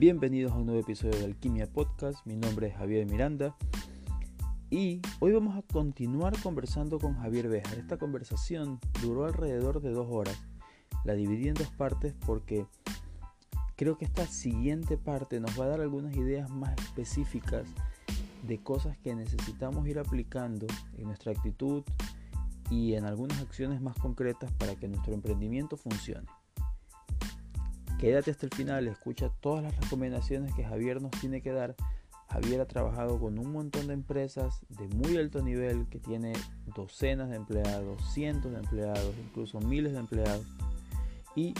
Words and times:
Bienvenidos 0.00 0.52
a 0.52 0.56
un 0.56 0.64
nuevo 0.64 0.80
episodio 0.80 1.18
de 1.18 1.26
Alquimia 1.26 1.66
Podcast. 1.66 2.24
Mi 2.24 2.34
nombre 2.34 2.68
es 2.68 2.74
Javier 2.74 3.04
Miranda 3.04 3.54
y 4.70 5.02
hoy 5.18 5.32
vamos 5.32 5.58
a 5.58 5.60
continuar 5.60 6.32
conversando 6.42 6.98
con 6.98 7.18
Javier 7.18 7.50
Bejar. 7.50 7.76
Esta 7.76 7.98
conversación 7.98 8.80
duró 9.02 9.26
alrededor 9.26 9.82
de 9.82 9.90
dos 9.90 10.06
horas. 10.10 10.38
La 11.04 11.12
dividí 11.12 11.48
en 11.48 11.54
dos 11.54 11.70
partes 11.72 12.14
porque 12.24 12.64
creo 13.76 13.98
que 13.98 14.06
esta 14.06 14.26
siguiente 14.26 14.96
parte 14.96 15.38
nos 15.38 15.60
va 15.60 15.66
a 15.66 15.68
dar 15.68 15.82
algunas 15.82 16.16
ideas 16.16 16.48
más 16.48 16.74
específicas 16.80 17.66
de 18.48 18.56
cosas 18.56 18.96
que 18.96 19.14
necesitamos 19.14 19.86
ir 19.86 19.98
aplicando 19.98 20.66
en 20.96 21.08
nuestra 21.08 21.32
actitud 21.32 21.82
y 22.70 22.94
en 22.94 23.04
algunas 23.04 23.38
acciones 23.42 23.82
más 23.82 23.96
concretas 23.96 24.50
para 24.52 24.76
que 24.76 24.88
nuestro 24.88 25.12
emprendimiento 25.12 25.76
funcione. 25.76 26.26
Quédate 28.00 28.30
hasta 28.30 28.46
el 28.46 28.54
final, 28.54 28.88
escucha 28.88 29.30
todas 29.40 29.62
las 29.62 29.78
recomendaciones 29.78 30.54
que 30.54 30.64
Javier 30.64 31.02
nos 31.02 31.10
tiene 31.10 31.42
que 31.42 31.52
dar. 31.52 31.74
Javier 32.30 32.62
ha 32.62 32.66
trabajado 32.66 33.20
con 33.20 33.38
un 33.38 33.52
montón 33.52 33.88
de 33.88 33.92
empresas 33.92 34.62
de 34.70 34.88
muy 34.88 35.18
alto 35.18 35.42
nivel 35.42 35.86
que 35.90 35.98
tiene 35.98 36.32
docenas 36.74 37.28
de 37.28 37.36
empleados, 37.36 38.00
cientos 38.14 38.52
de 38.52 38.60
empleados, 38.60 39.14
incluso 39.22 39.60
miles 39.60 39.92
de 39.92 39.98
empleados 39.98 40.46
y 41.36 41.52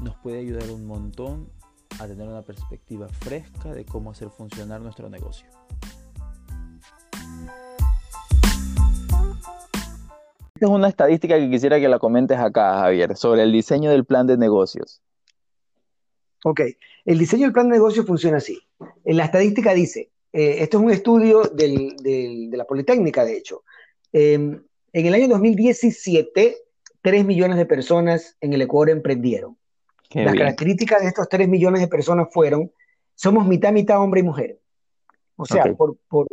nos 0.00 0.14
puede 0.18 0.38
ayudar 0.38 0.70
un 0.70 0.86
montón 0.86 1.48
a 1.98 2.06
tener 2.06 2.28
una 2.28 2.42
perspectiva 2.42 3.08
fresca 3.08 3.72
de 3.72 3.84
cómo 3.84 4.12
hacer 4.12 4.30
funcionar 4.30 4.80
nuestro 4.80 5.10
negocio. 5.10 5.48
Esta 10.54 10.66
es 10.66 10.70
una 10.70 10.86
estadística 10.86 11.36
que 11.36 11.50
quisiera 11.50 11.80
que 11.80 11.88
la 11.88 11.98
comentes 11.98 12.38
acá, 12.38 12.78
Javier, 12.78 13.16
sobre 13.16 13.42
el 13.42 13.50
diseño 13.50 13.90
del 13.90 14.04
plan 14.04 14.28
de 14.28 14.36
negocios. 14.36 15.00
Ok, 16.46 16.60
el 17.06 17.18
diseño 17.18 17.44
del 17.44 17.54
plan 17.54 17.68
de 17.68 17.76
negocio 17.76 18.04
funciona 18.04 18.36
así. 18.36 18.60
En 19.02 19.16
la 19.16 19.24
estadística 19.24 19.72
dice, 19.72 20.10
eh, 20.30 20.56
esto 20.58 20.76
es 20.76 20.84
un 20.84 20.90
estudio 20.90 21.42
de 21.44 22.50
la 22.52 22.66
Politécnica, 22.66 23.24
de 23.24 23.38
hecho. 23.38 23.62
Em, 24.12 24.62
en 24.92 25.06
el 25.06 25.14
año 25.14 25.28
2017, 25.28 26.58
3 27.00 27.24
millones 27.24 27.56
de 27.56 27.64
personas 27.64 28.36
en 28.42 28.52
el 28.52 28.60
Ecuador 28.60 28.90
emprendieron. 28.90 29.56
Las 30.12 30.34
características 30.34 31.00
de 31.00 31.08
estos 31.08 31.30
3 31.30 31.48
millones 31.48 31.80
de 31.80 31.88
personas 31.88 32.28
fueron, 32.30 32.70
somos 33.14 33.46
mitad, 33.46 33.72
mitad 33.72 33.98
hombre 33.98 34.20
y 34.20 34.24
mujer. 34.24 34.60
O 35.36 35.46
sea, 35.46 35.64
por, 35.74 35.96
por 36.08 36.28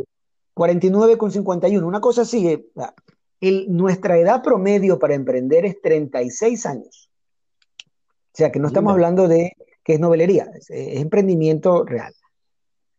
49,51, 0.55 1.83
una 1.83 2.01
cosa 2.01 2.23
así. 2.23 2.47
Eh, 2.49 3.65
nuestra 3.69 4.17
edad 4.17 4.43
promedio 4.43 4.99
para 4.99 5.15
emprender 5.15 5.65
es 5.65 5.81
36 5.81 6.65
años. 6.65 7.09
O 7.85 8.33
sea, 8.33 8.51
que 8.51 8.59
no 8.59 8.67
estamos 8.67 8.91
hablando 8.91 9.29
de 9.29 9.55
que 9.83 9.93
es 9.93 9.99
novelería, 9.99 10.49
es, 10.53 10.69
emprendimiento 10.69 11.83
real. 11.83 12.13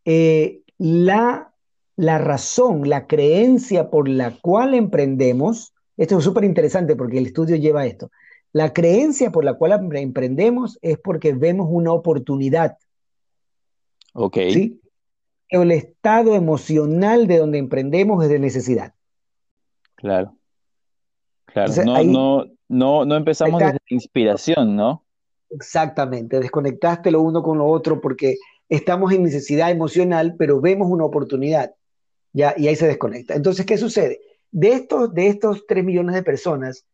Eh, 0.04 0.62
la, 0.78 1.52
la 1.96 2.18
razón, 2.18 2.88
la 2.88 3.06
creencia 3.06 3.90
por 3.90 4.08
la 4.08 4.36
cual 4.40 4.74
emprendemos, 4.74 5.74
esto 5.96 6.18
es 6.18 6.24
súper 6.24 6.44
interesante 6.44 6.96
porque 6.96 7.18
el 7.18 7.26
estudio 7.26 7.56
lleva 7.56 7.86
esto, 7.86 8.10
la 8.52 8.72
creencia 8.72 9.30
por 9.30 9.44
la 9.44 9.54
cual 9.54 9.72
emprendemos 9.94 10.78
es 10.82 10.98
porque 10.98 11.32
vemos 11.32 11.68
una 11.70 11.92
oportunidad. 11.92 12.76
Ok. 14.12 14.36
¿sí? 14.50 14.80
El 15.48 15.70
estado 15.70 16.34
emocional 16.34 17.26
de 17.26 17.38
donde 17.38 17.58
emprendemos 17.58 18.22
es 18.22 18.30
de 18.30 18.38
necesidad. 18.38 18.94
Claro. 19.94 20.36
Claro. 21.46 21.72
no, 21.84 22.04
no, 22.04 22.46
no, 22.68 23.04
no 23.04 23.16
empezamos 23.16 23.60
desde 23.60 23.78
inspiración, 23.88 24.74
¿no? 24.74 25.04
Exactamente, 25.54 26.40
desconectaste 26.40 27.10
lo 27.10 27.20
uno 27.20 27.42
con 27.42 27.58
lo 27.58 27.66
otro 27.66 28.00
porque 28.00 28.36
estamos 28.70 29.12
en 29.12 29.22
necesidad 29.22 29.70
emocional, 29.70 30.34
pero 30.38 30.60
vemos 30.60 30.88
una 30.90 31.04
oportunidad, 31.04 31.74
¿ya? 32.32 32.54
Y 32.56 32.68
ahí 32.68 32.76
se 32.76 32.86
desconecta. 32.86 33.34
Entonces, 33.34 33.66
¿qué 33.66 33.76
sucede? 33.76 34.20
De 34.50 34.72
estos, 34.72 35.12
de 35.12 35.28
estos 35.28 35.66
3 35.66 35.84
millones 35.84 36.14
de 36.14 36.22
personas, 36.22 36.86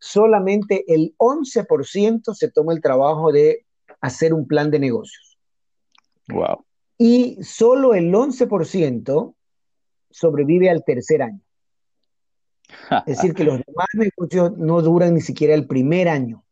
solamente 0.00 0.84
el 0.92 1.14
11% 1.18 2.34
se 2.34 2.50
toma 2.50 2.72
el 2.72 2.80
trabajo 2.80 3.30
de 3.30 3.64
hacer 4.00 4.34
un 4.34 4.48
plan 4.48 4.72
de 4.72 4.80
negocios. 4.80 5.38
Wow. 6.28 6.64
Y 6.98 7.38
solo 7.44 7.94
el 7.94 8.12
11% 8.12 9.34
sobrevive 10.10 10.68
al 10.68 10.84
tercer 10.84 11.22
año. 11.22 11.40
Es 13.06 13.18
decir, 13.18 13.34
que 13.34 13.44
los 13.44 13.60
demás 13.64 13.86
negocios 13.94 14.56
no 14.58 14.82
duran 14.82 15.14
ni 15.14 15.20
siquiera 15.20 15.54
el 15.54 15.68
primer 15.68 16.08
año 16.08 16.44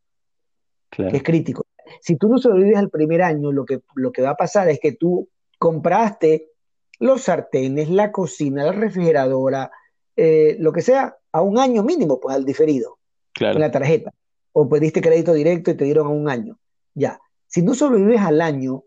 es 0.97 1.23
crítico. 1.23 1.65
Si 2.01 2.17
tú 2.17 2.29
no 2.29 2.37
sobrevives 2.37 2.77
al 2.77 2.89
primer 2.89 3.21
año, 3.21 3.51
lo 3.51 3.65
que, 3.65 3.81
lo 3.95 4.11
que 4.11 4.21
va 4.21 4.31
a 4.31 4.37
pasar 4.37 4.69
es 4.69 4.79
que 4.79 4.93
tú 4.93 5.29
compraste 5.57 6.51
los 6.99 7.23
sartenes, 7.23 7.89
la 7.89 8.11
cocina, 8.11 8.65
la 8.65 8.71
refrigeradora, 8.71 9.71
eh, 10.15 10.57
lo 10.59 10.71
que 10.71 10.81
sea, 10.81 11.17
a 11.31 11.41
un 11.41 11.57
año 11.57 11.83
mínimo, 11.83 12.19
pues 12.19 12.35
al 12.35 12.45
diferido, 12.45 12.97
en 13.39 13.59
la 13.59 13.71
tarjeta. 13.71 14.11
O 14.51 14.67
pediste 14.67 15.01
crédito 15.01 15.33
directo 15.33 15.71
y 15.71 15.75
te 15.75 15.85
dieron 15.85 16.07
a 16.07 16.09
un 16.09 16.29
año. 16.29 16.59
Ya. 16.93 17.19
Si 17.47 17.61
no 17.61 17.73
sobrevives 17.73 18.21
al 18.21 18.41
año, 18.41 18.83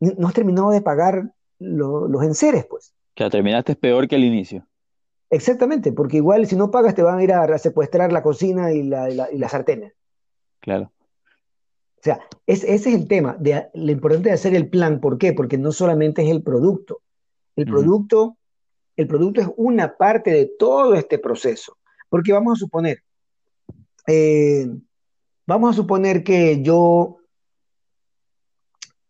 no 0.00 0.28
has 0.28 0.34
terminado 0.34 0.70
de 0.70 0.82
pagar 0.82 1.32
los 1.58 2.22
enseres, 2.22 2.66
pues. 2.66 2.94
Que 3.14 3.28
terminaste 3.30 3.76
peor 3.76 4.08
que 4.08 4.16
al 4.16 4.24
inicio. 4.24 4.66
Exactamente, 5.30 5.92
porque 5.92 6.16
igual 6.16 6.46
si 6.46 6.56
no 6.56 6.70
pagas 6.70 6.94
te 6.94 7.02
van 7.02 7.18
a 7.18 7.22
ir 7.22 7.32
a, 7.32 7.58
secuestrar 7.58 8.12
la 8.12 8.22
cocina 8.22 8.72
y 8.72 8.82
la, 8.82 9.10
y 9.30 9.38
la 9.38 9.48
sartén. 9.48 9.92
Claro. 10.60 10.90
O 11.98 12.02
sea, 12.02 12.20
ese 12.46 12.74
es 12.74 12.86
el 12.86 13.08
tema, 13.08 13.36
de, 13.40 13.68
lo 13.74 13.90
importante 13.90 14.28
de 14.28 14.34
hacer 14.36 14.54
el 14.54 14.68
plan. 14.68 15.00
¿Por 15.00 15.18
qué? 15.18 15.32
Porque 15.32 15.58
no 15.58 15.72
solamente 15.72 16.22
es 16.22 16.30
el 16.30 16.42
producto. 16.42 17.00
El 17.56 17.66
producto, 17.66 18.36
el 18.96 19.08
producto 19.08 19.40
es 19.40 19.48
una 19.56 19.96
parte 19.96 20.30
de 20.30 20.46
todo 20.58 20.94
este 20.94 21.18
proceso. 21.18 21.76
Porque 22.08 22.32
vamos 22.32 22.56
a 22.56 22.60
suponer, 22.60 23.02
eh, 24.06 24.68
vamos 25.44 25.70
a 25.70 25.76
suponer 25.76 26.22
que 26.22 26.62
yo 26.62 27.18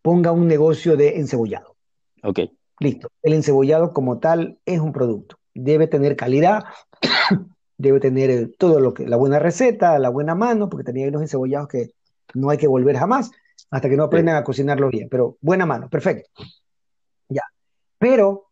ponga 0.01 0.31
un 0.31 0.47
negocio 0.47 0.97
de 0.97 1.19
encebollado. 1.19 1.75
Ok. 2.23 2.39
Listo. 2.79 3.09
El 3.21 3.33
encebollado 3.33 3.93
como 3.93 4.17
tal 4.17 4.57
es 4.65 4.79
un 4.79 4.93
producto. 4.93 5.37
Debe 5.53 5.85
tener 5.85 6.15
calidad, 6.15 6.63
debe 7.77 7.99
tener 7.99 8.29
eh, 8.31 8.47
todo 8.57 8.79
lo 8.79 8.95
que, 8.95 9.05
la 9.05 9.17
buena 9.17 9.37
receta, 9.37 9.99
la 9.99 10.09
buena 10.09 10.33
mano, 10.33 10.69
porque 10.69 10.85
tenía 10.85 11.07
unos 11.07 11.21
encebollados 11.21 11.67
que 11.67 11.91
no 12.33 12.49
hay 12.49 12.57
que 12.57 12.67
volver 12.67 12.97
jamás 12.97 13.31
hasta 13.71 13.89
que 13.89 13.97
no 13.97 14.03
aprendan 14.03 14.35
a 14.35 14.43
cocinarlo 14.43 14.89
bien, 14.89 15.09
pero 15.09 15.37
buena 15.41 15.65
mano, 15.65 15.89
perfecto. 15.89 16.29
Ya. 17.27 17.43
Pero 17.97 18.49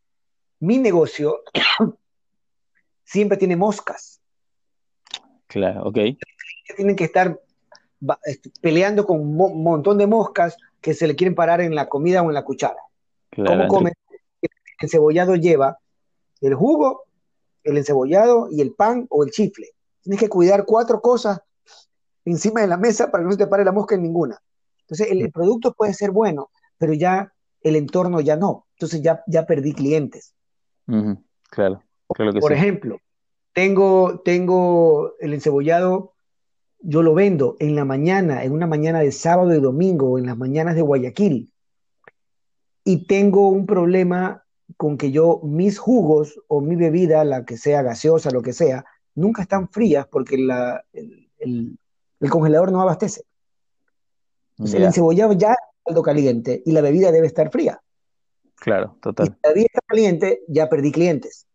mi 0.59 0.77
negocio 0.77 1.41
siempre 3.03 3.37
tiene 3.37 3.55
moscas. 3.55 4.21
Claro, 5.47 5.85
ok. 5.85 5.97
Tienen 6.75 6.95
que 6.95 7.05
estar 7.05 7.39
este, 8.25 8.51
peleando 8.61 9.05
con 9.05 9.19
un 9.19 9.63
montón 9.63 9.97
de 9.97 10.07
moscas 10.07 10.57
que 10.81 10.93
se 10.93 11.07
le 11.07 11.15
quieren 11.15 11.35
parar 11.35 11.61
en 11.61 11.73
la 11.73 11.89
comida 11.89 12.21
o 12.21 12.27
en 12.27 12.33
la 12.33 12.43
cuchara. 12.43 12.81
¿Cómo 13.35 13.67
come? 13.67 13.93
El 14.41 14.49
encebollado 14.81 15.35
lleva 15.35 15.79
el 16.41 16.53
jugo, 16.53 17.05
el 17.63 17.77
encebollado 17.77 18.49
y 18.51 18.61
el 18.61 18.73
pan 18.73 19.07
o 19.09 19.23
el 19.23 19.31
chifle. 19.31 19.69
Tienes 20.01 20.19
que 20.19 20.29
cuidar 20.29 20.65
cuatro 20.65 21.01
cosas 21.01 21.41
encima 22.31 22.61
de 22.61 22.67
la 22.67 22.77
mesa 22.77 23.09
para 23.11 23.23
que 23.23 23.25
no 23.25 23.31
se 23.31 23.37
te 23.37 23.47
pare 23.47 23.63
la 23.63 23.71
mosca 23.71 23.95
en 23.95 24.03
ninguna. 24.03 24.39
Entonces, 24.81 25.07
el, 25.11 25.31
producto 25.31 25.73
puede 25.73 25.93
ser 25.93 26.11
bueno, 26.11 26.49
pero 26.77 26.93
ya 26.93 27.33
el 27.61 27.75
entorno 27.75 28.21
ya 28.21 28.35
no. 28.37 28.67
Entonces, 28.73 29.01
ya, 29.01 29.23
ya 29.27 29.45
perdí 29.45 29.73
clientes. 29.73 30.33
Claro, 31.49 31.83
Por 32.07 32.53
ejemplo, 32.53 32.99
tengo, 33.53 34.21
tengo 34.21 35.13
el 35.19 35.33
encebollado, 35.33 36.13
yo 36.79 37.01
lo 37.01 37.13
vendo 37.13 37.57
en 37.59 37.75
la 37.75 37.83
mañana, 37.83 38.43
en 38.43 38.53
una 38.53 38.67
mañana 38.67 38.99
de 38.99 39.11
sábado 39.11 39.53
y 39.53 39.59
domingo, 39.59 40.17
en 40.17 40.27
las 40.27 40.37
mañanas 40.37 40.75
de 40.75 40.81
Guayaquil. 40.81 41.51
Y 42.85 43.07
tengo 43.07 43.49
un 43.49 43.65
problema 43.65 44.45
con 44.77 44.97
que 44.97 45.11
yo, 45.11 45.41
mis 45.43 45.79
jugos 45.79 46.39
o 46.47 46.61
mi 46.61 46.75
bebida, 46.75 47.25
la 47.25 47.43
que 47.43 47.57
sea 47.57 47.81
gaseosa, 47.81 48.31
lo 48.31 48.41
que 48.41 48.53
sea, 48.53 48.85
nunca 49.15 49.41
están 49.41 49.67
frías 49.69 50.07
porque 50.07 50.37
la, 50.37 50.85
el, 50.93 51.29
el 51.39 51.77
congelador 52.29 52.71
no 52.71 52.81
abastece. 52.81 53.23
el 54.59 54.83
encebollado 54.83 55.33
ya 55.33 55.55
está 55.85 56.01
caliente 56.01 56.61
y 56.65 56.71
la 56.71 56.81
bebida 56.81 57.11
debe 57.11 57.27
estar 57.27 57.51
fría. 57.51 57.81
Claro, 58.55 58.97
total. 59.01 59.27
Si 59.27 59.33
la 59.43 59.49
bebida 59.49 59.65
está 59.67 59.81
caliente, 59.85 60.41
ya 60.47 60.69
perdí 60.69 60.91
clientes. 60.91 61.45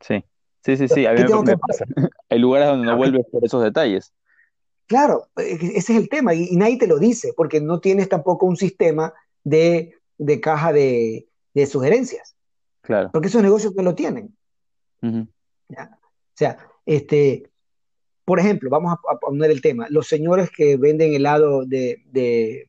Sí, 0.00 0.24
sí, 0.64 0.76
sí, 0.76 0.88
sí. 0.88 1.06
A 1.06 1.12
mí 1.12 1.22
me, 1.22 1.58
pasa. 1.58 1.84
Hay 2.30 2.38
lugares 2.38 2.68
donde 2.68 2.86
no 2.86 2.96
vuelves 2.96 3.26
por 3.30 3.44
esos 3.44 3.62
detalles. 3.62 4.12
Claro, 4.86 5.28
e, 5.36 5.42
e, 5.42 5.54
ese 5.76 5.92
es 5.92 5.98
el 5.98 6.08
tema 6.08 6.34
y, 6.34 6.56
nadie 6.56 6.78
te 6.78 6.86
lo 6.86 6.98
dice 6.98 7.32
porque 7.36 7.60
no 7.60 7.80
tienes 7.80 8.08
tampoco 8.08 8.46
un 8.46 8.56
sistema 8.56 9.12
de, 9.44 9.94
caja 10.42 10.72
de, 10.72 11.26
sugerencias. 11.70 12.34
Claro. 12.80 13.10
Porque 13.12 13.28
esos 13.28 13.42
negocios 13.42 13.74
no 13.74 13.82
lo 13.82 13.94
tienen. 13.94 14.36
O 15.02 15.26
sea, 16.34 16.58
este, 16.86 17.51
por 18.24 18.38
ejemplo, 18.38 18.70
vamos 18.70 18.94
a, 19.08 19.18
poner 19.18 19.50
el 19.50 19.60
tema, 19.60 19.86
los 19.90 20.06
señores 20.06 20.50
que 20.50 20.76
venden 20.76 21.14
helado 21.14 21.64
de, 21.64 22.68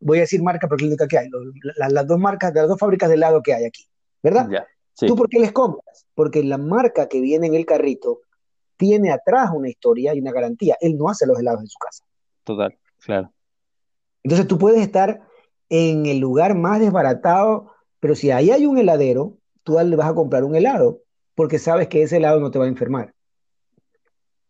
voy 0.00 0.18
a 0.18 0.22
decir 0.22 0.42
marca 0.42 0.68
la 0.68 0.86
única 0.86 1.06
que 1.06 1.18
hay, 1.18 1.28
las 1.76 2.06
dos 2.06 2.18
marcas, 2.18 2.52
las 2.54 2.68
dos 2.68 2.78
fábricas 2.78 3.08
de 3.08 3.14
helado 3.14 3.42
que 3.42 3.54
hay 3.54 3.64
aquí, 3.64 3.86
¿verdad? 4.22 4.48
¿Tú 4.94 5.14
por 5.14 5.28
qué 5.28 5.38
les 5.38 5.52
compras? 5.52 6.06
Porque 6.14 6.42
la 6.42 6.58
marca 6.58 7.08
que 7.08 7.20
viene 7.20 7.46
en 7.46 7.54
el 7.54 7.64
carrito 7.64 8.20
tiene 8.76 9.12
atrás 9.12 9.50
una 9.54 9.68
historia 9.68 10.14
y 10.14 10.20
una 10.20 10.32
garantía. 10.32 10.76
Él 10.80 10.96
no 10.96 11.08
hace 11.08 11.26
los 11.26 11.38
helados 11.38 11.60
en 11.60 11.68
su 11.68 11.78
casa. 11.78 12.04
Total, 12.42 12.76
claro. 13.04 13.32
Entonces 14.24 14.48
tú 14.48 14.58
puedes 14.58 14.80
estar 14.80 15.20
en 15.68 16.06
el 16.06 16.18
lugar 16.18 16.56
más 16.56 16.80
desbaratado, 16.80 17.72
pero 18.00 18.14
si 18.14 18.30
ahí 18.30 18.50
hay 18.50 18.66
un 18.66 18.78
heladero, 18.78 19.36
tú 19.62 19.78
le 19.78 19.96
vas 19.96 20.08
a 20.08 20.14
comprar 20.14 20.42
un 20.42 20.56
helado 20.56 21.00
porque 21.34 21.58
sabes 21.60 21.86
que 21.86 22.02
ese 22.02 22.16
helado 22.16 22.40
no 22.40 22.50
te 22.50 22.58
va 22.58 22.64
a 22.64 22.68
enfermar. 22.68 23.14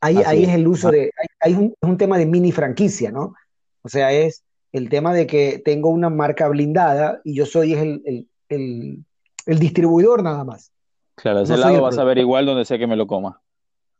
Ahí, 0.01 0.19
ahí 0.25 0.45
es 0.45 0.51
el 0.51 0.69
uso 0.69 0.91
de, 0.91 1.11
hay, 1.41 1.55
un, 1.55 1.75
un, 1.81 1.99
tema 1.99 2.19
de 2.19 2.27
mini 2.27 2.53
franquicia, 2.53 3.11
¿no? 3.11 3.35
O 3.83 3.89
sea, 3.89 4.13
es 4.13 4.45
el 4.73 4.89
tema 4.89 5.13
de 5.13 5.27
que 5.27 5.61
tengo 5.65 5.89
una 5.89 6.11
marca 6.11 6.49
blindada 6.49 7.21
y 7.25 7.35
yo 7.35 7.47
soy 7.47 7.73
el, 7.75 8.27
el, 8.49 9.05
el, 9.47 9.59
distribuidor 9.59 10.23
nada 10.23 10.45
más. 10.45 10.71
Claro, 11.17 11.41
ese 11.41 11.55
helado 11.55 11.83
vas 11.83 11.99
a 11.99 12.05
ver 12.05 12.19
igual 12.19 12.47
donde 12.47 12.65
sea 12.65 12.79
que 12.79 12.87
me 12.87 12.97
lo 12.97 13.07
coma. 13.07 13.41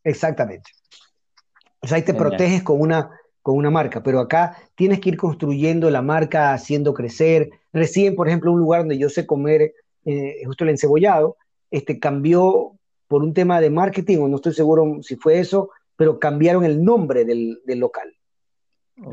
Exactamente. 0.05 0.71
O 1.81 1.87
sea, 1.87 1.97
ahí 1.97 2.05
te 2.05 2.15
proteges 2.15 2.63
con 2.63 2.81
una, 2.81 3.11
con 3.43 3.57
una 3.57 3.71
marca, 3.71 4.03
pero 4.03 4.21
acá 4.21 4.57
tienes 4.75 5.01
que 5.01 5.11
ir 5.11 5.17
construyendo 5.17 5.91
la 5.91 6.03
marca, 6.03 6.53
haciendo 6.53 6.95
crecer. 6.95 7.51
Recién, 7.73 8.15
por 8.15 8.29
ejemplo, 8.29 8.53
un 8.53 8.61
lugar 8.61 8.83
donde 8.83 8.99
yo 8.99 9.09
sé 9.09 9.27
comer 9.27 9.73
eh, 10.05 10.43
justo 10.45 10.65
el 10.65 10.71
encebollado, 10.71 11.37
este, 11.71 11.99
cambió 11.99 12.73
por 13.09 13.23
un 13.23 13.35
tema 13.35 13.61
de 13.61 13.71
marketing, 13.71 14.19
o 14.19 14.29
no 14.29 14.37
estoy 14.37 14.55
seguro 14.55 14.99
si 15.03 15.17
fue 15.17 15.39
eso, 15.39 15.71
pero 15.99 16.21
cambiaron 16.21 16.65
el 16.65 16.85
nombre 16.85 17.25
del, 17.25 17.61
local. 17.67 18.15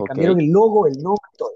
Cambiaron 0.05 0.39
el 0.39 0.51
logo, 0.51 0.85
el 0.85 1.01
nombre, 1.01 1.31
todo. 1.35 1.53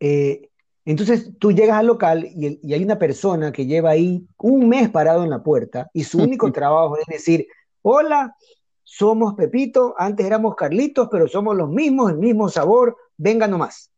Eh, 0.00 0.50
entonces 0.84 1.30
tú 1.38 1.52
llegas 1.52 1.78
al 1.78 1.86
local 1.86 2.24
y, 2.24 2.58
y, 2.60 2.74
hay 2.74 2.82
una 2.82 2.98
persona 2.98 3.52
que 3.52 3.66
lleva 3.66 3.90
ahí 3.90 4.26
un 4.38 4.68
mes 4.68 4.88
parado 4.90 5.22
en 5.22 5.30
la 5.30 5.44
puerta 5.44 5.88
y 5.92 6.02
su 6.02 6.18
único 6.18 6.50
trabajo 6.52 6.98
es 6.98 7.06
decir, 7.06 7.46
hola, 7.82 8.34
somos 8.82 9.34
Pepito, 9.34 9.94
antes 9.96 10.26
éramos 10.26 10.56
Carlitos, 10.56 11.08
pero 11.08 11.28
somos 11.28 11.56
los 11.56 11.68
mismos, 11.68 12.10
el 12.10 12.18
mismo 12.18 12.48
sabor, 12.48 12.96
venga 13.16 13.46
nomás. 13.46 13.92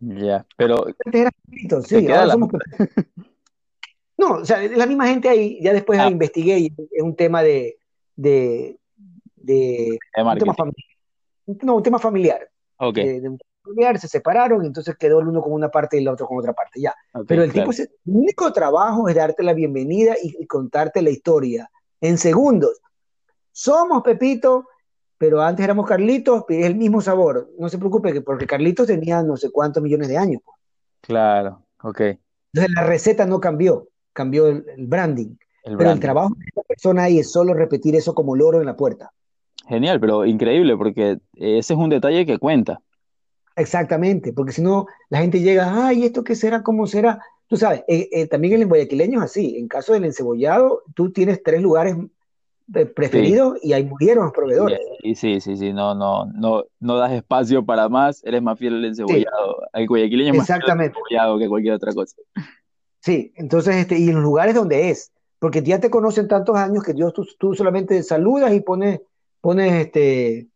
Ya, 0.00 0.46
pero... 0.56 0.86
Antes 1.04 1.20
era 1.20 1.30
Carlitos, 1.44 1.86
sí, 1.86 2.08
ahora 2.08 2.30
somos 2.30 2.50
No, 4.16 4.30
o 4.36 4.44
sea, 4.46 4.62
la 4.62 4.86
misma 4.86 5.08
gente 5.08 5.28
ahí, 5.28 5.58
ya 5.60 5.74
después 5.74 5.98
ah. 5.98 6.08
investigué 6.08 6.58
y 6.60 6.74
es 6.92 7.02
un 7.02 7.14
tema 7.14 7.42
de... 7.42 7.76
de, 8.16 8.78
de 9.42 9.98
un 10.16 10.38
tema 10.38 10.54
familiar. 10.54 10.88
No, 11.62 11.76
un 11.76 11.82
tema 11.82 11.98
familiar. 11.98 12.48
Ok. 12.78 12.94
De, 12.96 13.38
familiar, 13.62 13.98
se 13.98 14.08
separaron, 14.08 14.64
entonces 14.64 14.96
quedó 14.96 15.20
el 15.20 15.28
uno 15.28 15.40
con 15.40 15.52
una 15.52 15.68
parte 15.68 15.96
y 15.96 16.00
el 16.00 16.08
otro 16.08 16.26
con 16.26 16.38
otra 16.38 16.52
parte, 16.52 16.80
ya. 16.80 16.94
Pero 17.26 17.44
el 17.44 17.52
tipo, 17.52 17.70
el 17.70 17.88
único 18.06 18.52
trabajo 18.52 19.08
es 19.08 19.14
darte 19.14 19.42
la 19.42 19.54
bienvenida 19.54 20.14
y 20.20 20.46
contarte 20.46 21.00
la 21.00 21.10
historia 21.10 21.70
en 22.00 22.18
segundos 22.18 22.82
somos 23.52 24.02
Pepito, 24.02 24.66
pero 25.18 25.40
antes 25.40 25.62
éramos 25.62 25.86
Carlitos, 25.86 26.44
es 26.48 26.66
el 26.66 26.74
mismo 26.74 27.00
sabor. 27.00 27.50
No 27.58 27.68
se 27.68 27.78
preocupe, 27.78 28.20
porque 28.22 28.46
Carlitos 28.46 28.86
tenía 28.86 29.22
no 29.22 29.36
sé 29.36 29.50
cuántos 29.52 29.82
millones 29.82 30.08
de 30.08 30.16
años. 30.16 30.42
Claro, 31.02 31.62
ok. 31.82 32.00
Entonces 32.52 32.74
la 32.74 32.82
receta 32.84 33.26
no 33.26 33.40
cambió, 33.40 33.88
cambió 34.12 34.48
el, 34.48 34.64
branding. 34.78 35.36
pero 35.64 35.92
el 35.92 36.00
trabajo 36.00 36.34
de 36.36 36.46
esta 36.46 36.62
persona 36.62 37.04
ahí 37.04 37.18
es 37.18 37.30
solo 37.30 37.54
repetir 37.54 37.94
eso 37.94 38.14
como 38.14 38.34
loro 38.34 38.60
en 38.60 38.66
la 38.66 38.76
puerta. 38.76 39.12
Genial, 39.72 39.98
pero 40.00 40.26
increíble, 40.26 40.76
porque 40.76 41.18
ese 41.32 41.72
es 41.72 41.78
un 41.78 41.88
detalle 41.88 42.26
que 42.26 42.38
cuenta. 42.38 42.82
Exactamente, 43.56 44.34
porque 44.34 44.52
si 44.52 44.60
no, 44.60 44.84
la 45.08 45.20
gente 45.20 45.40
llega, 45.40 45.86
ay, 45.86 46.04
¿esto 46.04 46.22
qué 46.22 46.34
será? 46.34 46.62
¿Cómo 46.62 46.86
será? 46.86 47.22
Tú 47.46 47.56
sabes, 47.56 47.82
eh, 47.88 48.06
eh, 48.12 48.26
también 48.26 48.60
el 48.60 48.66
guayaquileño 48.66 49.20
es 49.20 49.24
así. 49.24 49.56
En 49.56 49.68
caso 49.68 49.94
del 49.94 50.04
encebollado, 50.04 50.82
tú 50.94 51.10
tienes 51.10 51.42
tres 51.42 51.62
lugares 51.62 51.96
preferido 52.94 53.54
y 53.62 53.72
ahí 53.72 53.84
murieron 53.84 54.24
los 54.24 54.34
proveedores. 54.34 54.78
Y, 55.02 55.14
sí, 55.14 55.40
sí, 55.40 55.56
sí, 55.56 55.72
no, 55.72 55.94
no, 55.94 56.26
no, 56.26 56.64
no 56.78 56.96
das 56.98 57.12
espacio 57.12 57.64
para 57.64 57.88
más, 57.88 58.22
eres 58.24 58.42
más 58.42 58.58
fiel 58.58 58.74
al 58.74 58.84
encebollado. 58.84 59.62
El 59.72 59.88
guayaquileño 59.88 60.32
es 60.32 60.38
más 60.38 60.46
fiel 60.48 60.70
al 60.70 60.80
encebollado 60.82 61.38
que 61.38 61.48
cualquier 61.48 61.72
otra 61.72 61.94
cosa. 61.94 62.16
Sí, 63.00 63.32
entonces, 63.36 63.76
este, 63.76 63.98
y 63.98 64.08
en 64.08 64.16
los 64.16 64.22
lugares 64.22 64.54
donde 64.54 64.90
es, 64.90 65.12
porque 65.38 65.62
ya 65.62 65.80
te 65.80 65.88
conocen 65.88 66.28
tantos 66.28 66.56
años 66.56 66.84
que 66.84 66.92
Dios 66.92 67.14
tú, 67.38 67.54
solamente 67.54 68.02
saludas 68.02 68.52
y 68.52 68.60
pones, 68.60 69.00
pones 69.42 69.74
este, 69.74 70.48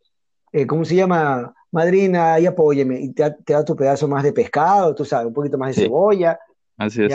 eh, 0.53 0.67
¿cómo 0.67 0.87
se 0.87 0.95
llama? 0.95 1.55
Madrina, 1.71 2.41
y 2.41 2.47
apóyeme, 2.47 2.99
y 2.99 3.13
te, 3.13 3.37
da 3.47 3.65
tu 3.65 3.77
pedazo 3.77 4.09
más 4.09 4.23
de 4.23 4.33
pescado, 4.33 4.95
tú 4.95 5.05
sabes, 5.05 5.27
un 5.27 5.35
poquito 5.35 5.59
más 5.59 5.77
de 5.77 5.83
cebolla. 5.83 6.39
Así 6.79 7.05
es. 7.05 7.15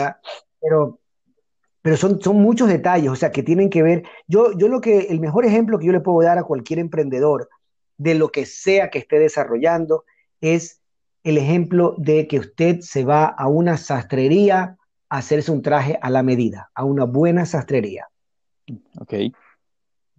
Pero 0.60 1.00
pero 1.82 1.96
son, 1.96 2.22
son 2.22 2.40
muchos 2.40 2.68
detalles, 2.68 3.10
o 3.10 3.16
sea, 3.16 3.32
que 3.32 3.42
tienen 3.42 3.68
que 3.68 3.82
ver. 3.82 4.04
Yo, 4.28 4.56
yo 4.56 4.68
lo 4.68 4.80
que, 4.80 5.00
el 5.10 5.18
mejor 5.18 5.44
ejemplo 5.44 5.78
que 5.78 5.86
yo 5.86 5.92
le 5.92 6.00
puedo 6.00 6.24
dar 6.24 6.38
a 6.38 6.44
cualquier 6.44 6.78
emprendedor 6.78 7.48
de 7.98 8.14
lo 8.14 8.28
que 8.28 8.46
sea 8.46 8.88
que 8.88 9.00
esté 9.00 9.18
desarrollando 9.18 10.04
es 10.40 10.80
el 11.24 11.38
ejemplo 11.38 11.96
de 11.98 12.28
que 12.28 12.38
usted 12.38 12.80
se 12.80 13.04
va 13.04 13.26
a 13.26 13.48
una 13.48 13.76
sastrería 13.76 14.76
a 15.08 15.16
hacerse 15.18 15.50
un 15.50 15.62
traje 15.62 15.98
a 16.00 16.08
la 16.08 16.22
medida, 16.22 16.70
a 16.74 16.84
una 16.84 17.04
buena 17.04 17.46
sastrería. 17.46 18.08
Ok. 18.98 19.14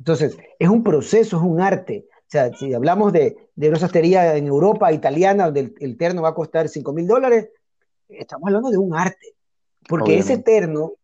Entonces, 0.03 0.37
es 0.59 0.67
un 0.67 0.83
proceso, 0.83 1.37
es 1.37 1.43
un 1.43 1.61
arte. 1.61 2.09
O 2.09 2.25
sea, 2.27 2.53
si 2.53 2.73
hablamos 2.73 3.13
de, 3.13 3.37
de 3.55 3.69
una 3.69 3.79
sastrería 3.79 4.35
en 4.35 4.47
Europa 4.47 4.91
italiana 4.91 5.45
donde 5.45 5.73
el, 5.79 5.97
terno 5.97 6.21
va 6.21 6.29
a 6.29 6.33
costar 6.33 6.67
5 6.67 6.91
mil 6.91 7.07
dólares, 7.07 7.51
estamos 8.09 8.47
hablando 8.47 8.69
de 8.69 8.77
un 8.77 8.93
arte. 8.93 9.33
Porque 9.87 10.17
ese 10.17 10.39
terno 10.39 10.95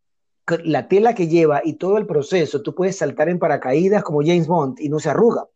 la 0.66 0.90
tela 0.90 1.16
que 1.16 1.30
lleva 1.30 1.62
y 1.64 1.76
todo 1.76 1.98
el 1.98 2.08
proceso, 2.08 2.62
tú 2.62 2.76
puedes 2.76 2.98
saltar 2.98 3.30
en 3.30 3.40
paracaídas 3.40 4.04
como 4.04 4.20
James 4.20 4.48
Bond 4.48 4.82
y 4.82 4.90
no 4.90 5.00
se 5.00 5.12
arruga. 5.12 5.48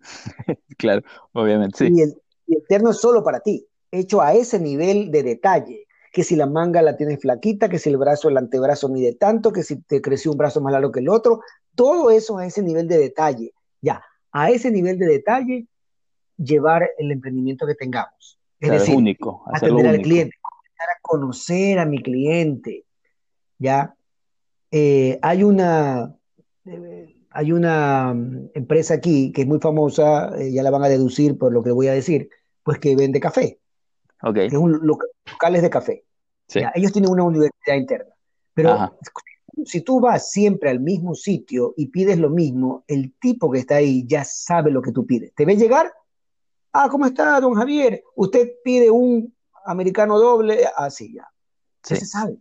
claro, 0.76 1.02
obviamente, 1.32 1.78
sí. 1.78 1.94
Y 1.94 2.02
el, 2.02 2.64
terno 2.68 2.90
es 2.90 2.96
solo 2.96 3.22
para 3.22 3.38
ti, 3.38 3.68
hecho 3.92 4.20
a 4.20 4.34
ese 4.34 4.58
nivel 4.58 5.12
de 5.12 5.22
detalle, 5.22 5.86
que 6.12 6.24
si 6.24 6.34
la 6.34 6.46
manga 6.46 6.82
la 6.82 6.96
tienes 6.96 7.20
flaquita, 7.20 7.68
que 7.68 7.78
si 7.78 7.88
el 7.88 7.98
brazo, 7.98 8.30
el 8.30 8.36
antebrazo 8.36 8.88
mide 8.88 9.14
tanto, 9.14 9.52
que 9.52 9.62
si 9.62 9.80
te 9.82 10.00
creció 10.00 10.32
un 10.32 10.38
brazo 10.38 10.60
más 10.60 10.72
largo 10.72 10.90
que 10.90 10.98
el 10.98 11.08
otro, 11.08 11.42
todo 11.80 12.10
eso 12.10 12.36
a 12.36 12.44
ese 12.44 12.62
nivel 12.62 12.86
de 12.88 12.98
detalle. 12.98 13.54
Ya, 13.80 14.04
a 14.32 14.50
ese 14.50 14.70
nivel 14.70 14.98
de 14.98 15.06
detalle, 15.06 15.66
llevar 16.36 16.90
el 16.98 17.10
emprendimiento 17.10 17.66
que 17.66 17.74
tengamos. 17.74 18.38
Es 18.60 18.70
decir, 18.70 18.94
único, 18.94 19.44
atender 19.50 19.86
al 19.86 20.02
cliente, 20.02 20.36
a 20.44 21.00
conocer 21.00 21.78
a 21.78 21.86
mi 21.86 22.02
cliente, 22.02 22.84
¿ya? 23.58 23.94
Eh, 24.70 25.18
hay 25.22 25.42
una, 25.42 26.14
eh, 26.66 27.16
hay 27.30 27.52
una 27.52 28.12
mm, 28.12 28.50
empresa 28.52 28.92
aquí 28.92 29.32
que 29.32 29.40
es 29.40 29.48
muy 29.48 29.58
famosa, 29.58 30.38
eh, 30.38 30.52
ya 30.52 30.62
la 30.62 30.70
van 30.70 30.84
a 30.84 30.88
deducir 30.90 31.38
por 31.38 31.50
lo 31.50 31.62
que 31.62 31.70
voy 31.70 31.88
a 31.88 31.94
decir, 31.94 32.28
pues 32.62 32.78
que 32.78 32.94
vende 32.94 33.20
café. 33.20 33.58
Okay. 34.22 34.48
es 34.48 34.52
un 34.52 34.86
locales 34.86 35.62
de 35.62 35.70
café. 35.70 36.04
ellos 36.74 36.92
tienen 36.92 37.10
una 37.10 37.24
universidad 37.24 37.76
interna. 37.76 38.12
Pero 38.52 38.92
si 39.64 39.80
tú 39.82 40.00
vas 40.00 40.30
siempre 40.30 40.70
al 40.70 40.80
mismo 40.80 41.14
sitio 41.14 41.74
y 41.76 41.86
pides 41.86 42.18
lo 42.18 42.30
mismo, 42.30 42.84
el 42.86 43.14
tipo 43.20 43.50
que 43.50 43.60
está 43.60 43.76
ahí 43.76 44.06
ya 44.06 44.24
sabe 44.24 44.70
lo 44.70 44.82
que 44.82 44.92
tú 44.92 45.06
pides. 45.06 45.32
¿Te 45.34 45.44
ve 45.44 45.56
llegar? 45.56 45.92
Ah, 46.72 46.88
¿cómo 46.90 47.06
está, 47.06 47.40
don 47.40 47.54
Javier? 47.54 48.02
Usted 48.14 48.52
pide 48.62 48.90
un 48.90 49.34
americano 49.64 50.18
doble. 50.18 50.64
Así 50.76 51.16
ah, 51.20 51.28
ya. 51.82 51.96
se 51.96 52.06
sabe. 52.06 52.38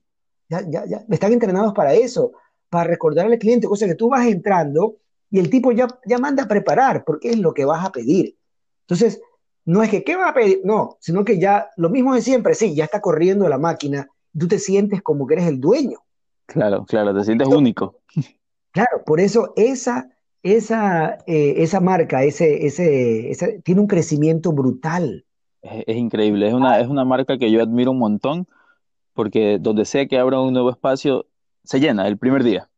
Ya, 0.50 0.62
ya, 0.68 0.86
ya, 0.86 1.06
están 1.10 1.34
entrenados 1.34 1.74
para 1.74 1.94
eso, 1.94 2.32
para 2.70 2.90
recordar 2.90 3.28
al 3.28 3.38
cliente, 3.38 3.68
cosa 3.68 3.86
que 3.86 3.96
tú 3.96 4.10
vas 4.10 4.26
entrando 4.26 4.98
y 5.30 5.38
el 5.38 5.50
tipo 5.50 5.72
ya, 5.72 5.88
ya 6.06 6.18
manda 6.18 6.44
a 6.44 6.48
preparar, 6.48 7.04
porque 7.06 7.30
es 7.30 7.40
lo 7.40 7.54
que 7.54 7.66
vas 7.66 7.86
a 7.86 7.92
pedir. 7.92 8.36
Entonces, 8.82 9.22
no 9.66 9.84
es 9.84 9.90
que, 9.92 10.04
¿qué 10.04 10.16
va 10.16 10.30
a 10.30 10.34
pedir? 10.34 10.62
No, 10.64 10.98
sino 11.00 11.24
que 11.24 11.40
ya, 11.40 11.70
lo 11.78 11.90
mismo 11.90 12.16
de 12.16 12.24
siempre, 12.24 12.56
sí, 12.56 12.74
ya 12.74 12.86
está 12.86 13.00
corriendo 13.00 13.48
la 13.48 13.60
máquina, 13.60 14.10
tú 14.38 14.48
te 14.48 14.58
sientes 14.58 15.04
como 15.04 15.28
que 15.28 15.36
eres 15.36 15.48
el 15.48 15.60
dueño. 15.60 16.00
Claro, 16.50 16.86
claro, 16.86 17.14
te 17.14 17.24
sientes 17.24 17.48
único. 17.48 18.00
Claro, 18.72 19.04
por 19.06 19.20
eso 19.20 19.54
esa, 19.56 20.10
esa, 20.44 21.18
eh, 21.26 21.56
esa 21.58 21.80
marca, 21.80 22.24
ese, 22.24 22.66
ese, 22.66 23.62
tiene 23.64 23.82
un 23.82 23.88
crecimiento 23.88 24.52
brutal. 24.52 25.26
Es, 25.62 25.84
es, 25.88 25.98
increíble, 25.98 26.48
es 26.48 26.54
una, 26.54 26.80
es 26.80 26.88
una 26.88 27.04
marca 27.06 27.38
que 27.38 27.52
yo 27.52 27.62
admiro 27.62 27.92
un 27.92 28.00
montón 28.00 28.48
porque 29.14 29.58
donde 29.60 29.84
sea 29.84 30.08
que 30.08 30.18
abra 30.18 30.40
un 30.40 30.54
nuevo 30.54 30.70
espacio, 30.70 31.26
se 31.66 31.80
llena 31.80 32.08
el 32.08 32.18
primer 32.18 32.44
día. 32.44 32.70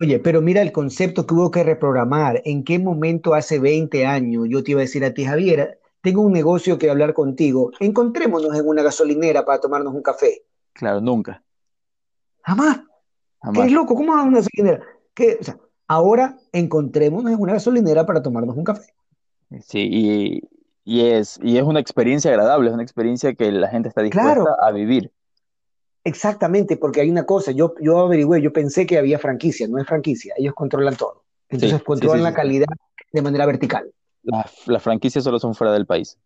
Oye, 0.00 0.18
pero 0.18 0.42
mira 0.42 0.60
el 0.60 0.72
concepto 0.72 1.24
que 1.24 1.34
hubo 1.34 1.52
que 1.52 1.62
reprogramar. 1.62 2.42
¿En 2.44 2.64
qué 2.64 2.80
momento 2.80 3.32
hace 3.32 3.60
20 3.60 4.04
años 4.04 4.46
yo 4.48 4.64
te 4.64 4.72
iba 4.72 4.80
a 4.80 4.82
decir 4.82 5.04
a 5.04 5.14
ti, 5.14 5.24
Javier, 5.24 5.78
tengo 6.00 6.22
un 6.22 6.32
negocio 6.32 6.78
que 6.78 6.90
hablar 6.90 7.14
contigo, 7.14 7.70
encontrémonos 7.78 8.58
en 8.58 8.66
una 8.66 8.82
gasolinera 8.82 9.44
para 9.44 9.60
tomarnos 9.60 9.94
un 9.94 10.02
café? 10.02 10.42
Claro, 10.72 11.00
nunca. 11.00 11.42
Jamás. 12.42 12.80
¿Qué 13.52 13.64
es 13.66 13.72
loco? 13.72 13.94
¿Cómo 13.94 14.14
a 14.14 14.22
una 14.22 14.38
gasolinera? 14.38 14.82
O 15.40 15.44
sea, 15.44 15.58
ahora 15.88 16.38
encontrémonos 16.52 17.32
en 17.32 17.40
una 17.40 17.54
gasolinera 17.54 18.06
para 18.06 18.22
tomarnos 18.22 18.56
un 18.56 18.64
café. 18.64 18.94
Sí, 19.62 19.88
y, 19.90 20.40
Y 20.84 21.00
es, 21.06 21.38
y 21.42 21.56
es 21.58 21.62
una 21.64 21.80
experiencia 21.80 22.30
agradable, 22.30 22.68
es 22.68 22.74
una 22.74 22.82
experiencia 22.82 23.34
que 23.34 23.50
la 23.52 23.68
gente 23.68 23.88
está 23.88 24.02
dispuesta 24.02 24.42
Claro, 24.42 24.62
a 24.62 24.70
vivir. 24.72 25.12
exactamente, 26.04 26.76
porque 26.76 27.00
hay 27.00 27.10
una 27.10 27.24
cosa, 27.26 27.50
yo, 27.52 27.74
yo 27.80 27.98
averigüé, 27.98 28.40
yo 28.42 28.52
pensé 28.52 28.86
que 28.86 28.98
había 28.98 29.18
franquicia, 29.18 29.66
no 29.68 29.78
es 29.78 29.86
franquicia, 29.86 30.34
ellos 30.36 30.54
controlan 30.54 30.96
todo. 30.96 31.24
Entonces 31.48 31.78
sí, 31.78 31.84
sí, 31.84 31.84
controlan 31.84 32.18
sí. 32.18 32.22
la 32.22 32.34
calidad 32.34 32.66
de 33.12 33.22
manera 33.22 33.46
vertical. 33.46 33.90
Las, 34.22 34.66
las 34.66 34.82
franquicias 34.82 35.24
solo 35.24 35.38
son 35.38 35.54
fuera 35.54 35.72
del 35.72 35.86
país. 35.86 36.18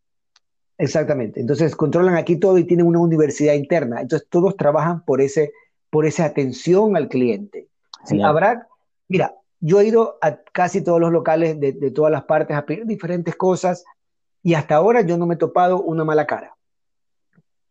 Exactamente. 0.79 1.41
Entonces 1.41 1.75
controlan 1.75 2.17
aquí 2.17 2.37
todo 2.39 2.59
y 2.59 2.65
tienen 2.65 2.87
una 2.87 3.01
universidad 3.01 3.55
interna. 3.55 4.01
Entonces 4.01 4.29
todos 4.31 4.57
trabajan 4.57 5.05
por 5.05 5.21
ese, 5.21 5.53
por 5.91 6.07
esa 6.07 6.25
atención 6.25 6.97
al 6.97 7.09
cliente. 7.09 7.69
Sí, 8.05 8.21
habrá, 8.23 8.67
mira, 9.09 9.35
yo 9.61 9.81
he 9.81 9.87
ido 9.87 10.19
a 10.23 10.37
casi 10.53 10.83
todos 10.83 11.01
los 11.01 11.11
locales 11.13 11.59
de, 11.59 11.73
de 11.73 11.91
todas 11.91 12.13
las 12.13 12.25
partes 12.25 12.57
a 12.57 12.65
pedir 12.65 12.87
diferentes 12.87 13.35
cosas 13.37 13.85
y 14.43 14.55
hasta 14.55 14.77
ahora 14.77 15.01
yo 15.03 15.19
no 15.19 15.27
me 15.27 15.35
he 15.35 15.39
topado 15.39 15.81
una 15.83 16.05
mala 16.05 16.27
cara. 16.27 16.55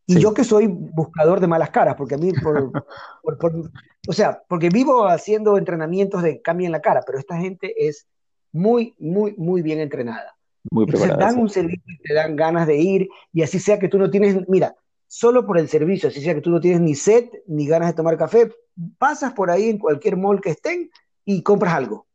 Y 0.05 0.15
Sí, 0.15 0.19
yo 0.21 0.33
que 0.33 0.43
soy 0.43 0.67
buscador 0.67 1.39
de 1.41 1.47
malas 1.47 1.69
caras, 1.69 1.95
porque 1.95 2.15
a 2.15 2.17
mí, 2.17 2.31
por, 2.31 2.71
por- 3.23 3.37
por- 3.37 3.71
o 4.07 4.13
sea, 4.13 4.41
porque 4.47 4.69
vivo 4.69 5.05
haciendo 5.05 5.57
entrenamientos 5.57 6.23
de 6.23 6.41
cambio 6.41 6.65
en 6.65 6.71
la 6.71 6.81
cara, 6.81 7.01
pero 7.05 7.19
esta 7.19 7.37
gente 7.37 7.73
es 7.87 8.07
muy, 8.53 8.95
muy, 8.99 9.33
muy 9.37 9.61
bien 9.61 9.79
entrenada. 9.79 10.37
muy 10.71 10.85
Entonces 10.85 11.17
dan 11.17 11.37
un 11.37 11.49
servicio 11.49 11.83
y 11.93 11.97
te 12.07 12.13
dan 12.13 12.35
ganas 12.37 12.67
de 12.67 12.77
ir, 12.77 13.09
y 13.33 13.43
así 13.43 13.59
sea 13.59 13.79
que 13.79 13.89
tú 13.89 13.97
no 13.99 14.09
tienes, 14.09 14.47
mira, 14.47 14.75
solo 15.07 15.45
por 15.45 15.57
el 15.57 15.69
servicio, 15.69 16.09
así 16.09 16.21
sea 16.21 16.35
que 16.35 16.41
tú 16.41 16.49
no 16.49 16.59
tienes 16.59 16.81
ni 16.81 16.95
sed 16.95 17.29
ni 17.47 17.67
ganas 17.67 17.89
de 17.89 17.95
tomar 17.95 18.17
café, 18.17 18.51
pasas 18.97 19.33
por 19.33 19.49
ahí 19.49 19.69
en 19.69 19.77
cualquier 19.77 20.17
mall 20.17 20.41
que 20.41 20.51
estén 20.51 20.89
y 21.25 21.41
compras 21.41 21.73
algo, 21.73 22.07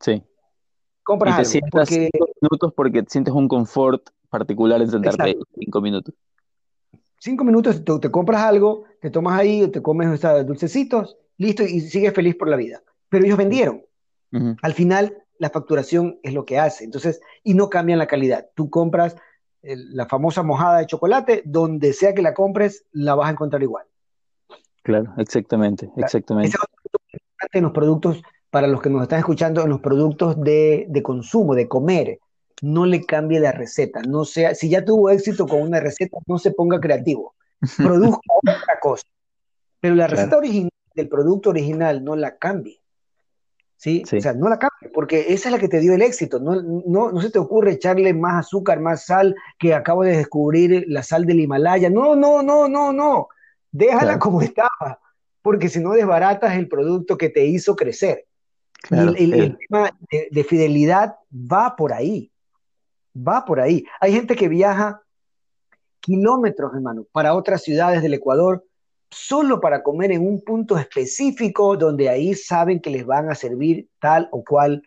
Sí. 0.00 0.12
Y 0.12 1.02
compras 1.02 1.34
te 1.34 1.40
algo, 1.40 1.50
sientas 1.50 1.70
porque, 1.72 2.10
cinco 2.12 2.28
minutos 2.40 2.72
porque 2.74 3.04
sientes 3.08 3.34
un 3.34 3.48
confort 3.48 4.10
particular 4.28 4.80
en 4.80 4.90
sentarte 4.90 5.22
ahí 5.22 5.30
exacto, 5.32 5.52
cinco 5.58 5.80
minutos. 5.80 6.14
cinco 7.18 7.44
minutos 7.44 7.84
tú 7.84 7.98
te 7.98 8.10
compras 8.10 8.42
algo, 8.42 8.84
te 9.00 9.10
tomas 9.10 9.38
ahí, 9.38 9.66
te 9.68 9.82
comes 9.82 10.08
o 10.08 10.16
sea, 10.16 10.44
dulcecitos, 10.44 11.16
listo, 11.38 11.62
y 11.62 11.80
sigues 11.80 12.12
feliz 12.12 12.36
por 12.36 12.48
la 12.48 12.56
vida. 12.56 12.82
Pero 13.08 13.24
ellos 13.24 13.38
vendieron. 13.38 13.82
Al 14.60 14.74
final, 14.74 15.24
la 15.38 15.48
facturación 15.48 16.18
es 16.22 16.34
lo 16.34 16.44
que 16.44 16.58
hace. 16.58 16.84
Entonces, 16.84 17.20
y 17.42 17.54
no 17.54 17.70
cambian 17.70 17.98
la 17.98 18.06
calidad. 18.06 18.50
Tú 18.54 18.68
compras 18.68 19.16
el- 19.62 19.94
la 19.96 20.06
famosa 20.06 20.42
mojada 20.42 20.78
de 20.78 20.86
chocolate, 20.86 21.42
donde 21.44 21.92
sea 21.92 22.14
que 22.14 22.22
la 22.22 22.34
compres, 22.34 22.84
la 22.92 23.14
vas 23.14 23.28
a 23.28 23.32
encontrar 23.32 23.62
igual. 23.62 23.84
Claro, 24.82 25.12
exactamente, 25.18 25.86
Ese 25.96 26.00
exactamente. 26.00 26.48
es 26.50 26.54
otro 26.56 26.68
punto 26.82 26.98
importante 27.12 27.58
en 27.58 27.64
los 27.64 27.72
productos, 27.72 28.22
para 28.50 28.66
los 28.66 28.80
que 28.80 28.88
nos 28.88 29.02
están 29.02 29.18
escuchando, 29.18 29.62
en 29.62 29.68
los 29.68 29.80
productos 29.80 30.40
de, 30.42 30.86
de 30.88 31.02
consumo, 31.02 31.54
de 31.54 31.68
comer. 31.68 32.18
No 32.62 32.86
le 32.86 33.04
cambie 33.04 33.38
la 33.38 33.52
receta. 33.52 34.00
No 34.02 34.24
sea, 34.24 34.54
si 34.54 34.68
ya 34.70 34.84
tuvo 34.84 35.10
éxito 35.10 35.46
con 35.46 35.60
una 35.62 35.78
receta, 35.80 36.18
no 36.26 36.38
se 36.38 36.50
ponga 36.52 36.80
creativo. 36.80 37.34
Produzca 37.76 38.20
otra 38.42 38.80
cosa. 38.80 39.04
Pero 39.80 39.94
la 39.94 40.06
Claro, 40.06 40.16
receta 40.16 40.38
original 40.38 40.70
del 40.94 41.08
producto 41.08 41.50
original 41.50 42.02
no 42.02 42.16
la 42.16 42.36
cambie. 42.38 42.80
¿Sí? 43.78 44.02
O 44.14 44.20
sea, 44.20 44.34
no 44.34 44.50
la 44.50 44.58
cambies, 44.58 44.92
porque 44.92 45.32
esa 45.32 45.48
es 45.48 45.52
la 45.52 45.58
que 45.58 45.68
te 45.68 45.80
dio 45.80 45.94
el 45.94 46.02
éxito. 46.02 46.38
No, 46.38 46.60
no, 46.60 47.10
no 47.12 47.20
se 47.22 47.30
te 47.30 47.38
ocurre 47.38 47.72
echarle 47.72 48.12
más 48.12 48.44
azúcar, 48.46 48.80
más 48.80 49.06
sal, 49.06 49.34
que 49.58 49.72
acabo 49.72 50.02
de 50.04 50.18
descubrir 50.18 50.84
la 50.88 51.02
sal 51.02 51.24
del 51.24 51.40
Himalaya. 51.40 51.88
No, 51.88 52.14
no, 52.14 52.42
no, 52.42 52.68
no, 52.68 52.92
no. 52.92 53.28
Déjala 53.72 54.02
claro, 54.02 54.18
como 54.18 54.42
estaba, 54.42 55.00
porque 55.40 55.70
si 55.70 55.80
no 55.80 55.92
desbaratas 55.92 56.56
el 56.56 56.68
producto 56.68 57.16
que 57.16 57.30
te 57.30 57.46
hizo 57.46 57.74
crecer. 57.74 58.26
Y 58.90 58.94
el, 58.94 59.00
claro. 59.00 59.14
el- 59.16 59.32
el 59.34 59.40
El, 59.40 59.58
tema 59.58 59.90
de, 60.10 60.28
de 60.30 60.44
fidelidad 60.44 61.16
va 61.32 61.74
por 61.76 61.92
ahí, 61.92 62.30
va 63.16 63.44
por 63.44 63.60
ahí. 63.60 63.84
Hay 64.00 64.12
gente 64.12 64.36
que 64.36 64.48
viaja 64.48 65.02
kilómetros, 66.00 66.72
hermano, 66.74 67.04
para 67.12 67.34
otras 67.34 67.62
ciudades 67.62 68.02
del 68.02 68.14
Ecuador, 68.14 68.64
solo 69.10 69.60
para 69.60 69.82
comer 69.82 70.12
en 70.12 70.26
un 70.26 70.42
punto 70.42 70.76
específico 70.76 71.76
donde 71.76 72.08
ahí 72.08 72.34
saben 72.34 72.80
que 72.80 72.90
les 72.90 73.06
van 73.06 73.30
a 73.30 73.34
servir 73.34 73.88
tal 74.00 74.28
o 74.32 74.44
cual 74.44 74.82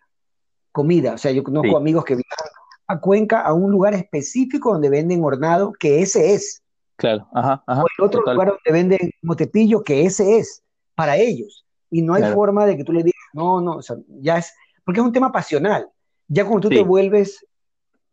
comida. 0.72 1.14
O 1.14 1.18
sea, 1.18 1.32
yo 1.32 1.44
conozco 1.44 1.70
sí, 1.70 1.76
amigos 1.76 2.06
que 2.06 2.16
viajan 2.16 2.48
a 2.88 3.00
Cuenca, 3.00 3.42
a 3.42 3.54
un 3.54 3.72
lugar 3.72 3.94
específico 3.94 4.74
donde 4.74 4.90
venden 4.90 5.24
hornado, 5.24 5.72
que 5.74 6.02
ese 6.02 6.34
es, 6.34 6.62
claro, 6.98 7.28
ajá, 7.34 7.64
o 7.66 7.72
ajá, 7.72 7.84
el 7.98 8.06
otro 8.06 8.20
total, 8.20 8.36
lugar 8.36 8.48
donde 8.50 8.72
venden 8.72 9.12
motepillo, 9.22 9.84
que 9.84 10.06
ese 10.06 10.38
es, 10.38 10.64
para 10.96 11.18
ellos. 11.18 11.66
Y 11.90 12.02
no 12.02 12.14
hay 12.14 12.22
claro, 12.22 12.36
forma 12.36 12.66
de 12.66 12.78
que 12.78 12.84
tú 12.84 12.94
le 12.94 13.04
digas, 13.04 13.22
no, 13.34 13.62
no, 13.62 13.78
o 13.78 13.82
sea, 13.82 13.98
ya 14.08 14.38
es, 14.38 14.54
porque 14.86 15.00
es 15.00 15.06
un 15.06 15.14
tema 15.14 15.32
pasional. 15.32 15.90
Ya 16.28 16.44
cuando 16.46 16.62
tú 16.62 16.70
te 16.70 16.84
vuelves, 16.84 17.46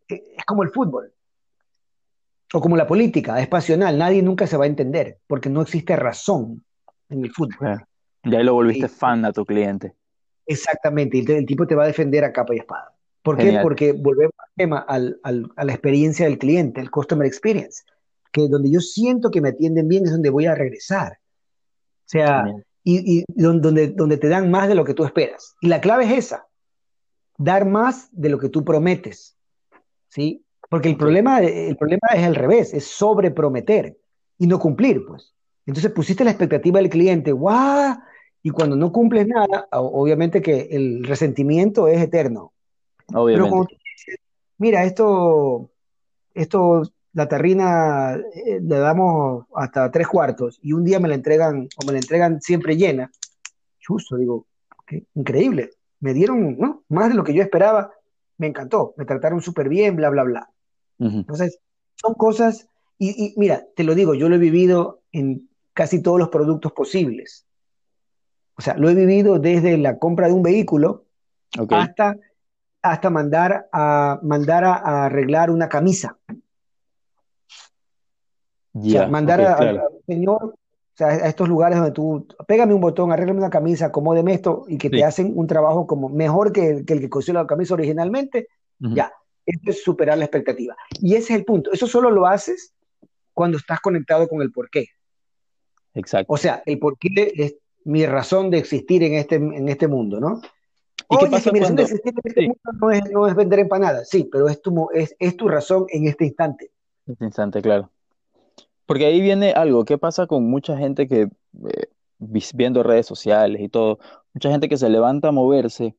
eh, 0.09 0.35
es 0.37 0.45
como 0.45 0.63
el 0.63 0.71
fútbol. 0.71 1.13
O 2.53 2.61
como 2.61 2.77
la 2.77 2.87
política, 2.87 3.41
es 3.41 3.49
pasional, 3.49 3.99
nadie 3.99 4.23
nunca 4.23 4.47
se 4.47 4.57
va 4.57 4.65
a 4.65 4.69
entender, 4.69 5.19
porque 5.27 5.51
no 5.51 5.61
existe 5.63 5.97
razón 5.97 6.65
en 7.11 7.25
el 7.25 7.31
fútbol. 7.33 7.85
Ya 8.25 8.39
ahí 8.39 8.45
lo 8.45 8.55
volviste 8.55 8.87
Y 8.87 8.89
fan 8.89 9.25
a 9.25 9.33
tu 9.33 9.45
cliente. 9.45 9.95
exactamente, 10.47 11.19
y 11.19 11.31
el, 11.31 11.45
tipo 11.47 11.67
te 11.67 11.75
va 11.75 11.85
a 11.85 11.87
defender 11.89 12.25
a 12.25 12.33
capa 12.33 12.55
y 12.55 12.59
espada. 12.59 12.93
¿Por 13.23 13.37
qué? 13.37 13.59
Porque 13.63 13.93
volvemos 13.93 14.33
al 14.39 14.49
tema, 14.57 14.79
al, 14.79 15.21
al- 15.23 15.51
a 15.57 15.65
la 15.65 15.73
experiencia 15.73 16.25
del 16.27 16.39
cliente, 16.39 16.81
el 16.81 16.91
customer 16.91 17.27
experience, 17.27 17.83
que 18.33 18.49
donde 18.49 18.71
yo 18.71 18.81
siento 18.81 19.31
que 19.31 19.41
me 19.43 19.51
atienden 19.51 19.87
bien 19.89 20.05
es 20.07 20.13
donde 20.13 20.31
voy 20.31 20.47
a 20.47 20.55
regresar. 20.55 21.13
O 21.13 22.09
sea, 22.09 22.45
genial. 22.45 22.65
y, 22.85 23.19
y 23.21 23.25
don- 23.29 23.61
donde, 23.61 23.89
donde 23.89 24.17
te 24.17 24.29
dan 24.29 24.51
más 24.51 24.69
de 24.69 24.75
lo 24.75 24.85
que 24.85 24.95
tú 24.95 25.05
esperas. 25.05 25.55
Y 25.61 25.69
la 25.69 25.81
clave 25.83 26.07
es 26.07 26.13
esa, 26.27 26.47
dar 27.37 27.67
más 27.67 28.09
de 28.13 28.31
lo 28.31 28.39
que 28.39 28.49
tú 28.49 28.65
prometes, 28.65 29.37
¿sí? 30.09 30.43
Porque 30.69 30.89
el 30.89 30.97
problema, 30.97 31.41
el 31.41 31.77
problema 31.77 32.09
es 32.15 32.25
al 32.25 32.35
revés, 32.35 32.75
es 32.75 32.85
sobreprometer 32.85 33.97
y 34.39 34.47
no 34.47 34.59
cumplir, 34.59 35.05
pues. 35.07 35.35
Entonces 35.67 35.91
pusiste 35.93 36.25
la 36.25 36.31
expectativa 36.31 36.79
del 36.79 36.91
cliente, 36.91 37.33
¡guau! 37.33 37.97
Y 38.43 38.51
cuando 38.51 38.77
no 38.77 38.93
cumples 38.93 39.27
nada, 39.27 39.67
obviamente 39.73 40.41
que 40.41 40.69
el 40.71 41.05
resentimiento 41.05 41.89
es 41.89 42.01
eterno. 42.01 42.53
Pero 43.07 43.19
cuando 43.21 43.33
obviamente. 43.47 43.75
tú 43.75 43.81
dices, 43.85 44.21
mira, 44.59 44.85
esto, 44.85 45.71
esto, 46.35 46.83
la 47.13 47.29
terrina 47.29 48.15
eh, 48.15 48.61
le 48.63 48.79
damos 48.79 49.47
hasta 49.55 49.91
tres 49.91 50.07
cuartos 50.07 50.59
y 50.63 50.73
un 50.73 50.85
día 50.85 51.01
me 51.01 51.09
la 51.09 51.15
entregan 51.15 51.69
o 51.77 51.87
me 51.87 51.93
la 51.93 51.99
entregan 51.99 52.41
siempre 52.41 52.77
llena, 52.77 53.11
justo, 53.87 54.17
digo, 54.17 54.47
qué 54.87 55.05
increíble. 55.15 55.71
Me 56.01 56.15
dieron, 56.15 56.57
¿no? 56.59 56.85
Más 56.89 57.09
de 57.09 57.15
lo 57.15 57.25
que 57.25 57.35
yo 57.35 57.43
esperaba. 57.43 57.93
Me 58.37 58.47
encantó. 58.47 58.95
Me 58.97 59.05
trataron 59.05 59.41
súper 59.41 59.69
bien, 59.69 59.97
bla, 59.97 60.11
bla, 60.11 60.23
bla. 60.23 60.51
Entonces, 60.99 61.59
son 61.95 62.15
cosas, 62.15 62.69
y, 62.99 63.11
y 63.27 63.35
mira, 63.37 63.65
te 63.77 63.85
lo 63.85 63.95
digo, 63.95 64.15
yo 64.15 64.29
lo 64.29 64.35
he 64.35 64.39
vivido 64.39 65.01
en 65.13 65.49
casi 65.73 66.03
todos 66.03 66.19
los 66.19 66.29
productos 66.29 66.73
posibles. 66.73 67.47
O 68.57 68.63
sea, 68.63 68.77
lo 68.77 68.89
he 68.91 68.95
vivido 68.95 69.39
desde 69.39 69.79
la 69.79 69.99
compra 69.99 70.27
de 70.27 70.33
un 70.33 70.43
vehículo 70.43 71.05
hasta, 71.71 72.17
hasta 72.83 73.11
mandar 73.11 73.69
a, 73.73 74.19
mandar 74.23 74.65
a, 74.65 74.75
a 74.75 75.05
arreglar 75.07 75.51
una 75.51 75.69
camisa. 75.69 76.19
O 78.75 78.83
sea, 78.83 79.09
mandar 79.09 79.41
ok, 79.41 79.47
a- 79.47 79.55
al 79.55 79.71
claro. 79.75 79.91
señor, 80.07 80.45
o 80.45 80.55
sea, 80.95 81.09
a 81.09 81.29
estos 81.29 81.49
lugares 81.49 81.79
donde 81.79 81.93
tú, 81.93 82.27
pégame 82.47 82.75
un 82.75 82.81
botón, 82.81 83.13
arréglame 83.13 83.39
una 83.39 83.51
camisa, 83.51 83.87
acomódeme 83.87 84.35
esto, 84.35 84.65
y 84.69 84.79
que 84.79 84.91
te 84.91 85.05
hacen 85.05 85.33
un 85.37 85.47
trabajo 85.47 85.87
como 85.87 86.09
mejor 86.09 86.53
que, 86.53 86.69
el 86.69 86.85
que 86.85 86.95
el 86.95 87.01
que 87.01 87.09
cosió 87.09 87.33
la 87.35 87.47
camisa 87.47 87.75
originalmente, 87.75 88.49
ya, 88.81 89.13
esto 89.49 89.71
es 89.71 89.83
superar 89.83 90.19
la 90.19 90.25
expectativa. 90.25 90.77
Y 91.01 91.15
ese 91.15 91.33
es 91.35 91.39
el 91.41 91.45
punto. 91.45 91.73
Eso 91.73 91.87
solo 91.87 92.11
lo 92.11 92.27
haces 92.27 92.75
cuando 93.35 93.57
estás 93.59 93.81
conectado 93.81 94.29
con 94.29 94.43
el 94.43 94.53
porqué. 94.53 94.89
exacto. 95.95 96.33
O 96.33 96.37
sea, 96.37 96.63
el 96.67 96.79
porqué 96.79 97.09
es 97.37 97.57
mi 97.85 98.07
razón 98.07 98.51
de 98.51 98.59
existir 98.59 99.03
en 99.03 99.15
este, 99.15 99.37
en 99.37 99.69
este 99.69 99.89
mundo, 99.89 100.21
¿no? 100.21 100.41
¿Y 101.09 101.17
qué 101.19 101.27
Oye, 101.27 101.31
es 101.37 101.43
que 101.43 101.51
pasa 101.51 101.53
mi 101.53 101.61
razón 101.61 101.77
de 101.77 101.83
cuando... 101.83 101.83
existir 101.83 102.13
en 102.15 102.23
este 102.25 102.41
Sí, 102.41 102.47
mundo 102.47 102.61
no 102.81 102.91
es, 102.91 103.11
no 103.11 103.27
es 103.27 103.35
vender 103.35 103.61
empanadas, 103.61 104.09
sí, 104.11 104.29
pero 104.31 104.49
es 104.49 104.61
tu, 104.61 104.89
es, 104.93 105.17
es 105.19 105.37
tu 105.37 105.49
razón 105.49 105.87
en 105.89 106.07
este 106.07 106.27
instante. 106.27 106.71
en 107.07 107.13
este 107.15 107.25
instante, 107.25 107.63
claro. 107.63 107.91
Porque 108.87 109.07
ahí 109.07 109.21
viene 109.21 109.53
algo, 109.53 109.85
¿qué 109.85 109.99
pasa 109.99 110.27
con 110.27 110.45
mucha 110.45 110.77
gente 110.77 111.07
que, 111.09 111.23
eh, 111.23 111.87
viendo 112.55 112.83
redes 112.83 113.07
sociales 113.07 113.61
y 113.63 113.69
todo, 113.69 113.99
mucha 114.35 114.51
gente 114.51 114.69
que 114.69 114.77
se 114.77 114.89
levanta 114.89 115.29
a 115.29 115.33
moverse, 115.33 115.95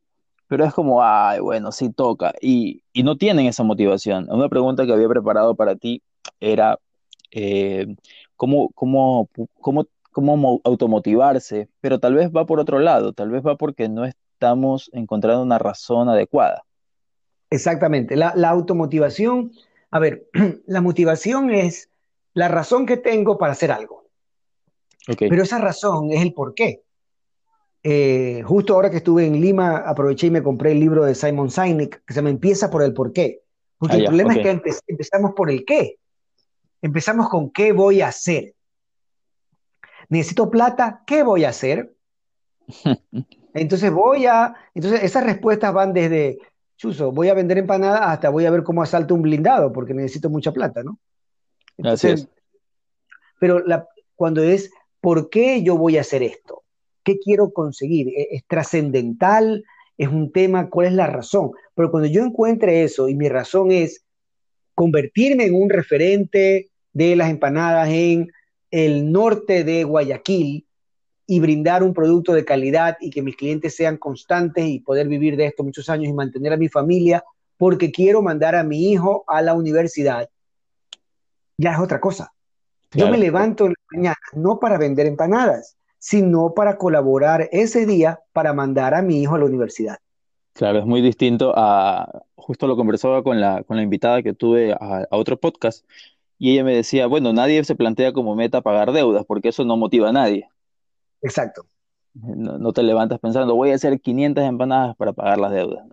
pero 0.50 0.66
es 0.66 0.74
como, 0.76 1.04
ay, 1.04 1.42
bueno, 1.42 1.72
sí 1.74 1.92
toca, 1.94 2.34
y, 2.42 2.84
y 2.94 3.04
no 3.04 3.18
tienen 3.18 3.48
esa 3.48 3.64
motivación. 3.64 4.28
Una 4.32 4.50
pregunta 4.50 4.86
que 4.88 4.94
había 4.94 5.10
preparado 5.10 5.56
para 5.56 5.78
ti 5.78 6.04
era, 6.42 6.80
eh, 7.32 7.88
¿cómo, 8.38 8.70
cómo, 8.76 9.30
cómo, 9.62 9.88
cómo 10.12 10.38
mo- 10.38 10.62
automotivarse? 10.66 11.70
Pero 11.82 12.00
tal 12.00 12.16
vez 12.16 12.32
va 12.32 12.46
por 12.48 12.60
otro 12.62 12.80
lado, 12.80 13.14
tal 13.14 13.32
vez 13.32 13.46
va 13.46 13.58
porque 13.58 13.90
no 13.90 14.06
estamos 14.06 14.92
encontrando 14.94 15.44
una 15.44 15.60
razón 15.60 16.10
adecuada. 16.10 16.66
Exactamente. 17.52 18.16
La, 18.16 18.34
la 18.36 18.50
automotivación, 18.50 19.52
a 19.92 20.00
ver, 20.00 20.28
la 20.68 20.82
motivación 20.82 21.52
es 21.52 21.90
la 22.34 22.48
razón 22.48 22.86
que 22.86 22.98
tengo 22.98 23.38
para 23.38 23.54
hacer 23.54 23.72
algo, 23.72 24.06
Ok, 25.08 25.22
pero 25.28 25.44
esa 25.44 25.60
razón 25.60 26.12
es 26.12 26.22
el 26.22 26.34
por 26.34 26.54
qué. 26.54 26.84
Eh, 27.84 28.42
justo 28.46 28.74
ahora 28.74 28.90
que 28.90 28.98
estuve 28.98 29.26
en 29.26 29.40
Lima, 29.40 29.78
aproveché 29.78 30.28
y 30.28 30.32
me 30.32 30.44
compré 30.44 30.72
el 30.72 30.80
libro 30.80 31.06
de 31.06 31.16
Simon 31.16 31.50
Sinek, 31.50 32.04
que 32.06 32.14
se 32.14 32.22
me 32.22 32.30
empieza 32.30 32.70
por 32.70 32.84
el 32.84 32.94
por 32.94 33.14
qué. 33.14 33.42
Porque 33.78 33.98
el 33.98 34.06
ah, 34.06 34.10
problema 34.10 34.36
es 34.36 34.42
que 34.42 34.82
empezamos 34.88 35.32
por 35.36 35.50
el 35.50 35.64
qué. 35.64 35.98
Empezamos 36.82 37.30
con 37.30 37.52
qué 37.52 37.72
voy 37.72 38.02
a 38.02 38.10
hacer. 38.10 38.54
Necesito 40.10 40.50
plata, 40.50 41.04
¿qué 41.06 41.24
voy 41.24 41.46
a 41.46 41.50
hacer? 41.50 41.94
Entonces 43.54 43.92
voy 43.92 44.26
a, 44.26 44.54
entonces 44.76 45.04
esas 45.04 45.24
respuestas 45.24 45.74
van 45.74 45.92
desde, 45.92 46.38
chuso, 46.78 47.12
voy 47.12 47.30
a 47.30 47.34
vender 47.34 47.58
empanadas 47.58 48.02
hasta 48.04 48.30
voy 48.30 48.46
a 48.46 48.52
ver 48.52 48.64
cómo 48.64 48.82
asalto 48.82 49.14
un 49.14 49.22
blindado 49.22 49.74
porque 49.74 49.94
necesito 49.94 50.30
mucha 50.30 50.52
plata, 50.52 50.82
¿no? 50.84 50.98
Entonces, 51.78 52.28
Pero 53.40 53.60
la, 53.60 53.88
cuando 54.16 54.42
es, 54.44 54.72
¿por 55.02 55.30
qué 55.30 55.62
yo 55.64 55.78
voy 55.78 55.98
a 55.98 56.02
hacer 56.02 56.24
esto? 56.24 56.59
¿Qué 57.10 57.18
quiero 57.18 57.52
conseguir? 57.52 58.10
¿E-, 58.10 58.36
¿Es, 58.36 58.46
trascendental? 58.46 59.66
¿Es 59.98 60.10
un 60.10 60.32
tema? 60.32 60.70
¿Cuál 60.70 60.90
es 60.90 60.94
la 60.94 61.08
razón? 61.08 61.54
Pero 61.74 61.90
cuando 61.90 62.08
yo 62.08 62.24
encuentre 62.24 62.84
eso 62.84 63.10
y 63.10 63.16
mi 63.16 63.28
razón 63.30 63.72
es 63.72 64.06
convertirme 64.76 65.46
en 65.46 65.56
un 65.56 65.72
referente 65.72 66.70
de 66.94 67.16
las 67.16 67.32
empanadas 67.32 67.90
en 67.90 68.28
el 68.70 69.12
norte 69.12 69.64
de 69.64 69.86
Guayaquil 69.86 70.68
y 71.26 71.40
brindar 71.40 71.82
un 71.82 71.96
producto 71.96 72.34
de 72.34 72.46
calidad 72.46 72.96
y 73.02 73.10
que 73.10 73.24
mis 73.24 73.36
clientes 73.36 73.76
sean 73.76 73.98
constantes 73.98 74.68
y 74.68 74.80
poder 74.80 75.08
vivir 75.08 75.36
de 75.36 75.48
esto 75.48 75.64
muchos 75.64 75.90
años 75.90 76.10
y 76.10 76.14
mantener 76.14 76.54
a 76.54 76.58
mi 76.58 76.70
familia 76.70 77.24
porque 77.58 77.92
quiero 77.92 78.22
mandar 78.22 78.54
a 78.54 78.64
mi 78.64 78.92
hijo 78.92 79.24
a 79.26 79.42
la 79.42 79.56
universidad, 79.56 80.30
ya 81.58 81.74
es 81.74 81.80
otra 81.80 82.00
cosa. 82.00 82.32
Yo 82.92 83.10
me 83.10 83.18
levanto 83.18 83.66
en 83.66 83.72
la 83.72 83.98
mañana 83.98 84.18
no 84.34 84.60
para 84.60 84.78
vender 84.78 85.08
empanadas, 85.08 85.79
sino 86.00 86.54
para 86.54 86.78
colaborar 86.78 87.50
ese 87.52 87.86
día 87.86 88.22
para 88.34 88.54
mandar 88.54 88.94
a 88.94 89.02
mi 89.02 89.22
hijo 89.22 89.36
a 89.36 89.40
la 89.40 89.46
universidad. 89.46 89.98
Claro, 90.54 90.80
es 90.80 90.86
muy 90.86 91.02
distinto 91.02 91.54
a, 91.56 92.24
justo 92.36 92.68
lo 92.68 92.76
conversaba 92.76 93.22
con 93.24 93.40
la, 93.40 93.64
con 93.64 93.78
la 93.78 93.84
invitada 93.84 94.24
que 94.24 94.34
tuve 94.34 94.74
a, 94.74 95.08
otro 95.12 95.40
podcast, 95.40 95.86
y 96.38 96.54
ella 96.54 96.64
me 96.64 96.76
decía, 96.76 97.06
bueno, 97.06 97.34
nadie 97.34 97.64
se 97.66 97.76
plantea 97.76 98.14
como 98.14 98.36
meta 98.36 98.62
pagar 98.62 98.92
deudas, 98.94 99.26
porque 99.26 99.50
eso 99.50 99.66
no 99.66 99.78
motiva 99.78 100.10
a 100.10 100.14
nadie. 100.14 100.50
Exacto. 101.22 101.66
No, 102.14 102.74
te 102.74 102.82
levantas 102.82 103.20
pensando, 103.20 103.56
voy 103.56 103.72
a 103.72 103.76
hacer 103.76 104.00
500 104.00 104.44
empanadas 104.44 104.96
para 104.96 105.14
pagar 105.14 105.38
las 105.38 105.52
deudas. 105.52 105.86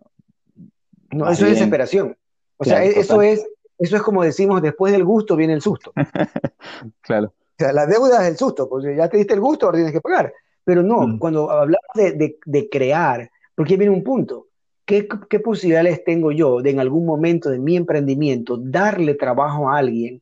No, 1.10 1.30
eso 1.30 1.44
es 1.44 1.52
desesperación. 1.52 2.16
O 2.56 2.64
sea, 2.64 2.82
eso 2.84 3.22
es, 3.22 3.44
eso 3.78 3.96
es 3.96 4.02
como 4.02 4.22
decimos, 4.22 4.62
después 4.62 4.92
del 4.92 5.04
gusto 5.04 5.36
viene 5.36 5.52
el 5.52 5.62
susto. 5.62 5.92
claro. 7.02 7.32
O 7.58 7.64
sea, 7.64 7.72
la 7.72 7.86
deuda 7.86 8.22
es 8.22 8.32
el 8.32 8.36
susto, 8.36 8.68
porque 8.68 8.94
ya 8.94 9.08
te 9.08 9.16
diste 9.16 9.34
el 9.34 9.40
gusto, 9.40 9.66
ahora 9.66 9.78
tienes 9.78 9.92
que 9.92 10.00
pagar. 10.00 10.32
Pero 10.64 10.82
no, 10.82 11.06
mm. 11.06 11.18
cuando 11.18 11.50
hablamos 11.50 11.80
de, 11.94 12.68
crear, 12.70 13.30
porque 13.54 13.76
viene 13.76 13.94
un 13.94 14.04
punto, 14.04 14.48
¿qué, 14.84 15.08
¿qué, 15.30 15.40
posibilidades 15.40 16.04
tengo 16.04 16.32
yo 16.32 16.60
de 16.60 16.70
en 16.70 16.80
algún 16.80 17.06
momento 17.06 17.48
de 17.48 17.58
mi 17.58 17.76
emprendimiento 17.76 18.56
darle 18.58 19.14
trabajo 19.14 19.70
a 19.70 19.78
alguien? 19.78 20.20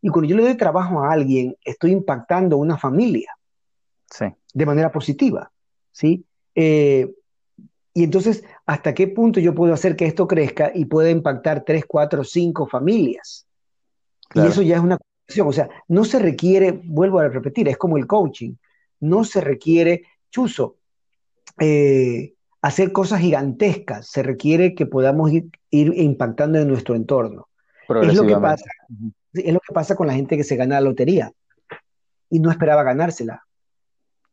Y 0.00 0.10
cuando 0.10 0.28
yo 0.28 0.36
le 0.36 0.42
doy 0.44 0.56
trabajo 0.56 1.02
a 1.02 1.12
alguien, 1.12 1.56
estoy 1.64 1.90
impactando 1.90 2.56
a 2.56 2.60
una 2.60 2.76
familia 2.76 3.36
sí. 4.10 4.26
de 4.54 4.66
manera 4.66 4.92
positiva. 4.92 5.50
¿sí? 5.90 6.24
Eh, 6.54 7.12
y 7.94 8.04
entonces, 8.04 8.44
¿hasta 8.66 8.94
qué 8.94 9.08
punto 9.08 9.40
yo 9.40 9.54
puedo 9.54 9.72
hacer 9.72 9.96
que 9.96 10.04
esto 10.04 10.28
crezca 10.28 10.70
y 10.74 10.84
pueda 10.84 11.08
impactar 11.08 11.64
tres, 11.64 11.84
cuatro, 11.86 12.22
cinco 12.24 12.66
familias? 12.66 13.46
Y 14.34 14.40
eso 14.40 14.60
ya 14.60 14.76
es 14.76 14.82
una. 14.82 14.98
O 15.44 15.52
sea, 15.52 15.68
no 15.88 16.04
se 16.04 16.18
requiere, 16.18 16.72
vuelvo 16.84 17.18
a 17.18 17.28
repetir, 17.28 17.68
es 17.68 17.76
como 17.76 17.96
el 17.96 18.06
coaching, 18.06 18.54
no 19.00 19.24
se 19.24 19.40
requiere, 19.40 20.04
chuzo, 20.30 20.76
eh, 21.58 22.34
hacer 22.62 22.92
cosas 22.92 23.20
gigantescas, 23.20 24.08
se 24.08 24.22
requiere 24.22 24.74
que 24.74 24.86
podamos 24.86 25.32
ir, 25.32 25.50
impactando 25.70 26.58
en 26.58 26.68
nuestro 26.68 26.94
entorno. 26.94 27.48
Es 28.02 28.14
lo, 28.14 28.26
que 28.26 28.36
pasa, 28.36 28.64
es 29.32 29.52
lo 29.52 29.60
que 29.60 29.72
pasa 29.72 29.94
con 29.94 30.06
la 30.06 30.14
gente 30.14 30.36
que 30.36 30.44
se 30.44 30.56
gana 30.56 30.76
la 30.76 30.88
lotería 30.88 31.32
y 32.30 32.40
no 32.40 32.50
esperaba 32.50 32.82
ganársela. 32.82 33.44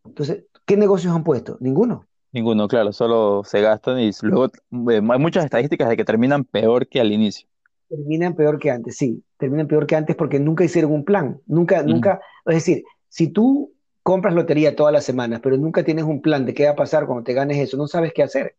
Entonces, 0.06 0.46
¿qué 0.66 0.78
negocios 0.78 1.16
han 1.16 1.24
puesto? 1.24 1.58
Ninguno. 1.60 2.08
Ninguno, 2.32 2.68
claro, 2.68 2.92
solo 2.92 3.44
se 3.46 3.62
gastan 3.62 4.00
y 4.00 4.10
luego 4.24 4.48
eh, 4.48 5.02
hay 5.08 5.20
muchas 5.20 5.46
estadísticas 5.46 5.88
de 5.88 5.98
que 5.98 6.04
terminan 6.04 6.44
peor 6.44 6.88
que 6.88 7.00
al 7.00 7.12
inicio. 7.12 7.48
Terminan 7.96 8.36
peor 8.36 8.58
que 8.58 8.72
antes, 8.72 8.98
sí, 8.98 9.24
terminan 9.38 9.68
peor 9.68 9.86
que 9.86 9.96
antes 9.96 10.16
porque 10.16 10.40
nunca 10.40 10.64
hicieron 10.64 10.92
un 10.92 11.06
plan, 11.06 11.40
nunca, 11.46 11.84
nunca, 11.84 12.22
es 12.46 12.56
decir, 12.56 12.84
si 13.08 13.28
tú 13.28 13.72
compras 14.02 14.34
lotería 14.34 14.76
todas 14.76 14.92
las 14.92 15.04
semanas, 15.04 15.42
pero 15.44 15.58
nunca 15.58 15.84
tienes 15.84 16.06
un 16.06 16.22
plan 16.22 16.46
de 16.46 16.54
qué 16.54 16.66
va 16.66 16.72
a 16.72 16.76
pasar 16.76 17.06
cuando 17.06 17.24
te 17.24 17.34
ganes 17.34 17.58
eso, 17.58 17.78
no 17.78 17.88
sabes 17.88 18.14
qué 18.14 18.24
hacer. 18.24 18.56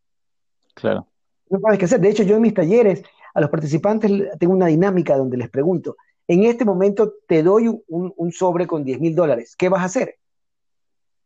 Claro. 0.75 1.09
No 1.51 1.59
sabes 1.61 1.79
qué 1.79 1.85
hacer. 1.87 2.01
De 2.01 2.11
hecho, 2.11 2.23
yo 2.23 2.37
en 2.37 2.43
mis 2.43 2.55
talleres 2.55 3.03
a 3.35 3.41
los 3.41 3.51
participantes 3.51 4.11
tengo 4.39 4.53
una 4.53 4.67
dinámica 4.67 5.17
donde 5.17 5.37
les 5.37 5.51
pregunto, 5.51 5.97
en 6.29 6.45
este 6.45 6.65
momento 6.65 7.15
te 7.27 7.43
doy 7.43 7.69
un, 7.69 8.13
un 8.17 8.33
sobre 8.33 8.67
con 8.67 8.85
10 8.85 9.01
mil 9.01 9.15
dólares, 9.15 9.57
¿qué 9.59 9.69
vas 9.69 9.83
a 9.83 9.87
hacer? 9.87 10.19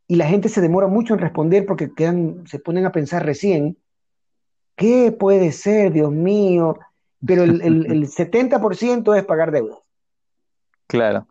y 0.09 0.17
la 0.17 0.27
gente 0.27 0.49
se 0.49 0.63
demora 0.63 0.87
mucho 0.89 1.13
en 1.13 1.21
responder 1.21 1.67
porque 1.67 1.93
quedan, 1.95 2.47
se 2.47 2.59
ponen 2.59 2.87
a 2.87 2.93
pensar 2.93 3.25
recién, 3.25 3.77
¿qué 4.75 5.13
puede 5.13 5.53
ser, 5.53 5.93
Dios 5.93 6.11
mío? 6.11 6.79
Pero 7.27 7.45
el, 7.45 7.61
el, 7.63 8.07
70% 8.09 9.17
es 9.17 9.25
pagar 9.25 9.51
deudas. 9.51 9.79
Claro. 10.87 11.27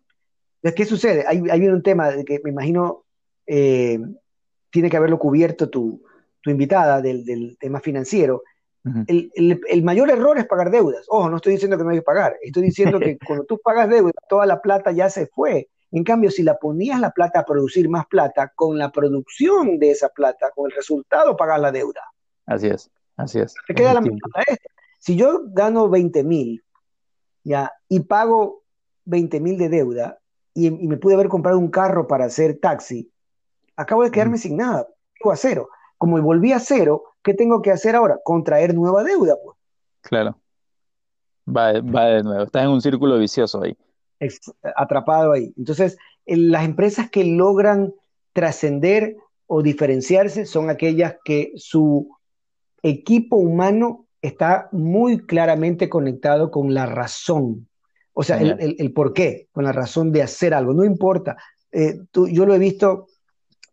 ¿qué 0.75 0.85
sucede? 0.85 1.23
Ahí, 1.27 1.39
viene 1.41 1.73
un 1.73 1.83
tema 1.83 2.11
que 2.25 2.41
me 2.43 2.49
imagino 2.49 3.05
eh, 3.45 3.99
tiene 4.69 4.89
que 4.89 4.97
haberlo 4.97 5.17
cubierto 5.17 5.69
tu, 5.69 6.03
tu 6.41 6.49
invitada 6.49 7.01
del, 7.01 7.23
del, 7.23 7.57
tema 7.57 7.79
financiero. 7.79 8.43
el, 9.07 9.31
el, 9.35 9.83
mayor 9.83 10.09
error 10.09 10.37
es 10.37 10.45
pagar 10.45 10.71
deudas. 10.71 11.05
Ojo, 11.07 11.29
no 11.29 11.37
estoy 11.37 11.53
diciendo 11.53 11.77
que 11.77 11.83
no 11.83 11.89
hay 11.89 11.97
que 11.97 12.03
pagar. 12.03 12.35
Estoy 12.41 12.63
diciendo 12.63 12.99
que 12.99 13.17
cuando 13.25 13.45
tú 13.45 13.59
pagas 13.63 13.89
deudas, 13.89 14.13
toda 14.29 14.45
la 14.45 14.61
plata 14.61 14.91
ya 14.91 15.09
se 15.09 15.27
fue. 15.27 15.69
En 15.91 16.03
cambio, 16.03 16.29
si 16.29 16.43
la 16.43 16.57
ponías 16.57 16.99
la 16.99 17.11
plata 17.11 17.39
a 17.39 17.45
producir 17.45 17.87
más 17.89 18.05
plata, 18.07 18.51
con 18.55 18.77
la 18.77 18.91
producción 18.91 19.79
de 19.79 19.91
esa 19.91 20.09
plata, 20.09 20.51
con 20.53 20.69
el 20.69 20.75
resultado, 20.75 21.37
pagas 21.37 21.61
la 21.61 21.71
deuda. 21.71 22.01
Así 22.45 22.67
es, 22.67 22.89
así 23.15 23.39
es. 23.39 23.53
Te 23.67 23.73
queda 23.73 23.93
la 23.93 24.01
mitad 24.01 24.17
Si 24.97 25.15
yo 25.15 25.41
gano 25.47 25.89
20 25.89 26.23
mil, 26.23 26.63
ya, 27.43 27.71
y 27.87 28.01
pago 28.01 28.63
20 29.05 29.39
mil 29.39 29.57
de 29.57 29.69
deuda, 29.69 30.19
y, 30.53 30.71
me 30.71 30.97
pude 30.97 31.13
haber 31.13 31.29
comprado 31.29 31.59
un 31.59 31.69
carro 31.69 32.07
para 32.07 32.25
hacer 32.25 32.59
taxi, 32.59 33.11
acabo 33.75 34.03
de 34.03 34.11
quedarme 34.11 34.37
sin 34.37 34.57
nada, 34.57 34.87
a 35.23 35.35
cero. 35.35 35.69
Como 35.97 36.21
volví 36.21 36.51
a 36.51 36.59
cero, 36.59 37.03
¿qué 37.23 37.33
tengo 37.33 37.61
que 37.61 37.71
hacer 37.71 37.95
ahora? 37.95 38.19
Contraer 38.23 38.73
nueva 38.73 39.03
deuda, 39.03 39.35
pues. 39.43 39.57
Claro. 40.01 40.37
Va, 41.47 41.73
va 41.81 42.05
de 42.05 42.23
nuevo. 42.23 42.43
Estás 42.43 42.63
en 42.63 42.69
un 42.69 42.81
círculo 42.81 43.17
vicioso 43.17 43.61
ahí 43.61 43.75
atrapado 44.75 45.33
ahí. 45.33 45.53
Entonces, 45.57 45.97
las 46.25 46.65
empresas 46.65 47.09
que 47.09 47.23
logran 47.23 47.93
trascender 48.33 49.17
o 49.47 49.61
diferenciarse 49.61 50.45
son 50.45 50.69
aquellas 50.69 51.15
que 51.23 51.53
su 51.55 52.09
equipo 52.83 53.37
humano 53.37 54.06
está 54.21 54.69
muy 54.71 55.25
claramente 55.25 55.89
conectado 55.89 56.51
con 56.51 56.73
la 56.73 56.85
razón. 56.85 57.67
O 58.13 58.23
sea, 58.23 58.39
el, 58.39 58.93
por 58.93 59.13
qué, 59.13 59.47
con 59.51 59.63
la 59.63 59.71
razón 59.71 60.11
de 60.11 60.23
hacer 60.23 60.53
algo. 60.53 60.73
No 60.73 60.83
importa. 60.83 61.37
Eh, 61.71 61.99
yo 62.13 62.45
lo 62.45 62.55
he 62.55 62.59
visto 62.59 63.07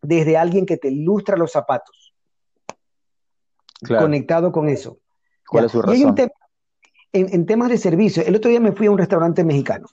desde 0.02 0.36
alguien 0.36 0.66
que 0.66 0.76
te 0.76 0.88
ilustra 0.88 1.36
los 1.36 1.52
zapatos. 1.52 2.14
Conectado 3.86 4.52
con 4.52 4.68
eso. 4.68 4.98
¿Cuál 5.46 5.66
es 5.66 5.72
su 5.72 5.82
razón? 5.82 6.16
en, 7.14 7.46
temas 7.46 7.70
de 7.70 7.78
servicio, 7.78 8.24
el 8.26 8.34
otro 8.34 8.50
día 8.50 8.60
me 8.60 8.72
fui 8.72 8.88
a 8.88 8.90
un 8.90 8.98
restaurante 8.98 9.44
mexicano 9.44 9.86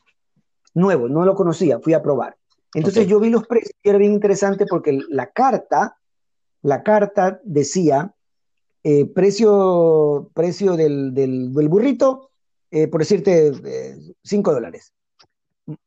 nuevo, 0.73 1.07
no 1.07 1.23
lo 1.23 1.35
conocía, 1.35 1.79
fui 1.79 1.93
a 1.93 2.01
probar. 2.01 2.35
Entonces 2.73 3.07
yo 3.07 3.19
vi 3.19 3.29
los 3.29 3.45
precios 3.45 3.73
y 3.83 3.89
era 3.89 3.97
bien 3.97 4.13
interesante 4.13 4.65
porque 4.65 4.97
la 5.09 5.27
carta, 5.27 5.97
la 6.61 6.83
carta 6.83 7.39
decía 7.43 8.13
eh, 8.83 9.05
precio, 9.05 10.31
precio 10.33 10.75
del, 10.75 11.13
del, 11.13 11.49
burrito, 11.69 12.31
eh, 12.71 12.87
por 12.87 13.01
decirte, 13.01 13.51
5 14.23 14.53
dólares. 14.53 14.93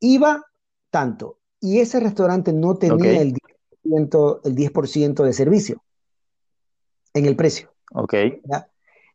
Iba 0.01 0.45
tanto. 0.91 1.39
Y 1.61 1.81
ese 1.81 1.99
restaurante 1.99 2.53
no 2.53 2.77
tenía 2.77 3.21
el, 3.21 3.35
10%, 3.83 4.41
el 4.45 4.55
10 4.55 4.73
de 5.17 5.33
servicio 5.33 5.83
en 7.15 7.27
el 7.27 7.37
precio. 7.37 7.73
Ok. 7.93 8.15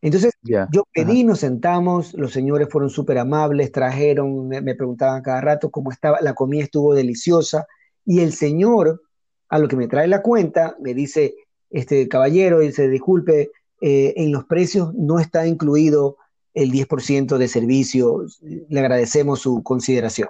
Entonces, 0.02 0.32
yo 0.42 0.84
pedí, 0.92 1.24
nos 1.24 1.40
sentamos, 1.40 2.14
los 2.14 2.32
señores 2.32 2.68
fueron 2.70 2.88
súper 2.88 3.18
amables, 3.18 3.70
trajeron, 3.70 4.48
me, 4.48 4.74
preguntaban 4.74 5.22
cada 5.22 5.42
rato 5.42 5.70
cómo 5.70 5.90
estaba, 5.90 6.18
la 6.22 6.34
comida 6.34 6.64
estuvo 6.64 6.94
deliciosa, 6.94 7.66
y 8.06 8.20
el 8.20 8.32
señor, 8.32 9.02
a 9.50 9.58
lo 9.58 9.68
que 9.68 9.76
me 9.76 9.88
trae 9.88 10.08
la 10.08 10.22
cuenta, 10.22 10.74
me 10.80 10.94
dice, 10.94 11.34
este 11.68 12.08
caballero, 12.08 12.60
dice, 12.60 12.88
disculpe, 12.88 13.50
eh, 13.80 14.14
en 14.16 14.32
los 14.32 14.44
precios 14.44 14.94
no 14.94 15.18
está 15.18 15.46
incluido 15.46 16.16
el 16.54 16.70
10% 16.72 17.38
de 17.38 17.48
servicio, 17.48 18.26
le 18.40 18.80
agradecemos 18.80 19.40
su 19.40 19.62
consideración. 19.62 20.28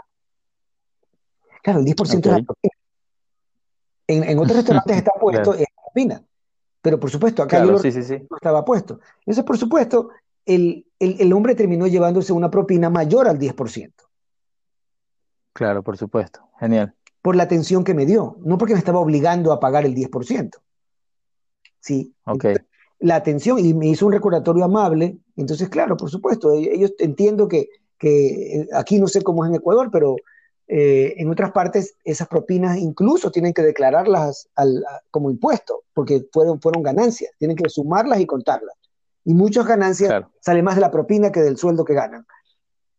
Claro, 1.63 1.81
el 1.81 1.87
10% 1.87 2.21
de 2.21 2.31
la 2.31 2.45
en, 4.07 4.25
en, 4.25 4.39
otros 4.39 4.57
restaurantes 4.57 4.97
está 4.97 5.13
puesto 5.21 5.55
en 5.55 5.67
la 6.09 6.25
pero 6.83 6.99
por 6.99 7.11
supuesto, 7.11 7.43
acá 7.43 7.63
no 7.65 7.77
estaba 7.77 8.65
puesto. 8.65 9.01
Entonces, 9.21 9.45
por 9.45 9.59
supuesto, 9.59 10.11
el, 10.47 10.87
el, 10.99 11.33
hombre 11.33 11.55
terminó 11.55 11.87
llevándose 11.87 12.33
una 12.33 12.51
propina 12.51 12.89
mayor 12.89 13.29
al 13.29 13.39
10%. 13.39 13.93
Claro, 15.53 15.83
por 15.83 15.99
supuesto. 15.99 16.49
Genial. 16.59 16.95
Por 17.21 17.37
la 17.37 17.43
atención 17.43 17.85
que 17.85 17.93
me 17.93 18.07
dio, 18.07 18.39
no 18.41 18.57
porque 18.57 18.73
me 18.73 18.79
estaba 18.79 18.99
obligando 18.99 19.53
a 19.53 19.61
pagar 19.61 19.85
el 19.85 19.95
10%. 19.95 20.57
Sí. 21.81 22.15
Ok. 22.25 22.47
La 23.01 23.17
atención 23.17 23.59
y 23.59 23.75
me 23.75 23.89
hizo 23.89 24.07
un 24.07 24.13
recordatorio 24.13 24.65
amable. 24.65 25.19
Entonces, 25.37 25.69
claro, 25.69 25.97
por 25.97 26.11
supuesto, 26.11 26.53
e, 26.53 26.75
ellos 26.75 26.93
entiendo 26.99 27.49
que, 27.49 27.69
que 27.99 28.69
aquí 28.75 28.99
no 29.01 29.09
sé 29.09 29.23
cómo 29.23 29.45
es 29.45 29.51
en 29.51 29.57
Ecuador, 29.57 29.91
pero 29.91 30.17
eh, 30.69 31.15
en 31.17 31.29
otras 31.29 31.51
partes 31.51 31.97
esas 32.05 32.29
propinas 32.29 32.79
incluso 32.79 33.33
tienen 33.33 33.53
que 33.53 33.63
declararlas 33.63 34.49
al, 34.55 34.85
como 35.11 35.31
impuesto, 35.31 35.83
porque 35.93 36.25
fueron, 36.33 36.61
fueron 36.61 36.83
ganancias, 36.83 37.33
tienen 37.39 37.57
que 37.57 37.69
sumarlas 37.69 38.21
y 38.21 38.27
contarlas. 38.27 38.77
Y 39.25 39.35
muchas 39.35 39.67
ganancias 39.67 40.25
sale 40.41 40.63
más 40.63 40.77
de 40.77 40.83
la 40.83 40.91
propina 40.91 41.33
que 41.33 41.41
del 41.41 41.57
sueldo 41.57 41.85
que 41.85 41.95
ganan. 41.95 42.25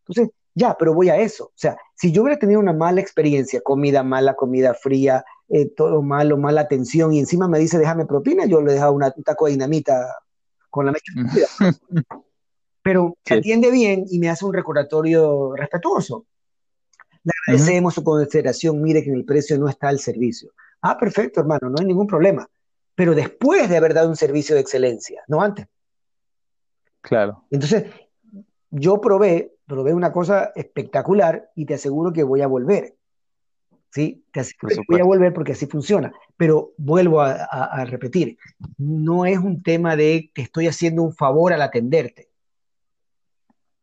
Entonces, 0.06 0.34
ya, 0.54 0.76
pero 0.78 0.94
voy 0.94 1.08
a 1.08 1.16
eso. 1.16 1.46
O 1.46 1.52
sea, 1.56 1.76
si 1.94 2.12
yo 2.12 2.22
hubiera 2.22 2.38
tenido 2.38 2.60
una 2.60 2.72
mala 2.72 3.00
experiencia, 3.00 3.60
comida 3.62 4.02
mala, 4.02 4.34
comida 4.34 4.74
fría, 4.74 5.24
eh, 5.48 5.68
todo 5.74 6.02
malo, 6.02 6.36
mala 6.36 6.62
atención, 6.62 7.12
y 7.12 7.18
encima 7.18 7.48
me 7.48 7.58
dice 7.58 7.78
déjame 7.78 8.06
propina, 8.06 8.46
yo 8.46 8.60
le 8.62 8.72
dejaba 8.72 8.90
una, 8.90 9.12
un 9.16 9.22
taco 9.22 9.46
de 9.46 9.52
dinamita 9.52 10.18
con 10.70 10.86
la 10.86 10.92
mecha. 10.92 11.12
pero 12.82 13.16
se 13.24 13.34
atiende 13.34 13.70
bien 13.70 14.04
y 14.10 14.18
me 14.18 14.28
hace 14.28 14.44
un 14.44 14.52
recordatorio 14.52 15.54
respetuoso. 15.54 16.26
Le 17.22 17.32
agradecemos 17.46 17.94
su 17.94 18.02
consideración, 18.02 18.82
mire 18.82 19.02
que 19.02 19.10
en 19.10 19.16
el 19.16 19.24
precio 19.24 19.56
no 19.58 19.68
está 19.68 19.90
el 19.90 20.00
servicio. 20.00 20.50
Ah, 20.80 20.98
perfecto, 20.98 21.40
hermano, 21.40 21.70
no 21.70 21.76
hay 21.78 21.86
ningún 21.86 22.08
problema. 22.08 22.48
Pero 22.94 23.14
después 23.14 23.68
de 23.68 23.76
haber 23.76 23.94
dado 23.94 24.08
un 24.08 24.16
servicio 24.16 24.56
de 24.56 24.60
excelencia, 24.60 25.22
no 25.28 25.40
antes. 25.40 25.66
Claro. 27.00 27.44
Entonces, 27.50 27.84
yo 28.70 29.00
probé, 29.00 29.54
probé 29.66 29.94
una 29.94 30.12
cosa 30.12 30.52
espectacular 30.56 31.50
y 31.54 31.64
te 31.64 31.74
aseguro 31.74 32.12
que 32.12 32.24
voy 32.24 32.42
a 32.42 32.48
volver. 32.48 32.96
¿Sí? 33.92 34.24
Te 34.32 34.42
que 34.42 34.80
voy 34.88 35.00
a 35.00 35.04
volver 35.04 35.34
porque 35.34 35.52
así 35.52 35.66
funciona. 35.66 36.12
Pero 36.36 36.72
vuelvo 36.78 37.20
a, 37.20 37.84
repetir, 37.84 38.38
no 38.78 39.26
es 39.26 39.38
un 39.38 39.62
tema 39.62 39.96
de 39.96 40.30
que 40.34 40.42
estoy 40.42 40.66
haciendo 40.66 41.02
un 41.02 41.14
favor 41.14 41.52
al 41.52 41.60
atenderte. 41.60 42.30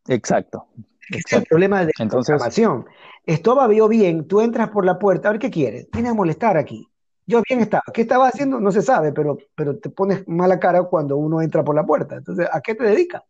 Exacto. 0.08 0.68
Es 1.10 1.32
el 1.32 1.44
problema 1.44 1.86
de 1.86 1.92
Entonces, 2.00 2.30
programación. 2.30 2.86
Esto 3.24 3.56
va 3.56 3.68
bien, 3.68 4.28
tú 4.28 4.42
entras 4.42 4.70
por 4.70 4.84
la 4.84 4.98
puerta, 4.98 5.30
a 5.30 5.32
ver 5.34 5.40
qué 5.40 5.52
quieres. 5.52 5.90
Tienes 5.92 6.12
a 6.12 6.16
molestar 6.16 6.58
aquí. 6.58 6.88
Yo 7.28 7.44
bien 7.48 7.60
estaba. 7.62 7.84
¿Qué 7.94 8.02
estaba 8.02 8.28
haciendo? 8.28 8.60
No 8.60 8.72
se 8.72 8.82
sabe, 8.82 9.12
pero, 9.12 9.38
pero 9.54 9.78
te 9.78 9.92
pones 9.92 10.28
mala 10.28 10.60
cara 10.60 10.82
cuando 10.84 11.18
uno 11.18 11.44
entra 11.44 11.64
por 11.64 11.76
la 11.76 11.86
puerta. 11.86 12.16
Entonces, 12.16 12.48
¿a 12.52 12.62
qué 12.62 12.74
te 12.74 12.84
dedicas? 12.84 13.22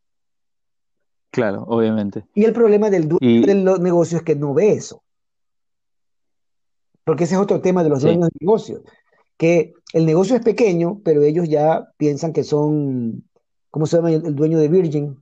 Claro, 1.31 1.65
obviamente. 1.67 2.23
Y 2.33 2.45
el 2.45 2.53
problema 2.53 2.89
del 2.89 3.09
dueño 3.09 3.45
de 3.45 3.55
los 3.55 3.81
negocios 3.81 4.21
es 4.21 4.25
que 4.25 4.35
no 4.35 4.53
ve 4.53 4.71
eso. 4.71 5.03
Porque 7.09 7.23
ese 7.23 7.33
es 7.33 7.41
otro 7.41 7.59
tema 7.59 7.83
de 7.83 7.89
los 7.89 8.03
dueños 8.03 8.29
de 8.29 8.37
negocios. 8.39 8.81
Que 9.35 9.73
el 9.93 10.05
negocio 10.05 10.35
es 10.35 10.43
pequeño, 10.43 11.01
pero 11.03 11.23
ellos 11.23 11.49
ya 11.49 11.89
piensan 11.97 12.33
que 12.33 12.43
son, 12.43 13.23
¿cómo 13.71 13.87
se 13.87 13.95
llama 13.97 14.11
el 14.11 14.35
dueño 14.35 14.59
de 14.59 14.67
Virgin? 14.67 15.17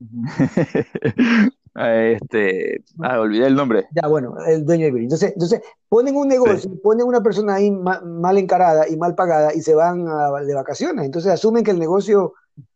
Este, 1.74 2.84
ah, 3.00 3.18
olvidé 3.18 3.46
el 3.46 3.54
nombre. 3.54 3.86
Ya, 3.94 4.06
bueno, 4.06 4.34
el 4.46 4.66
dueño 4.66 4.84
de 4.84 4.90
Virgin. 4.90 5.06
Entonces, 5.06 5.32
entonces 5.32 5.62
ponen 5.88 6.14
un 6.16 6.28
negocio, 6.28 6.70
ponen 6.82 7.06
una 7.06 7.22
persona 7.22 7.54
ahí 7.54 7.70
mal, 7.70 8.36
encarada 8.36 8.86
y 8.86 8.98
mal 8.98 9.14
pagada 9.14 9.54
y 9.54 9.62
se 9.62 9.74
van 9.74 10.04
de 10.04 10.54
vacaciones. 10.54 11.06
Entonces 11.06 11.32
asumen 11.32 11.64
que 11.64 11.70
el 11.70 11.78
negocio, 11.78 12.34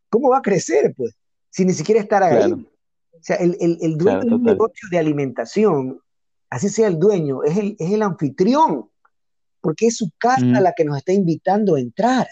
¿cómo 0.09 0.31
va 0.31 0.39
a 0.39 0.43
crecer? 0.43 0.95
Pues, 0.97 1.15
si 1.51 1.67
ni 1.67 1.75
siquiera 1.75 2.01
estar 2.01 2.23
ahí. 2.23 2.53
O 2.55 3.21
sea, 3.21 3.37
el, 3.37 3.55
el, 3.61 3.99
dueño 3.99 4.21
de 4.21 4.35
un 4.35 4.45
negocio 4.45 4.89
de 4.91 4.99
alimentación, 4.99 6.01
así 6.51 6.69
sea 6.69 6.89
el 6.89 6.99
dueño, 6.99 7.43
es 7.43 7.57
el, 7.57 7.77
es 7.79 7.91
el 7.93 8.03
anfitrión, 8.03 8.91
porque 9.61 9.87
es 9.87 9.97
su 9.97 10.11
casa 10.19 10.45
mm. 10.45 10.63
la 10.63 10.73
que 10.73 10.85
nos 10.85 10.97
está 10.99 11.13
invitando 11.13 11.75
a 11.75 11.81
entrar. 11.81 12.27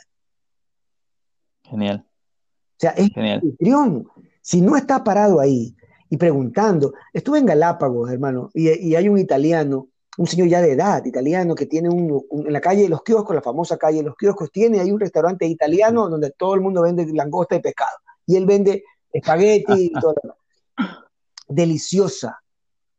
Genial. 1.64 2.05
O 2.07 2.79
sea, 2.79 2.90
es 2.90 3.11
el 3.14 3.33
anfitrión. 3.33 4.09
Si 4.40 4.61
no 4.61 4.77
está 4.77 5.03
parado 5.03 5.40
ahí, 5.40 5.74
y 6.14 6.16
preguntando. 6.16 6.94
Estuve 7.12 7.38
en 7.38 7.46
Galápagos, 7.46 8.11
hermano, 8.11 8.50
y, 8.55 8.94
hay 8.94 9.09
un 9.09 9.18
italiano, 9.18 9.88
un 10.16 10.27
señor 10.27 10.48
ya 10.48 10.62
de 10.62 10.72
edad, 10.72 11.05
italiano, 11.05 11.55
que 11.55 11.66
tiene 11.66 11.88
un, 11.88 12.24
en 12.31 12.53
la 12.53 12.61
calle 12.61 12.83
de 12.83 12.88
los 12.88 13.03
kioscos, 13.03 13.35
la 13.35 13.42
famosa 13.42 13.77
calle 13.77 13.98
de 13.98 14.05
los 14.05 14.16
kioscos, 14.16 14.50
tiene 14.53 14.81
ahí 14.81 14.92
un 14.92 15.00
restaurante 15.00 15.46
italiano 15.46 16.09
donde 16.09 16.31
todo 16.31 16.55
el 16.55 16.61
mundo 16.61 16.83
vende 16.83 17.07
langosta 17.12 17.57
y 17.57 17.61
pescado. 17.61 17.98
Y 18.27 18.37
él 18.37 18.46
vende 18.46 18.85
espagueti 19.12 19.72
y 19.87 19.92
todo. 19.92 20.14
Deliciosa 21.48 22.40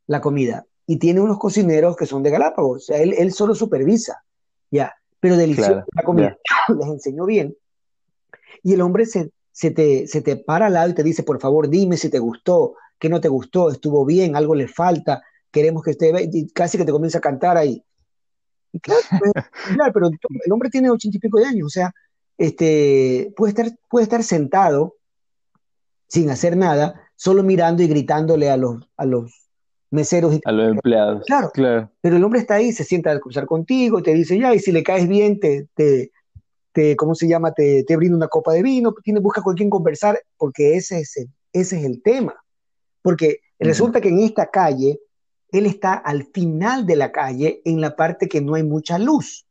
la 0.07 0.21
comida. 0.21 0.65
Y 0.87 0.97
tiene 0.97 1.21
unos 1.21 1.39
cocineros 1.39 1.95
que 1.95 2.05
son 2.05 2.23
de 2.23 2.29
Galápagos. 2.29 2.83
O 2.83 2.85
sea, 2.85 3.01
él, 3.01 3.13
él 3.17 3.31
solo 3.33 3.55
supervisa. 3.55 4.23
Ya. 4.69 4.93
Pero 5.19 5.35
la 5.35 6.03
comida. 6.03 6.37
Les 6.77 6.87
enseñó 6.87 7.25
bien. 7.25 7.55
Y 8.61 8.73
el 8.73 8.81
hombre 8.81 9.05
se, 9.05 9.31
se, 9.51 9.71
te, 9.71 10.07
se 10.07 10.21
te 10.21 10.35
para 10.35 10.67
al 10.67 10.73
lado 10.73 10.89
y 10.89 10.93
te 10.93 11.03
dice, 11.03 11.23
por 11.23 11.39
favor, 11.39 11.69
dime 11.69 11.97
si 11.97 12.09
te 12.09 12.19
gustó, 12.19 12.75
¿Qué 12.99 13.09
no 13.09 13.21
te 13.21 13.27
gustó? 13.27 13.69
¿Estuvo 13.69 14.05
bien? 14.05 14.35
¿Algo 14.35 14.55
le 14.55 14.67
falta? 14.67 15.23
Queremos 15.51 15.83
que 15.83 15.91
esté, 15.91 16.11
y 16.31 16.47
casi 16.49 16.77
que 16.77 16.85
te 16.85 16.91
comienza 16.91 17.17
a 17.17 17.21
cantar 17.21 17.57
ahí. 17.57 17.83
Y 18.71 18.79
claro, 18.79 19.01
pues, 19.19 19.91
pero 19.93 20.07
el 20.07 20.51
hombre 20.51 20.69
tiene 20.69 20.89
ochenta 20.89 21.17
y 21.17 21.19
pico 21.19 21.39
de 21.39 21.45
años, 21.45 21.67
o 21.67 21.69
sea, 21.69 21.93
este, 22.37 23.33
puede, 23.35 23.51
estar, 23.51 23.77
puede 23.89 24.03
estar 24.03 24.23
sentado 24.23 24.95
sin 26.07 26.29
hacer 26.29 26.57
nada, 26.57 27.09
solo 27.15 27.43
mirando 27.43 27.83
y 27.83 27.87
gritándole 27.87 28.49
a 28.49 28.57
los, 28.57 28.89
a 28.97 29.05
los 29.05 29.44
meseros 29.95 30.35
y 30.35 30.41
a 30.45 30.51
los 30.51 30.69
empleados. 30.69 31.23
Claro, 31.25 31.49
claro. 31.51 31.89
Pero 32.01 32.17
el 32.17 32.23
hombre 32.23 32.39
está 32.39 32.55
ahí, 32.55 32.71
se 32.71 32.83
sienta 32.83 33.11
a 33.11 33.19
cruzar 33.19 33.45
contigo, 33.45 34.03
te 34.03 34.13
dice 34.13 34.37
ya, 34.37 34.53
y 34.53 34.59
si 34.59 34.71
le 34.71 34.83
caes 34.83 35.07
bien, 35.07 35.39
te, 35.39 35.67
te, 35.73 36.11
te 36.71 36.95
¿cómo 36.95 37.15
se 37.15 37.27
llama? 37.27 37.51
Te, 37.51 37.83
te 37.83 37.95
brinda 37.95 38.17
una 38.17 38.27
copa 38.27 38.53
de 38.53 38.61
vino, 38.61 38.93
tiene, 39.03 39.19
busca 39.19 39.41
con 39.41 39.55
quien 39.55 39.69
conversar, 39.69 40.19
porque 40.37 40.75
ese 40.75 40.99
es 40.99 41.15
ese 41.53 41.79
es 41.79 41.85
el 41.85 42.03
tema. 42.03 42.35
Porque 43.01 43.39
resulta 43.59 44.01
que 44.01 44.09
en 44.09 44.19
esta 44.19 44.47
calle, 44.47 44.99
él 45.51 45.65
está 45.65 45.93
al 45.93 46.25
final 46.25 46.85
de 46.85 46.95
la 46.97 47.11
calle, 47.11 47.61
en 47.63 47.79
la 47.79 47.95
parte 47.95 48.27
que 48.27 48.41
no 48.41 48.55
hay 48.55 48.63
mucha 48.63 48.99
luz. 48.99 49.45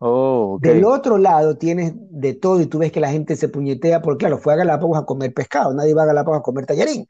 Oh, 0.00 0.58
Del 0.60 0.84
otro 0.84 1.18
lado 1.18 1.56
tienes 1.56 1.92
de 1.96 2.34
todo 2.34 2.60
y 2.60 2.66
tú 2.66 2.78
ves 2.78 2.92
que 2.92 3.00
la 3.00 3.10
gente 3.10 3.34
se 3.34 3.48
puñetea, 3.48 4.00
porque 4.00 4.18
claro, 4.18 4.38
fue 4.38 4.52
a 4.52 4.56
Galápagos 4.56 4.96
a 4.96 5.04
comer 5.04 5.34
pescado, 5.34 5.74
nadie 5.74 5.94
va 5.94 6.04
a 6.04 6.06
Galápagos 6.06 6.38
a 6.38 6.42
comer 6.42 6.66
tallarín. 6.66 7.04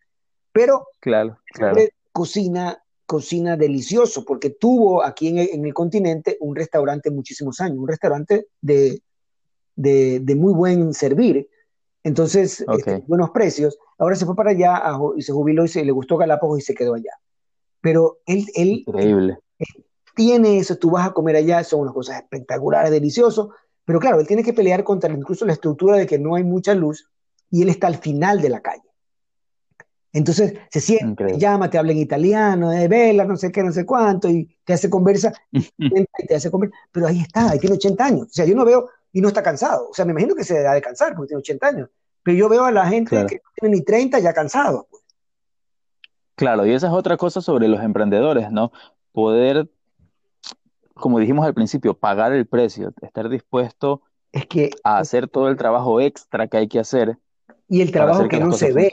Pero 0.59 0.88
claro, 1.01 1.38
claro. 1.53 1.81
cocina, 2.12 2.83
cocina 3.07 3.57
delicioso, 3.57 4.25
porque 4.25 4.51
tuvo 4.51 5.05
aquí 5.05 5.29
en 5.29 5.64
el, 5.64 5.75
continente 5.75 6.37
un 6.40 6.57
restaurante 6.57 7.11
muchísimos 7.11 7.61
años, 7.61 7.79
un 7.79 7.88
restaurante 7.88 8.49
de, 8.61 9.01
de 9.77 10.35
muy 10.35 10.53
buen 10.53 10.92
servir, 10.94 11.49
entonces, 12.09 12.64
este, 12.73 13.05
buenos 13.07 13.31
precios. 13.31 13.79
Ahora 13.99 14.16
se 14.16 14.25
fue 14.25 14.35
para 14.35 14.51
allá 14.51 14.83
y 15.16 15.23
se 15.23 15.33
jubiló 15.33 15.64
y 15.64 15.68
se 15.68 15.85
le 15.85 15.92
gustó 15.92 16.16
Galápagos 16.16 16.59
y 16.59 16.62
se 16.62 16.75
quedó 16.75 16.94
allá. 16.94 17.12
Pero 17.81 18.18
él, 18.27 18.47
él 18.55 18.85
Increíble. 18.87 19.38
tiene 20.14 20.59
eso, 20.59 20.77
tú 20.77 20.90
vas 20.90 21.07
a 21.07 21.12
comer 21.12 21.37
allá, 21.37 21.62
son 21.64 21.81
unas 21.81 21.94
cosas 21.94 22.16
espectaculares, 22.16 22.90
deliciosos, 22.90 23.51
pero 23.85 24.01
claro, 24.01 24.21
él 24.21 24.27
tiene 24.27 24.42
que 24.42 24.55
pelear 24.55 24.85
contra 24.85 25.12
incluso 25.12 25.44
la 25.44 25.53
estructura 25.53 25.97
de 25.97 26.07
que 26.07 26.18
no 26.18 26.35
hay 26.35 26.44
mucha 26.44 26.75
luz 26.75 27.11
y 27.51 27.62
él 27.62 27.68
está 27.68 27.87
al 27.87 27.99
final 27.99 28.40
de 28.40 28.49
la 28.49 28.61
calle. 28.61 28.88
Entonces 30.12 30.55
se 30.71 30.81
siente, 30.81 31.25
te 31.25 31.38
llama, 31.38 31.68
te 31.68 31.79
habla 31.79 31.92
en 31.92 31.99
italiano, 31.99 32.71
de 32.71 32.88
vela, 32.88 33.25
no 33.25 33.37
sé 33.37 33.53
qué, 33.53 33.62
no 33.62 33.73
sé 33.73 33.85
cuánto, 33.85 34.29
y 34.29 34.49
te 34.64 34.73
hace 34.73 34.88
conversa, 34.88 35.33
y 35.53 36.27
te 36.27 36.35
hace 36.35 36.51
conversa, 36.51 36.75
pero 36.90 37.07
ahí 37.07 37.21
está, 37.21 37.51
ahí 37.51 37.59
tiene 37.59 37.77
80 37.77 38.05
años. 38.05 38.23
O 38.23 38.33
sea, 38.33 38.47
yo 38.47 38.55
no 38.55 38.64
veo, 38.64 38.88
y 39.12 39.21
no 39.21 39.29
está 39.29 39.42
cansado. 39.42 39.88
O 39.90 39.94
sea, 39.94 40.05
me 40.05 40.12
imagino 40.12 40.35
que 40.35 40.44
se 40.44 40.66
ha 40.66 40.73
de 40.73 40.83
cansar 40.83 41.14
porque 41.14 41.29
tiene 41.29 41.40
80 41.40 41.66
años. 41.66 41.90
Pero 42.23 42.37
yo 42.37 42.49
veo 42.49 42.64
a 42.64 42.73
la 42.73 42.87
gente 42.87 43.27
que 43.27 43.37
no 43.37 43.51
tiene 43.55 43.77
ni 43.77 43.83
30 43.83 44.18
ya 44.18 44.33
cansado. 44.33 44.87
Pues. 44.90 45.03
Claro, 46.35 46.66
y 46.66 46.73
esa 46.73 46.88
es 46.88 46.92
otra 46.92 47.16
cosa 47.16 47.40
sobre 47.40 47.68
los 47.68 47.81
emprendedores, 47.83 48.51
¿no? 48.51 48.71
Poder, 49.12 49.68
como 50.94 51.18
dijimos 51.18 51.47
al 51.47 51.55
principio, 51.55 51.94
pagar 51.94 52.33
el 52.33 52.47
precio, 52.47 52.92
estar 53.03 53.29
dispuesto 53.29 54.03
es 54.33 54.47
que, 54.47 54.71
a 54.85 54.99
hacer 54.99 55.29
todo 55.29 55.49
el 55.49 55.57
trabajo 55.57 56.01
extra 56.01 56.47
que 56.49 56.59
hay 56.59 56.68
que 56.68 56.79
hacer. 56.79 57.18
Y 57.68 57.81
el 57.81 57.90
trabajo 57.90 58.29
que, 58.29 58.40
no 58.40 58.53
se 58.53 58.73
ve. 58.73 58.92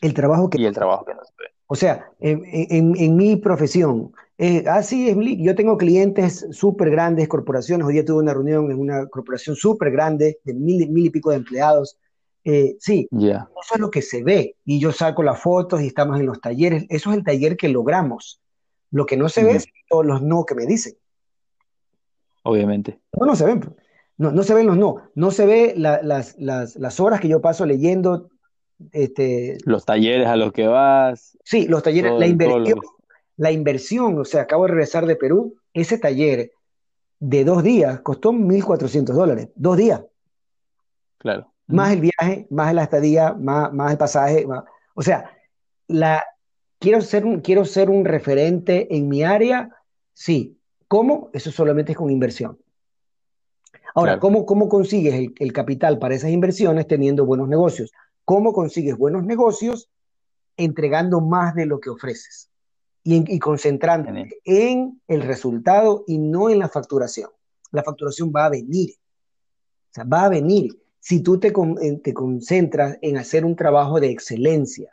El 0.00 0.14
trabajo 0.14 0.48
que, 0.48 0.60
y 0.60 0.64
el 0.64 0.74
trabajo 0.74 1.04
que 1.04 1.14
no 1.14 1.24
se 1.24 1.32
ve. 1.38 1.50
O 1.72 1.76
sea, 1.76 2.10
en, 2.18 3.16
mi 3.16 3.36
profesión, 3.36 4.12
eh, 4.38 4.64
así 4.66 5.08
es, 5.08 5.16
yo 5.38 5.54
tengo 5.54 5.76
clientes 5.76 6.46
súper 6.50 6.90
grandes, 6.90 7.28
corporaciones. 7.28 7.86
Hoy 7.86 7.92
día 7.92 8.04
tuve 8.04 8.22
una 8.22 8.34
reunión 8.34 8.72
en 8.72 8.78
una 8.80 9.06
corporación 9.06 9.54
súper 9.54 9.92
grande 9.92 10.40
de 10.42 10.54
mil, 10.54 10.88
mil 10.90 11.06
y 11.06 11.10
pico 11.10 11.30
de 11.30 11.36
empleados. 11.36 11.96
Eh, 12.42 12.76
sí, 12.80 13.08
eso 13.12 13.74
es 13.74 13.80
lo 13.80 13.88
que 13.88 14.02
se 14.02 14.24
ve. 14.24 14.56
Y 14.64 14.80
yo 14.80 14.90
saco 14.90 15.22
las 15.22 15.40
fotos 15.40 15.80
y 15.80 15.86
estamos 15.86 16.18
en 16.18 16.26
los 16.26 16.40
talleres. 16.40 16.86
Eso 16.88 17.12
es 17.12 17.18
el 17.18 17.24
taller 17.24 17.56
que 17.56 17.68
logramos. 17.68 18.40
Lo 18.90 19.06
que 19.06 19.16
no 19.16 19.28
se 19.28 19.44
ve 19.44 19.52
es 19.52 19.66
todos 19.88 20.04
los 20.04 20.22
no 20.22 20.44
que 20.44 20.56
me 20.56 20.66
dicen. 20.66 20.94
Obviamente. 22.42 22.98
No, 23.12 23.26
no 23.26 23.36
se 23.36 23.44
ven. 23.44 23.76
No, 24.16 24.32
no 24.32 24.42
se 24.42 24.54
ven 24.54 24.66
los 24.66 24.76
no. 24.76 25.02
No 25.14 25.30
se 25.30 25.46
ve 25.46 25.74
las, 25.76 26.02
las, 26.36 26.74
las 26.74 26.98
horas 26.98 27.20
que 27.20 27.28
yo 27.28 27.40
paso 27.40 27.64
leyendo 27.64 28.28
Este, 28.92 29.58
los 29.64 29.84
talleres 29.84 30.26
a 30.26 30.36
los 30.36 30.52
que 30.52 30.66
vas. 30.66 31.36
Sí, 31.44 31.66
los 31.66 31.82
talleres, 31.82 32.12
la 32.18 32.26
inversión, 32.26 32.80
la 33.36 33.52
inversión, 33.52 34.18
o 34.18 34.24
sea, 34.24 34.42
acabo 34.42 34.64
de 34.64 34.72
regresar 34.72 35.06
de 35.06 35.16
Perú, 35.16 35.56
ese 35.72 35.98
taller 35.98 36.52
de 37.18 37.44
dos 37.44 37.62
días 37.62 38.00
costó 38.00 38.32
1.400 38.32 39.04
dólares, 39.12 39.48
dos 39.54 39.76
días. 39.76 40.02
Claro. 41.18 41.52
Más 41.66 41.92
el 41.92 42.00
viaje, 42.00 42.46
más 42.50 42.74
la 42.74 42.82
estadía, 42.82 43.34
más, 43.34 43.72
más 43.72 43.92
el 43.92 43.98
pasaje. 43.98 44.46
o 44.94 45.02
sea, 45.02 45.30
la, 45.86 46.24
quiero, 46.78 47.00
ser 47.00 47.24
un, 47.24 47.40
quiero 47.40 47.64
ser 47.64 47.90
un 47.90 48.04
referente 48.04 48.94
en 48.96 49.08
mi 49.08 49.22
área, 49.22 49.70
sí. 50.12 50.56
¿Cómo? 50.88 51.30
Eso 51.32 51.52
solamente 51.52 51.92
es 51.92 51.98
con 51.98 52.10
inversión. 52.10 52.58
Ahora, 53.94 54.18
¿cómo, 54.18 54.44
¿cómo, 54.46 54.68
consigues 54.68 55.14
el, 55.14 55.34
el, 55.38 55.52
capital 55.52 55.98
para 55.98 56.14
esas 56.14 56.30
inversiones 56.30 56.86
teniendo 56.86 57.24
buenos 57.24 57.48
negocios? 57.48 57.92
¿Cómo 58.30 58.52
consigues 58.52 58.96
buenos 58.96 59.24
negocios 59.24 59.90
entregando 60.56 61.20
más 61.20 61.56
de 61.56 61.66
lo 61.66 61.80
que 61.80 61.90
ofreces? 61.90 62.48
y, 63.02 63.38
concentrándote 63.40 64.38
en 64.44 65.00
el 65.08 65.22
resultado 65.22 66.04
y 66.06 66.18
no 66.18 66.48
en 66.48 66.60
la 66.60 66.68
facturación. 66.68 67.28
La 67.72 67.82
facturación 67.82 68.30
va 68.30 68.44
a 68.44 68.50
venir. 68.50 68.90
O 68.92 69.94
sea, 69.94 70.04
va 70.04 70.26
a 70.26 70.28
venir 70.28 70.80
si 71.00 71.24
tú 71.24 71.40
te, 71.40 71.52
te 72.04 72.14
concentras 72.14 72.98
en 73.02 73.16
hacer 73.16 73.44
un 73.44 73.56
trabajo 73.56 73.98
de 73.98 74.12
excelencia. 74.12 74.90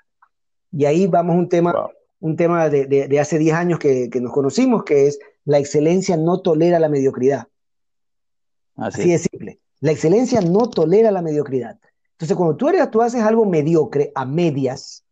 Y 0.71 0.85
ahí 0.85 1.05
vamos 1.05 1.35
a 1.35 1.37
un 1.37 1.47
tema, 1.47 1.91
un 2.19 2.35
tema 2.37 2.69
de, 2.69 2.87
de, 2.87 3.19
hace 3.19 3.37
10 3.37 3.55
años 3.55 3.77
que, 3.77 4.09
que, 4.09 4.19
nos 4.19 4.33
conocimos, 4.33 4.83
que 4.83 5.05
es 5.05 5.19
la 5.45 5.59
excelencia 5.59 6.17
no 6.17 6.41
tolera 6.41 6.79
la 6.79 6.89
mediocridad. 6.89 7.47
Así, 8.77 9.01
Así 9.01 9.13
es 9.13 9.27
simple. 9.29 9.59
La 9.79 9.91
excelencia 9.91 10.41
no 10.41 10.71
tolera 10.71 11.11
la 11.11 11.21
mediocridad. 11.21 11.77
Entonces, 12.17 12.35
cuando 12.35 12.55
tú, 12.55 12.67
eres, 12.67 12.89
tú 12.89 13.03
haces 13.03 13.21
algo 13.21 13.45
mediocre 13.45 14.11
a 14.15 14.25
medias, 14.25 15.05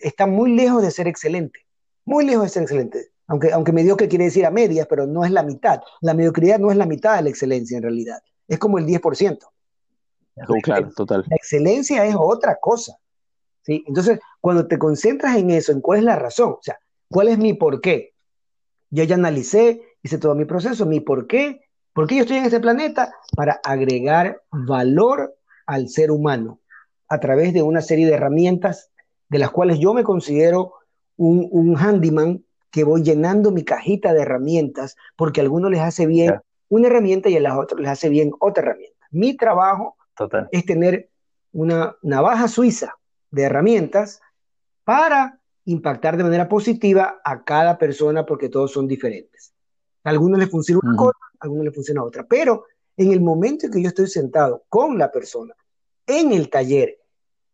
está 0.00 0.26
muy 0.26 0.54
lejos 0.54 0.82
de 0.82 0.90
ser 0.90 1.06
excelente. 1.06 1.60
Muy 2.06 2.24
lejos 2.24 2.44
de 2.44 2.48
ser 2.48 2.62
excelente. 2.62 3.10
Aunque, 3.26 3.52
aunque 3.52 3.72
mediocre 3.72 4.08
quiere 4.08 4.24
decir 4.24 4.46
a 4.46 4.50
medias, 4.50 4.86
pero 4.88 5.06
no 5.06 5.24
es 5.26 5.30
la 5.30 5.42
mitad. 5.42 5.82
La 6.00 6.14
mediocridad 6.14 6.58
no 6.58 6.70
es 6.70 6.78
la 6.78 6.86
mitad 6.86 7.16
de 7.16 7.22
la 7.22 7.28
excelencia 7.28 7.76
en 7.76 7.82
realidad. 7.82 8.22
Es 8.48 8.58
como 8.58 8.78
el 8.78 8.86
10%. 8.86 9.38
claro, 10.62 10.90
total. 10.96 11.24
La 11.28 11.36
excelencia 11.36 12.06
es 12.06 12.14
otra 12.18 12.56
cosa. 12.58 12.96
¿sí? 13.60 13.84
Entonces, 13.86 14.18
cuando 14.40 14.66
te 14.66 14.78
concentras 14.78 15.36
en 15.36 15.50
eso, 15.50 15.72
en 15.72 15.82
cuál 15.82 15.98
es 15.98 16.04
la 16.06 16.16
razón, 16.16 16.52
o 16.52 16.62
sea, 16.62 16.78
cuál 17.10 17.28
es 17.28 17.36
mi 17.36 17.52
por 17.52 17.82
qué. 17.82 18.14
Yo 18.88 19.04
ya 19.04 19.16
analicé, 19.16 19.82
hice 20.02 20.16
todo 20.16 20.34
mi 20.34 20.46
proceso, 20.46 20.86
mi 20.86 21.00
por 21.00 21.26
qué. 21.26 21.60
¿Por 21.92 22.06
qué 22.06 22.16
yo 22.16 22.22
estoy 22.22 22.38
en 22.38 22.44
este 22.44 22.60
planeta? 22.60 23.14
Para 23.36 23.60
agregar 23.62 24.40
valor 24.50 25.36
al 25.66 25.88
ser 25.88 26.10
humano 26.10 26.60
a 27.08 27.20
través 27.20 27.52
de 27.52 27.62
una 27.62 27.80
serie 27.80 28.06
de 28.06 28.14
herramientas 28.14 28.90
de 29.28 29.38
las 29.38 29.50
cuales 29.50 29.78
yo 29.78 29.94
me 29.94 30.04
considero 30.04 30.74
un, 31.16 31.76
handyman 31.76 32.44
que 32.70 32.84
voy 32.84 33.02
llenando 33.02 33.50
mi 33.50 33.64
cajita 33.64 34.12
de 34.12 34.22
herramientas 34.22 34.96
porque 35.16 35.40
a 35.40 35.44
algunos 35.44 35.70
les 35.70 35.80
hace 35.80 36.06
bien 36.06 36.40
una 36.68 36.88
herramienta 36.88 37.28
y 37.28 37.36
a 37.36 37.40
los 37.40 37.56
otros 37.56 37.80
les 37.80 37.90
hace 37.90 38.08
bien 38.08 38.32
otra 38.40 38.64
herramienta. 38.64 39.06
Mi 39.10 39.36
trabajo 39.36 39.96
es 40.50 40.64
tener 40.64 41.08
una 41.52 41.96
navaja 42.02 42.48
suiza 42.48 42.96
de 43.30 43.42
herramientas 43.42 44.20
para 44.82 45.40
impactar 45.66 46.16
de 46.16 46.24
manera 46.24 46.48
positiva 46.48 47.20
a 47.24 47.44
cada 47.44 47.78
persona 47.78 48.26
porque 48.26 48.48
todos 48.48 48.72
son 48.72 48.88
diferentes. 48.88 49.54
A 50.02 50.10
algunos 50.10 50.38
les 50.38 50.50
funciona 50.50 50.80
una 50.82 50.96
cosa, 50.96 51.18
a 51.40 51.44
algunos 51.44 51.64
les 51.66 51.74
funciona 51.74 52.02
otra, 52.02 52.26
pero 52.28 52.64
en 52.96 53.12
el 53.12 53.20
momento 53.20 53.66
en 53.66 53.72
que 53.72 53.82
yo 53.82 53.88
estoy 53.88 54.06
sentado 54.06 54.64
con 54.68 54.98
la 54.98 55.10
persona 55.10 55.54
en 56.06 56.32
el 56.32 56.50
taller, 56.50 56.98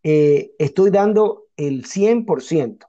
eh, 0.02 0.52
estoy 0.58 0.90
dando 0.90 1.46
el 1.56 1.84
100%. 1.84 2.86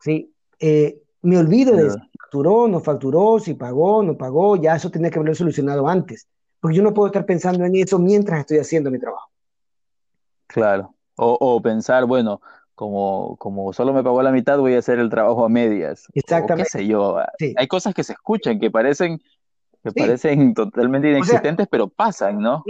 ¿sí? 0.00 0.32
Eh, 0.58 1.02
me 1.22 1.38
olvido 1.38 1.76
de 1.76 1.90
si 1.90 1.98
facturó, 2.20 2.68
no 2.68 2.80
facturó, 2.80 3.38
si 3.38 3.54
pagó, 3.54 4.02
no 4.02 4.16
pagó, 4.16 4.56
ya 4.56 4.76
eso 4.76 4.90
tenía 4.90 5.10
que 5.10 5.18
haberlo 5.18 5.34
solucionado 5.34 5.86
antes, 5.88 6.26
porque 6.60 6.76
yo 6.76 6.82
no 6.82 6.94
puedo 6.94 7.06
estar 7.06 7.24
pensando 7.24 7.64
en 7.64 7.76
eso 7.76 7.98
mientras 7.98 8.40
estoy 8.40 8.58
haciendo 8.58 8.90
mi 8.90 8.98
trabajo. 8.98 9.30
Claro, 10.46 10.94
o, 11.16 11.62
pensar, 11.62 12.04
bueno, 12.04 12.40
como, 12.74 13.36
como 13.36 13.72
solo 13.72 13.92
me 13.92 14.02
pagó 14.02 14.22
la 14.22 14.32
mitad, 14.32 14.58
voy 14.58 14.74
a 14.74 14.80
hacer 14.80 14.98
el 14.98 15.08
trabajo 15.08 15.44
a 15.44 15.48
medias. 15.48 16.06
Exactamente. 16.12 16.70
qué 16.72 16.78
sé 16.78 16.86
yo. 16.86 17.18
Hay 17.56 17.68
cosas 17.68 17.94
que 17.94 18.04
se 18.04 18.12
escuchan, 18.12 18.58
que 18.58 18.70
parecen, 18.70 19.20
que 19.82 19.92
parecen 19.92 20.54
totalmente 20.54 21.10
inexistentes, 21.10 21.66
pero 21.70 21.88
pasan, 21.88 22.38
¿no? 22.38 22.64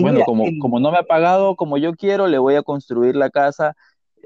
bueno, 0.00 0.20
como, 0.24 0.44
como 0.60 0.80
no 0.80 0.92
me 0.92 0.98
ha 0.98 1.02
pagado 1.02 1.56
como 1.56 1.76
yo 1.76 1.94
quiero, 1.94 2.28
le 2.28 2.38
voy 2.38 2.54
a 2.54 2.62
construir 2.62 3.16
la 3.16 3.30
casa 3.30 3.74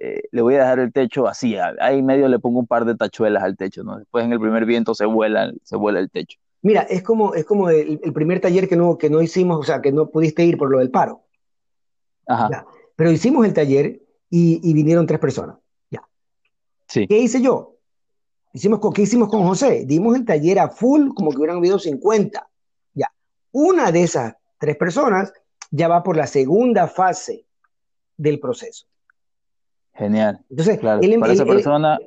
eh, 0.02 0.22
le 0.32 0.40
voy 0.40 0.54
a 0.54 0.60
dejar 0.60 0.78
el 0.78 0.94
techo 0.94 1.28
así, 1.28 1.56
ahí 1.78 2.02
medio 2.02 2.26
le 2.26 2.38
pongo 2.38 2.58
un 2.58 2.66
par 2.66 2.86
de 2.86 2.94
tachuelas 2.94 3.42
al 3.42 3.58
techo, 3.58 3.84
¿no? 3.84 3.98
Después 3.98 4.24
en 4.24 4.32
el 4.32 4.40
primer 4.40 4.64
viento 4.64 4.94
se 4.94 5.04
vuela, 5.04 5.52
se 5.62 5.76
vuela 5.76 6.00
el 6.00 6.10
techo. 6.10 6.38
Mira, 6.62 6.82
es 6.82 7.02
como, 7.02 7.34
es 7.34 7.44
como 7.44 7.68
el, 7.68 7.98
primer 8.14 8.40
taller 8.40 8.66
que 8.66 8.76
no, 8.76 8.96
que 8.96 9.10
no 9.10 9.20
hicimos, 9.20 9.58
o 9.58 9.62
sea, 9.62 9.82
que 9.82 9.92
no 9.92 10.08
pudiste 10.08 10.42
ir 10.42 10.56
por 10.56 10.70
lo 10.70 10.78
del 10.78 10.90
paro. 10.90 11.26
Ajá. 12.26 12.66
Pero 12.96 13.10
hicimos 13.10 13.44
el 13.44 13.52
taller 13.52 14.00
y, 14.30 14.72
vinieron 14.72 15.06
tres 15.06 15.20
personas. 15.20 15.58
Ya. 15.90 16.02
Sí. 16.88 17.06
¿Qué 17.06 17.18
hice 17.18 17.42
yo? 17.42 17.76
Hicimos, 18.52 18.80
¿Qué 18.94 19.02
hicimos 19.02 19.28
con 19.28 19.44
José? 19.44 19.84
Dimos 19.86 20.16
el 20.16 20.24
taller 20.24 20.58
a 20.58 20.68
full, 20.68 21.10
como 21.14 21.30
que 21.30 21.38
hubieran 21.38 21.58
habido 21.58 21.78
50. 21.78 22.48
Ya. 22.94 23.08
Una 23.52 23.92
de 23.92 24.02
esas 24.02 24.34
tres 24.58 24.76
personas 24.76 25.32
ya 25.70 25.88
va 25.88 26.02
por 26.02 26.16
la 26.16 26.26
segunda 26.26 26.88
fase 26.88 27.46
del 28.16 28.40
proceso. 28.40 28.86
Genial. 29.94 30.44
Entonces, 30.50 30.78
claro, 30.78 31.00
para 31.20 31.32
esa 31.32 31.44
persona 31.44 31.98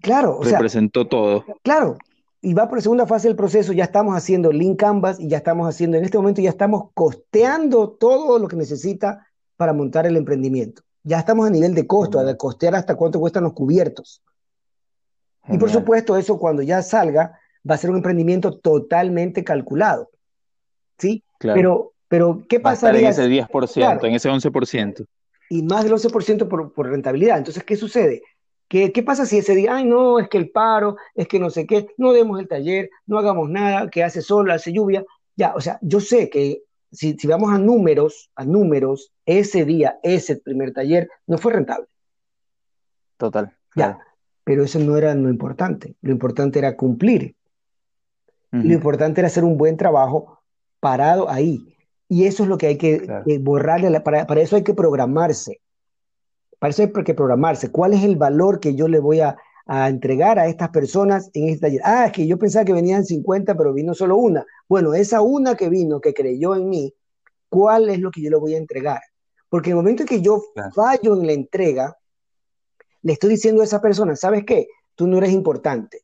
claro, 0.00 0.38
o 0.38 0.44
representó 0.44 1.06
todo. 1.06 1.44
Claro, 1.62 1.96
y 2.40 2.54
va 2.54 2.68
por 2.68 2.78
la 2.78 2.82
segunda 2.82 3.06
fase 3.06 3.28
del 3.28 3.36
proceso, 3.36 3.72
ya 3.72 3.84
estamos 3.84 4.16
haciendo 4.16 4.50
link 4.50 4.78
canvas 4.78 5.20
y 5.20 5.28
ya 5.28 5.38
estamos 5.38 5.68
haciendo, 5.68 5.96
en 5.96 6.04
este 6.04 6.18
momento 6.18 6.40
ya 6.40 6.50
estamos 6.50 6.90
costeando 6.94 7.90
todo 7.90 8.38
lo 8.38 8.48
que 8.48 8.56
necesita 8.56 9.26
para 9.56 9.72
montar 9.72 10.06
el 10.06 10.16
emprendimiento. 10.16 10.82
Ya 11.04 11.18
estamos 11.18 11.46
a 11.46 11.50
nivel 11.50 11.74
de 11.74 11.86
costo, 11.86 12.22
de 12.22 12.36
costear 12.36 12.74
hasta 12.74 12.96
cuánto 12.96 13.20
cuestan 13.20 13.44
los 13.44 13.52
cubiertos. 13.52 14.22
Y 15.48 15.58
por 15.58 15.70
supuesto, 15.70 16.16
eso 16.16 16.38
cuando 16.38 16.62
ya 16.62 16.82
salga, 16.82 17.38
va 17.68 17.74
a 17.74 17.78
ser 17.78 17.90
un 17.90 17.96
emprendimiento 17.96 18.58
totalmente 18.58 19.42
calculado. 19.44 20.10
¿Sí? 20.98 21.24
Claro. 21.38 21.56
Pero, 21.56 21.92
pero 22.08 22.44
¿qué 22.48 22.60
pasa? 22.60 22.90
en 22.90 23.06
ese 23.06 23.28
10%, 23.28 24.04
en 24.04 24.14
ese 24.14 24.30
11% 24.30 25.06
y 25.52 25.62
más 25.62 25.84
del 25.84 25.92
11% 25.92 26.48
por, 26.48 26.72
por 26.72 26.88
rentabilidad. 26.88 27.36
Entonces, 27.36 27.62
¿qué 27.62 27.76
sucede? 27.76 28.22
¿Qué, 28.68 28.90
¿Qué, 28.90 29.02
pasa 29.02 29.26
si 29.26 29.36
ese 29.36 29.54
día, 29.54 29.76
ay, 29.76 29.84
no, 29.84 30.18
es 30.18 30.30
que 30.30 30.38
el 30.38 30.48
paro, 30.48 30.96
es 31.14 31.28
que 31.28 31.38
no 31.38 31.50
sé 31.50 31.66
qué, 31.66 31.88
no 31.98 32.14
demos 32.14 32.40
el 32.40 32.48
taller, 32.48 32.88
no 33.04 33.18
hagamos 33.18 33.50
nada, 33.50 33.90
que 33.90 34.02
hace 34.02 34.22
sol, 34.22 34.50
hace 34.50 34.72
lluvia? 34.72 35.04
Ya, 35.36 35.52
o 35.54 35.60
sea, 35.60 35.78
yo 35.82 36.00
sé 36.00 36.30
que 36.30 36.62
si, 36.90 37.18
si 37.18 37.26
vamos 37.26 37.52
a 37.52 37.58
números, 37.58 38.30
a 38.34 38.46
números, 38.46 39.12
ese 39.26 39.66
día, 39.66 39.98
ese 40.02 40.36
primer 40.36 40.72
taller, 40.72 41.10
no 41.26 41.36
fue 41.36 41.52
rentable. 41.52 41.86
Total. 43.18 43.54
Ya, 43.76 43.98
pero 44.44 44.64
eso 44.64 44.78
no 44.78 44.96
era 44.96 45.14
lo 45.14 45.28
importante. 45.28 45.96
Lo 46.02 46.12
importante 46.12 46.58
era 46.58 46.76
cumplir. 46.76 47.36
Lo 48.50 48.74
importante 48.74 49.20
era 49.20 49.28
hacer 49.28 49.44
un 49.44 49.56
buen 49.56 49.78
trabajo 49.78 50.40
parado 50.78 51.30
ahí. 51.30 51.74
Y 52.06 52.26
eso 52.26 52.42
es 52.42 52.48
lo 52.50 52.58
que 52.58 52.66
hay 52.66 52.76
que, 52.76 53.22
borrarle, 53.40 53.98
para, 54.00 54.26
para, 54.26 54.42
eso 54.42 54.56
hay 54.56 54.62
que 54.62 54.74
programarse. 54.74 55.60
Para 56.58 56.70
eso 56.70 56.82
hay 56.82 56.92
que 57.04 57.14
programarse. 57.14 57.70
¿Cuál 57.70 57.94
es 57.94 58.04
el 58.04 58.16
valor 58.16 58.60
que 58.60 58.74
yo 58.74 58.88
le 58.88 58.98
voy 58.98 59.20
a, 59.20 59.38
a 59.64 59.88
entregar 59.88 60.38
a 60.38 60.48
estas 60.48 60.68
personas 60.68 61.30
en 61.32 61.48
este 61.48 61.60
taller? 61.62 61.80
Ah, 61.84 62.06
es 62.06 62.12
que 62.12 62.26
yo 62.26 62.38
pensaba 62.38 62.66
que 62.66 62.74
venían 62.74 63.06
50, 63.06 63.56
pero 63.56 63.72
vino 63.72 63.94
solo 63.94 64.18
una. 64.18 64.44
Bueno, 64.68 64.92
esa 64.92 65.22
una 65.22 65.54
que 65.54 65.70
vino, 65.70 66.02
que 66.02 66.12
creyó 66.12 66.54
en 66.54 66.68
mí, 66.68 66.94
¿cuál 67.48 67.88
es 67.88 68.00
lo 68.00 68.10
que 68.10 68.20
yo 68.20 68.28
le 68.28 68.36
voy 68.36 68.54
a 68.54 68.58
entregar? 68.58 69.00
Porque 69.48 69.70
en 69.70 69.76
el 69.76 69.82
momento 69.82 70.02
en 70.02 70.08
que 70.08 70.20
yo 70.20 70.42
fallo 70.74 71.14
en 71.14 71.26
la 71.26 71.32
entrega, 71.32 71.96
le 73.02 73.12
estoy 73.12 73.30
diciendo 73.30 73.62
a 73.62 73.64
esa 73.64 73.80
persona, 73.80 74.16
¿sabes 74.16 74.44
qué? 74.44 74.68
Tú 74.94 75.06
no 75.06 75.18
eres 75.18 75.32
importante. 75.32 76.02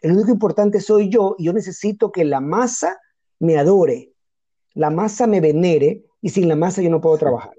El 0.00 0.12
único 0.12 0.30
importante 0.30 0.80
soy 0.80 1.08
yo 1.08 1.34
y 1.38 1.44
yo 1.44 1.52
necesito 1.52 2.12
que 2.12 2.24
la 2.24 2.40
masa 2.40 2.98
me 3.40 3.58
adore, 3.58 4.12
la 4.74 4.90
masa 4.90 5.26
me 5.26 5.40
venere 5.40 6.04
y 6.20 6.30
sin 6.30 6.48
la 6.48 6.56
masa 6.56 6.82
yo 6.82 6.90
no 6.90 7.00
puedo 7.00 7.18
trabajar. 7.18 7.52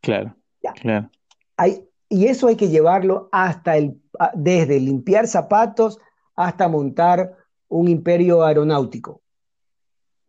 Claro. 0.00 0.36
claro. 0.80 1.10
Hay, 1.56 1.86
y 2.08 2.26
eso 2.26 2.48
hay 2.48 2.56
que 2.56 2.68
llevarlo 2.68 3.28
hasta 3.32 3.76
el, 3.76 4.00
desde 4.34 4.80
limpiar 4.80 5.26
zapatos 5.26 5.98
hasta 6.36 6.68
montar 6.68 7.36
un 7.68 7.88
imperio 7.88 8.42
aeronáutico. 8.42 9.22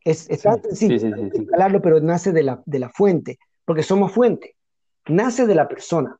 Es, 0.03 0.29
es 0.29 0.43
tan 0.43 0.61
sencillo 0.61 0.99
sí, 0.99 1.47
pero 1.81 1.99
nace 1.99 2.31
de 2.31 2.43
la, 2.43 2.61
de 2.65 2.79
la 2.79 2.89
fuente, 2.89 3.39
porque 3.65 3.81
somos 3.81 4.11
fuente, 4.11 4.55
nace 5.07 5.47
de 5.47 5.55
la 5.55 5.67
persona. 5.67 6.19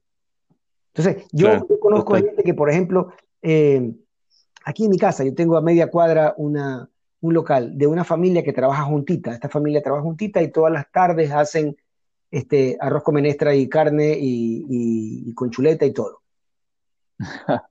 Entonces, 0.95 1.25
yo, 1.33 1.49
conozco 1.81 2.15
a 2.15 2.19
gente 2.19 2.41
que, 2.41 2.53
por 2.53 2.69
ejemplo, 2.69 3.11
eh, 3.41 3.91
aquí 4.63 4.85
en 4.85 4.91
mi 4.91 4.97
casa, 4.97 5.25
yo 5.25 5.35
tengo 5.35 5.57
a 5.57 5.61
media 5.61 5.91
cuadra 5.91 6.33
una, 6.37 6.89
un 7.19 7.33
local 7.33 7.77
de 7.77 7.85
una 7.85 8.05
familia 8.05 8.43
que 8.43 8.53
trabaja 8.53 8.83
juntita. 8.83 9.33
Esta 9.33 9.49
familia 9.49 9.81
trabaja 9.81 10.03
juntita 10.03 10.41
y 10.41 10.51
todas 10.51 10.71
las 10.71 10.89
tardes 10.91 11.31
hacen 11.31 11.75
este, 12.31 12.77
arroz 12.79 13.03
con 13.03 13.15
menestra 13.15 13.53
y 13.53 13.67
carne 13.67 14.17
y, 14.17 15.33
con 15.33 15.51
chuleta 15.51 15.85
y 15.85 15.91
todo. 15.91 16.21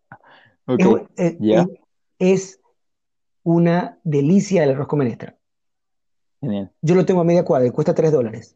es, 2.19 2.61
una 3.43 3.99
delicia 4.05 4.65
el 4.65 4.71
arroz 4.71 4.87
con 4.87 4.99
menestra. 4.99 5.35
Yo 6.83 6.95
lo 6.95 7.07
tengo 7.07 7.23
a 7.23 7.25
media 7.25 7.43
cuadra 7.43 7.67
y 7.67 7.71
cuesta 7.71 7.95
3 7.95 8.13
dólares. 8.13 8.55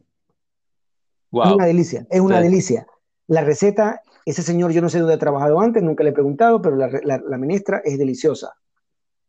Es 1.31 1.51
una 1.53 1.65
delicia, 1.65 2.05
es 2.11 2.21
una 2.21 2.39
delicia. 2.39 2.85
La 3.25 3.41
receta, 3.41 4.03
ese 4.29 4.43
señor 4.43 4.71
yo 4.71 4.81
no 4.81 4.89
sé 4.89 4.99
dónde 4.99 5.15
ha 5.15 5.19
trabajado 5.19 5.59
antes, 5.59 5.81
nunca 5.83 6.03
le 6.03 6.11
he 6.11 6.13
preguntado, 6.13 6.61
pero 6.61 6.75
la, 6.75 6.87
la 6.87 7.37
menestra 7.37 7.81
es 7.83 7.97
deliciosa. 7.97 8.53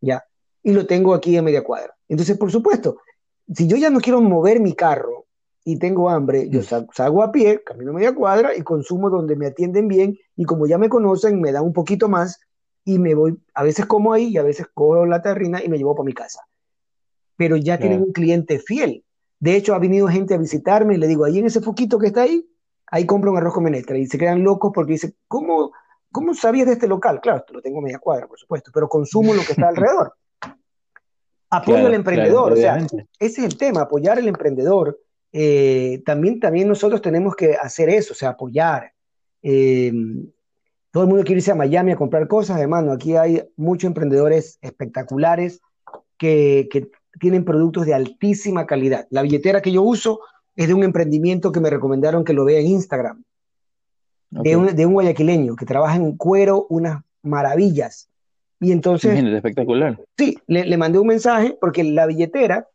¿Ya? 0.01 0.25
Y 0.63 0.73
lo 0.73 0.87
tengo 0.87 1.15
aquí 1.15 1.37
a 1.37 1.43
media 1.43 1.65
cuadra. 1.65 1.95
Entonces, 2.09 2.37
por 2.37 2.51
supuesto, 2.51 2.99
si 3.55 3.67
yo 3.67 3.77
ya 3.77 3.91
no 3.91 4.01
quiero 4.01 4.21
mover 4.21 4.61
mi 4.61 4.75
carro 4.75 5.27
y 5.65 5.79
tengo 5.79 6.09
hambre, 6.09 6.49
yo 6.49 6.61
mm. 6.61 6.89
salgo 6.93 7.23
a 7.23 7.33
pie, 7.33 7.63
camino 7.65 7.93
media 7.93 8.15
cuadra 8.15 8.57
y 8.57 8.63
consumo 8.63 9.11
donde 9.11 9.37
me 9.37 9.47
atienden 9.47 9.89
bien 9.89 10.17
y 10.37 10.45
como 10.45 10.67
ya 10.67 10.79
me 10.79 10.89
conocen, 10.89 11.41
me 11.41 11.53
dan 11.53 11.65
un 11.65 11.73
poquito 11.73 12.09
más 12.09 12.41
y 12.85 12.99
me 12.99 13.15
voy, 13.15 13.39
a 13.55 13.63
veces 13.63 13.87
como 13.87 14.13
ahí 14.13 14.29
y 14.29 14.39
a 14.39 14.43
veces 14.43 14.67
cojo 14.73 15.05
la 15.07 15.21
terrina 15.21 15.63
y 15.63 15.69
me 15.69 15.79
llevo 15.79 15.95
para 15.95 16.07
mi 16.07 16.15
casa. 16.15 16.41
Pero 17.37 17.57
ya 17.57 17.79
tienen 17.79 18.03
un 18.03 18.13
cliente 18.13 18.59
fiel. 18.59 19.05
De 19.39 19.57
hecho, 19.57 19.75
ha 19.75 19.79
venido 19.79 20.09
gente 20.09 20.35
a 20.35 20.39
visitarme 20.39 20.95
y 20.95 20.99
le 20.99 21.07
digo, 21.07 21.25
ahí 21.25 21.39
en 21.39 21.47
ese 21.47 21.61
foquito 21.61 21.99
que 21.99 22.09
está 22.09 22.23
ahí, 22.23 22.50
ahí 22.91 23.07
compro 23.07 23.31
un 23.31 23.39
arroz 23.39 23.55
con 23.55 23.65
menestra 23.65 23.97
y 23.97 24.07
se 24.07 24.19
quedan 24.19 24.43
locos 24.43 24.73
porque 24.75 24.93
dicen, 24.93 25.15
¿cómo, 25.29 25.73
¿cómo 26.11 26.35
sabías 26.35 26.67
de 26.67 26.75
este 26.75 26.89
local? 26.89 27.21
Claro, 27.21 27.45
lo 27.51 27.63
tengo 27.63 27.81
media 27.81 27.99
cuadra, 27.99 28.27
por 28.27 28.39
supuesto, 28.39 28.71
pero 28.73 28.89
consumo 28.89 29.35
lo 29.35 29.43
que 29.43 29.53
está 29.53 29.69
alrededor. 29.69 30.15
Apoyo 31.51 31.87
al 31.87 31.95
emprendedor, 31.95 32.53
o 32.53 32.57
sea, 32.57 32.77
ese 32.77 33.05
es 33.19 33.39
el 33.39 33.57
tema, 33.57 33.81
apoyar 33.81 34.19
al 34.19 34.29
emprendedor. 34.29 35.01
Eh, 35.33 36.01
también, 36.07 36.39
también 36.39 36.69
nosotros 36.69 37.03
tenemos 37.03 37.35
que 37.35 37.55
hacer 37.55 37.89
eso, 37.89 38.13
o 38.13 38.17
sea, 38.17 38.31
apoyar. 38.31 38.93
Eh, 39.43 39.93
todo 40.93 41.05
el 41.05 41.09
mundo 41.09 41.25
quiere 41.25 41.39
irse 41.39 41.53
a 41.53 41.57
Miami 41.57 41.93
a 41.93 41.97
comprar 41.97 42.27
cosas, 42.27 42.61
hermano. 42.61 42.93
Aquí 42.93 43.17
hay 43.17 43.43
muchos 43.57 43.89
emprendedores 43.89 44.59
espectaculares 44.61 45.61
que, 46.19 46.69
tienen 47.19 47.45
productos 47.45 47.85
de 47.87 47.93
altísima 47.93 48.67
calidad. 48.67 49.07
La 49.11 49.23
billetera 49.23 49.61
que 49.61 49.73
yo 49.73 49.83
uso 49.83 50.21
es 50.61 50.69
de 50.69 50.75
un 50.75 50.85
emprendimiento 50.85 51.53
que 51.53 51.61
me 51.61 51.71
recomendaron 51.71 52.23
que 52.23 52.35
lo 52.35 52.45
vea 52.45 52.61
en 52.61 52.67
Instagram, 52.67 53.25
de, 54.29 54.57
un, 54.59 54.77
de, 54.77 54.85
un, 54.85 54.93
guayaquileño 54.93 55.57
que 55.57 55.65
trabaja 55.65 55.97
en 55.97 56.19
cuero 56.19 56.67
unas 56.69 57.03
maravillas. 57.23 58.11
Y 58.61 58.71
entonces... 58.71 59.19
Es 59.19 59.25
espectacular. 59.25 59.99
Sí, 60.19 60.37
le, 60.47 60.77
mandé 60.77 60.99
un 60.99 61.07
mensaje 61.07 61.57
porque 61.59 61.83
la 61.83 62.05
billetera 62.05 62.69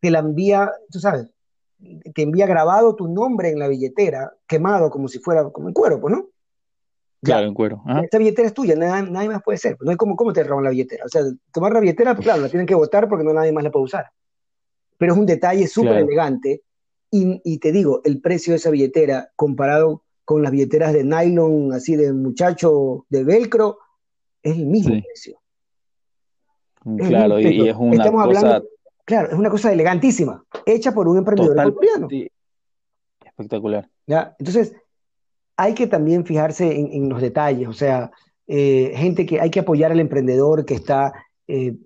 te 0.00 0.10
la 0.10 0.18
envía, 0.18 0.72
tú 0.90 0.98
sabes, 0.98 1.30
te 1.78 2.22
envía 2.22 2.46
grabado 2.46 2.96
tu 2.96 3.06
nombre 3.06 3.50
en 3.50 3.60
la 3.60 3.68
billetera, 3.68 4.32
quemado 4.48 4.90
como 4.90 5.06
si 5.06 5.20
fuera 5.20 5.48
como 5.50 5.68
en 5.68 5.74
cuero, 5.74 6.00
pues, 6.00 6.16
¿no? 6.16 6.26
Claro, 7.22 7.46
en 7.46 7.54
cuero. 7.54 7.80
Esta 8.02 8.18
billetera 8.18 8.48
es 8.48 8.54
tuya, 8.54 8.74
nadie, 8.74 9.28
más 9.28 9.42
puede 9.44 9.58
ser. 9.58 9.76
No 9.80 9.92
hay 9.92 9.96
como, 9.96 10.16
¿cómo 10.16 10.32
te 10.32 10.42
roban 10.42 10.64
la 10.64 10.70
billetera? 10.70 11.04
O 11.04 11.08
sea, 11.08 11.22
tomar 11.52 11.72
la 11.72 11.78
billetera, 11.78 12.16
pues 12.16 12.24
claro, 12.24 12.42
la 12.42 12.48
tienen 12.48 12.66
que 12.66 12.74
votar 12.74 13.08
porque 13.08 13.24
no 13.24 13.32
nadie 13.32 13.52
más 13.52 13.62
la 13.62 13.70
puede 13.70 13.84
usar. 13.84 14.10
Pero 14.98 15.12
es 15.12 15.18
un 15.18 15.26
detalle 15.26 15.68
súper 15.68 15.98
elegante. 15.98 16.62
Y, 17.16 17.40
y, 17.44 17.58
te 17.58 17.70
digo, 17.70 18.00
el 18.02 18.20
precio 18.20 18.52
de 18.52 18.56
esa 18.56 18.70
billetera 18.70 19.30
comparado 19.36 20.02
con 20.24 20.42
las 20.42 20.50
billeteras 20.50 20.92
de 20.92 21.04
nylon, 21.04 21.72
así 21.72 21.94
de 21.94 22.12
muchacho 22.12 23.06
de 23.08 23.22
velcro, 23.22 23.78
es 24.42 24.56
el 24.56 24.66
mismo 24.66 25.00
precio. 25.00 25.38
claro, 27.06 27.38
y, 27.38 27.68
es 27.68 27.76
una 27.78 28.10
cosa... 28.10 28.62
claro, 29.04 29.28
es 29.28 29.38
una 29.38 29.48
cosa 29.48 29.72
elegantísima, 29.72 30.44
hecha 30.66 30.92
por 30.92 31.06
un 31.06 31.18
emprendedor 31.18 31.54
colombiano. 31.54 32.08
Espectacular. 33.24 33.88
¿Ya? 34.08 34.34
Entonces, 34.40 34.74
hay 35.56 35.74
que 35.74 35.86
también 35.86 36.26
fijarse 36.26 36.80
en, 36.80 37.08
los 37.08 37.22
detalles, 37.22 37.68
o 37.68 37.72
sea, 37.72 38.10
eh, 38.48 38.92
gente 38.96 39.24
que 39.24 39.40
hay 39.40 39.50
que 39.50 39.60
apoyar 39.60 39.92
al 39.92 40.00
emprendedor 40.00 40.64
que 40.64 40.74
está 40.74 41.12
eh, 41.46 41.76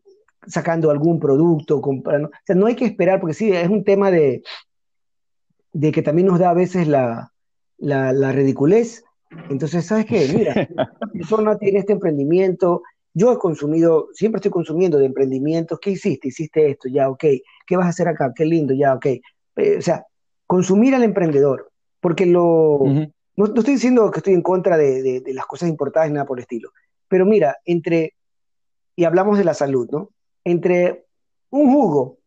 sacando 0.46 0.90
algún 0.90 1.20
producto, 1.20 1.82
comprando. 1.82 2.28
O 2.28 2.40
sea, 2.46 2.56
no 2.56 2.64
hay 2.64 2.76
que 2.76 2.86
esperar, 2.86 3.20
porque 3.20 3.34
sí, 3.34 3.52
es 3.52 3.68
un 3.68 3.84
tema 3.84 4.10
de, 4.10 4.42
de 5.72 5.92
que 5.92 6.02
también 6.02 6.28
nos 6.28 6.38
da 6.38 6.50
a 6.50 6.54
veces 6.54 6.88
la, 6.88 7.32
la, 7.78 8.12
la 8.12 8.32
ridiculez 8.32 9.04
entonces, 9.50 9.86
¿sabes 9.86 10.06
qué? 10.06 10.28
Mira, 10.34 10.52
esta 10.52 10.90
persona 11.12 11.58
tiene 11.58 11.80
este 11.80 11.92
emprendimiento, 11.92 12.82
yo 13.14 13.32
he 13.32 13.38
consumido, 13.38 14.08
siempre 14.12 14.38
estoy 14.38 14.50
consumiendo 14.50 14.98
de 14.98 15.06
emprendimientos, 15.06 15.78
¿qué 15.80 15.90
hiciste? 15.90 16.28
Hiciste 16.28 16.70
esto, 16.70 16.88
ya, 16.88 17.08
ok, 17.10 17.24
¿qué 17.66 17.76
vas 17.76 17.86
a 17.86 17.90
hacer 17.90 18.08
acá? 18.08 18.32
Qué 18.34 18.44
lindo, 18.44 18.74
ya, 18.74 18.94
ok. 18.94 19.06
Eh, 19.06 19.76
o 19.78 19.82
sea, 19.82 20.06
consumir 20.46 20.94
al 20.94 21.02
emprendedor, 21.02 21.70
porque 22.00 22.26
lo... 22.26 22.80
no, 23.36 23.44
estoy 23.44 23.74
diciendo 23.74 24.10
que 24.10 24.20
estoy 24.20 24.34
en 24.34 24.42
contra 24.42 24.76
de, 24.76 25.22
las 25.34 25.46
cosas 25.46 25.68
importadas 25.68 26.10
nada 26.10 26.26
por 26.26 26.38
el 26.38 26.42
estilo, 26.42 26.70
pero 27.08 27.26
mira, 27.26 27.56
entre, 27.64 28.14
y 28.96 29.04
hablamos 29.04 29.38
de 29.38 29.44
la 29.44 29.54
salud, 29.54 29.88
¿no? 29.90 30.10
Entre 30.44 31.04
un 31.50 31.72
jugo 31.72 32.18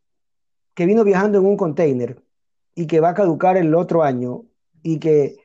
que 0.73 0.85
vino 0.85 1.03
viajando 1.03 1.39
en 1.39 1.45
un 1.45 1.57
container 1.57 2.17
y 2.75 2.87
que 2.87 2.99
va 2.99 3.09
a 3.09 3.13
caducar 3.13 3.57
el 3.57 3.75
otro 3.75 4.03
año 4.03 4.43
y 4.83 4.99
que, 4.99 5.35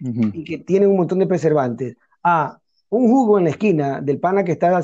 que 0.46 0.58
tienen 0.58 0.90
un 0.90 0.96
montón 0.96 1.18
de 1.18 1.26
preservantes, 1.26 1.96
a 2.22 2.58
un 2.88 3.08
jugo 3.08 3.38
en 3.38 3.44
la 3.44 3.50
esquina 3.50 4.00
del 4.00 4.18
pana 4.18 4.44
que 4.44 4.52
está 4.52 4.80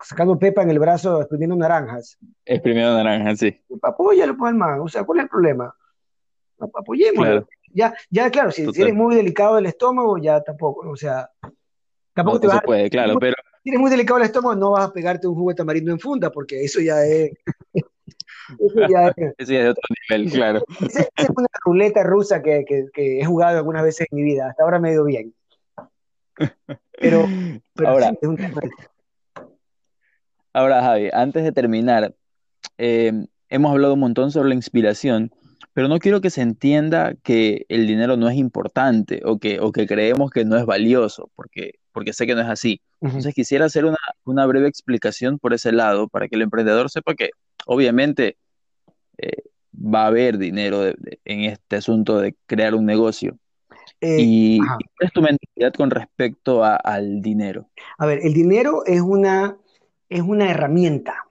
sacando 0.00 0.38
pepa 0.38 0.62
en 0.62 0.70
el 0.70 0.78
brazo 0.78 1.20
exprimiendo 1.20 1.56
naranjas. 1.56 2.18
Exprimiendo 2.44 2.94
naranjas, 2.94 3.38
sí. 3.38 3.60
Apóyalo, 3.82 4.36
pues, 4.36 4.54
man. 4.54 4.80
O 4.80 4.88
sea, 4.88 5.04
¿cuál 5.04 5.18
es 5.18 5.24
el 5.24 5.30
problema? 5.30 5.74
Apoyémoslo. 6.58 7.46
Ya, 7.74 7.94
ya, 8.10 8.30
claro, 8.30 8.50
si, 8.50 8.62
eres 8.62 8.94
muy 8.94 9.14
delicado 9.14 9.56
del 9.56 9.66
estómago, 9.66 10.16
ya 10.18 10.42
tampoco, 10.42 10.88
o 10.88 10.96
sea, 10.96 11.30
tampoco 12.14 12.40
te 12.40 12.46
vas 12.46 12.62
puede, 12.62 12.88
claro, 12.88 13.18
pero... 13.18 13.34
Si 13.62 13.68
eres 13.68 13.80
muy 13.80 13.90
delicado 13.90 14.18
del 14.18 14.26
estómago, 14.26 14.56
no 14.56 14.70
vas 14.70 14.88
a 14.88 14.92
pegarte 14.92 15.26
un 15.26 15.34
jugo 15.34 15.50
de 15.50 15.56
tamarindo 15.56 15.92
en 15.92 16.00
funda, 16.00 16.30
porque 16.30 16.64
eso 16.64 16.80
ya 16.80 17.04
es... 17.04 17.30
Eso 18.58 18.88
ya 18.88 19.14
es, 19.36 19.48
de 19.48 19.68
otro 19.68 19.82
nivel, 20.08 20.30
claro. 20.30 20.64
Esa, 20.80 21.02
es 21.16 21.28
una 21.36 21.48
ruleta 21.64 22.02
rusa 22.02 22.42
que, 22.42 22.64
he 22.94 23.24
jugado 23.24 23.58
algunas 23.58 23.82
veces 23.82 24.06
en 24.10 24.16
mi 24.16 24.22
vida. 24.22 24.48
Hasta 24.48 24.62
ahora 24.62 24.78
me 24.78 24.90
ha 24.90 24.92
ido 24.92 25.04
bien. 25.04 25.34
Pero, 27.00 27.26
ahora, 27.84 28.12
ahora, 30.52 30.82
Javi, 30.82 31.10
antes 31.12 31.44
de 31.44 31.52
terminar, 31.52 32.14
eh, 32.78 33.12
hemos 33.48 33.72
hablado 33.72 33.94
un 33.94 34.00
montón 34.00 34.30
sobre 34.30 34.50
la 34.50 34.54
inspiración, 34.54 35.32
pero 35.72 35.88
no 35.88 35.98
quiero 35.98 36.20
que 36.20 36.30
se 36.30 36.42
entienda 36.42 37.14
que 37.22 37.66
el 37.68 37.86
dinero 37.86 38.16
no 38.16 38.28
es 38.28 38.36
importante 38.36 39.20
o 39.24 39.38
que, 39.38 39.60
o 39.60 39.72
que 39.72 39.86
creemos 39.86 40.30
que 40.30 40.44
no 40.44 40.56
es 40.56 40.66
valioso, 40.66 41.30
porque, 41.36 41.74
porque 41.92 42.12
sé 42.12 42.26
que 42.26 42.34
no 42.34 42.40
es 42.40 42.48
así. 42.48 42.80
Entonces 43.00 43.34
quisiera 43.34 43.66
hacer 43.66 43.84
una, 43.84 43.98
una 44.24 44.46
breve 44.46 44.68
explicación 44.68 45.38
por 45.38 45.54
ese 45.54 45.70
lado 45.70 46.08
para 46.08 46.28
que 46.28 46.34
el 46.34 46.42
emprendedor 46.42 46.90
sepa 46.90 47.14
que 47.14 47.30
obviamente 47.68 48.36
eh, 49.18 49.42
va 49.74 50.04
a 50.04 50.06
haber 50.08 50.38
dinero 50.38 50.86
en 50.86 51.40
este 51.44 51.76
asunto 51.76 52.18
de 52.18 52.34
crear 52.46 52.74
un 52.74 52.86
negocio. 52.86 53.38
Eh, 54.00 54.16
y, 54.20 54.58
¿cuál 54.58 54.78
es 55.00 55.12
tu 55.12 55.22
mentalidad 55.22 55.72
con 55.76 55.90
respecto 55.90 56.64
al 56.64 57.20
dinero? 57.20 57.68
A 57.98 58.06
ver, 58.06 58.20
el 58.22 58.32
dinero 58.32 58.84
es 58.86 59.00
una, 59.00 59.56
es 60.08 60.22
una 60.22 60.50
herramienta. 60.50 61.26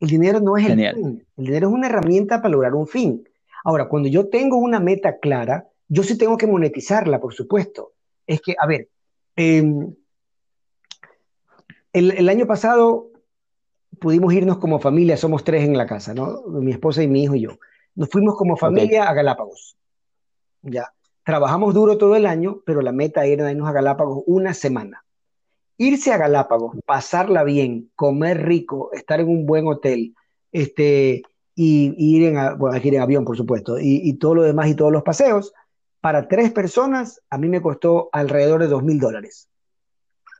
El 0.00 0.08
dinero 0.08 0.40
no 0.40 0.56
es 0.56 0.68
el 0.68 0.94
fin. 0.94 1.26
El 1.36 1.44
dinero 1.44 1.68
es 1.68 1.74
una 1.74 1.88
herramienta 1.88 2.38
para 2.38 2.50
lograr 2.50 2.74
un 2.74 2.86
fin. 2.86 3.28
Ahora, 3.64 3.88
cuando 3.88 4.08
yo 4.08 4.28
tengo 4.28 4.56
una 4.56 4.80
meta 4.80 5.18
clara, 5.18 5.68
yo 5.88 6.02
sí 6.02 6.16
tengo 6.18 6.36
que 6.36 6.46
monetizarla, 6.46 7.20
por 7.20 7.34
supuesto. 7.34 7.92
Es 8.26 8.40
que, 8.40 8.54
a 8.60 8.66
ver, 8.66 8.88
em, 9.36 9.94
el, 11.92 12.28
año 12.28 12.46
pasado 12.46 13.10
pudimos 13.98 14.32
irnos 14.32 14.58
como 14.58 14.80
familia, 14.80 15.16
somos 15.16 15.44
tres 15.44 15.64
en 15.64 15.76
la 15.76 15.86
casa, 15.86 16.14
¿no? 16.14 16.42
Mi 16.46 16.72
esposa 16.72 17.02
y 17.02 17.08
mi 17.08 17.24
hijo 17.24 17.34
y 17.34 17.42
yo. 17.42 17.58
Nos 17.94 18.08
fuimos 18.08 18.36
como 18.36 18.56
familia 18.56 19.08
a 19.08 19.14
Galápagos. 19.14 19.76
Ya. 20.62 20.92
Trabajamos 21.24 21.74
duro 21.74 21.98
todo 21.98 22.16
el 22.16 22.26
año, 22.26 22.62
pero 22.64 22.80
la 22.80 22.92
meta 22.92 23.24
era 23.24 23.50
irnos 23.50 23.68
a 23.68 23.72
Galápagos 23.72 24.22
una 24.26 24.54
semana. 24.54 25.04
Irse 25.76 26.12
a 26.12 26.16
Galápagos, 26.16 26.76
pasarla 26.86 27.44
bien, 27.44 27.90
comer 27.94 28.46
rico, 28.46 28.90
estar 28.92 29.20
en 29.20 29.28
un 29.28 29.46
buen 29.46 29.66
hotel, 29.66 30.14
este, 30.50 31.22
y, 31.54 31.94
ir 31.98 32.24
en, 32.24 32.58
bueno, 32.58 32.76
ir 32.76 32.94
en 32.94 33.00
avión, 33.00 33.24
por 33.24 33.36
supuesto, 33.36 33.78
y, 33.80 34.12
todo 34.14 34.36
lo 34.36 34.42
demás 34.42 34.68
y 34.68 34.74
todos 34.74 34.92
los 34.92 35.02
paseos, 35.02 35.52
para 36.00 36.28
tres 36.28 36.52
personas, 36.52 37.20
a 37.30 37.38
mí 37.38 37.48
me 37.48 37.60
costó 37.60 38.08
alrededor 38.12 38.60
de 38.60 38.68
dos 38.68 38.82
mil 38.82 38.98
dólares. 38.98 39.48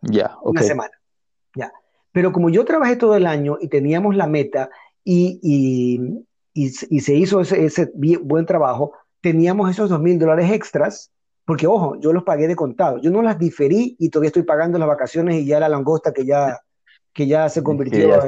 Ya, 0.03 0.37
Una 0.43 0.63
semana. 0.63 0.93
Ya. 1.55 1.73
Pero 2.19 2.33
como 2.33 2.51
yo 2.51 2.65
trabajé 2.65 2.97
todo 2.97 3.15
el 3.15 3.29
año 3.29 3.59
y 3.61 3.69
teníamos 3.69 4.17
la 4.17 4.27
meta 4.27 4.71
y, 5.05 5.39
se 6.73 7.15
hizo 7.15 7.41
ese, 7.43 7.93
buen 8.25 8.45
trabajo, 8.45 8.93
teníamos 9.21 9.71
esos 9.71 9.89
dos 9.89 10.01
mil 10.01 10.19
dólares 10.19 10.51
extras, 10.51 11.13
porque 11.45 11.69
ojo, 11.69 11.95
yo 12.01 12.13
los 12.13 12.25
pagué 12.25 12.49
de 12.49 12.57
contado. 12.57 12.99
Yo 12.99 13.13
no 13.13 13.23
las 13.23 13.39
diferí 13.39 13.95
y 14.01 14.09
todavía 14.09 14.31
estoy 14.31 14.43
pagando 14.43 14.81
las 14.81 14.89
vacaciones 14.89 15.37
y 15.37 15.47
ya 15.47 15.61
la 15.61 15.69
langosta 15.69 16.13
que 16.13 16.27
ya, 16.27 16.61
que 17.13 17.29
ya 17.29 17.49
se 17.49 17.63
convirtió 17.63 18.19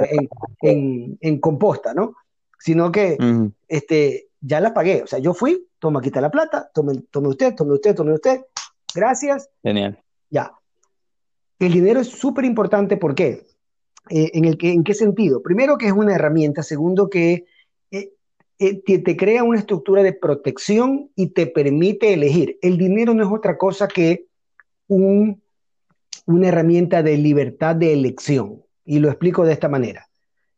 En, 0.62 1.40
composta, 1.40 1.92
¿no? 1.92 2.14
Sino 2.60 2.92
que 2.92 3.18
este, 3.66 4.28
ya 4.40 4.60
la 4.60 4.72
pagué. 4.72 5.02
O 5.02 5.08
sea, 5.08 5.18
yo 5.18 5.34
fui, 5.34 5.66
toma, 5.80 6.00
quita 6.00 6.20
la 6.20 6.30
plata, 6.30 6.70
tome, 6.72 6.92
tome 7.10 7.26
usted, 7.26 7.56
tome 7.56 7.72
usted, 7.72 7.96
tome 7.96 8.14
usted. 8.14 8.40
Gracias. 8.94 9.50
Genial. 9.64 10.00
Ya. 10.28 10.52
El 11.58 11.72
dinero 11.72 11.98
es 11.98 12.06
súper 12.06 12.44
importante, 12.44 12.96
¿por 12.96 13.16
qué? 13.16 13.49
Eh, 14.10 14.32
en, 14.34 14.44
el 14.44 14.58
que, 14.58 14.72
¿En 14.72 14.82
qué 14.82 14.92
sentido? 14.92 15.40
Primero 15.40 15.78
que 15.78 15.86
es 15.86 15.92
una 15.92 16.16
herramienta, 16.16 16.64
segundo 16.64 17.08
que 17.08 17.46
eh, 17.92 18.12
eh, 18.58 18.82
te, 18.82 18.98
te, 18.98 19.16
crea 19.16 19.44
una 19.44 19.60
estructura 19.60 20.02
de 20.02 20.12
protección 20.12 21.10
y 21.14 21.28
te 21.28 21.46
permite 21.46 22.12
elegir. 22.12 22.58
El 22.60 22.76
dinero 22.76 23.14
no 23.14 23.22
es 23.22 23.30
otra 23.32 23.56
cosa 23.56 23.86
que 23.86 24.26
un, 24.88 25.40
una 26.26 26.48
herramienta 26.48 27.04
de 27.04 27.16
libertad 27.18 27.76
de 27.76 27.92
elección. 27.92 28.64
Y 28.84 28.98
lo 28.98 29.08
explico 29.08 29.44
de 29.44 29.52
esta 29.52 29.68
manera. 29.68 30.08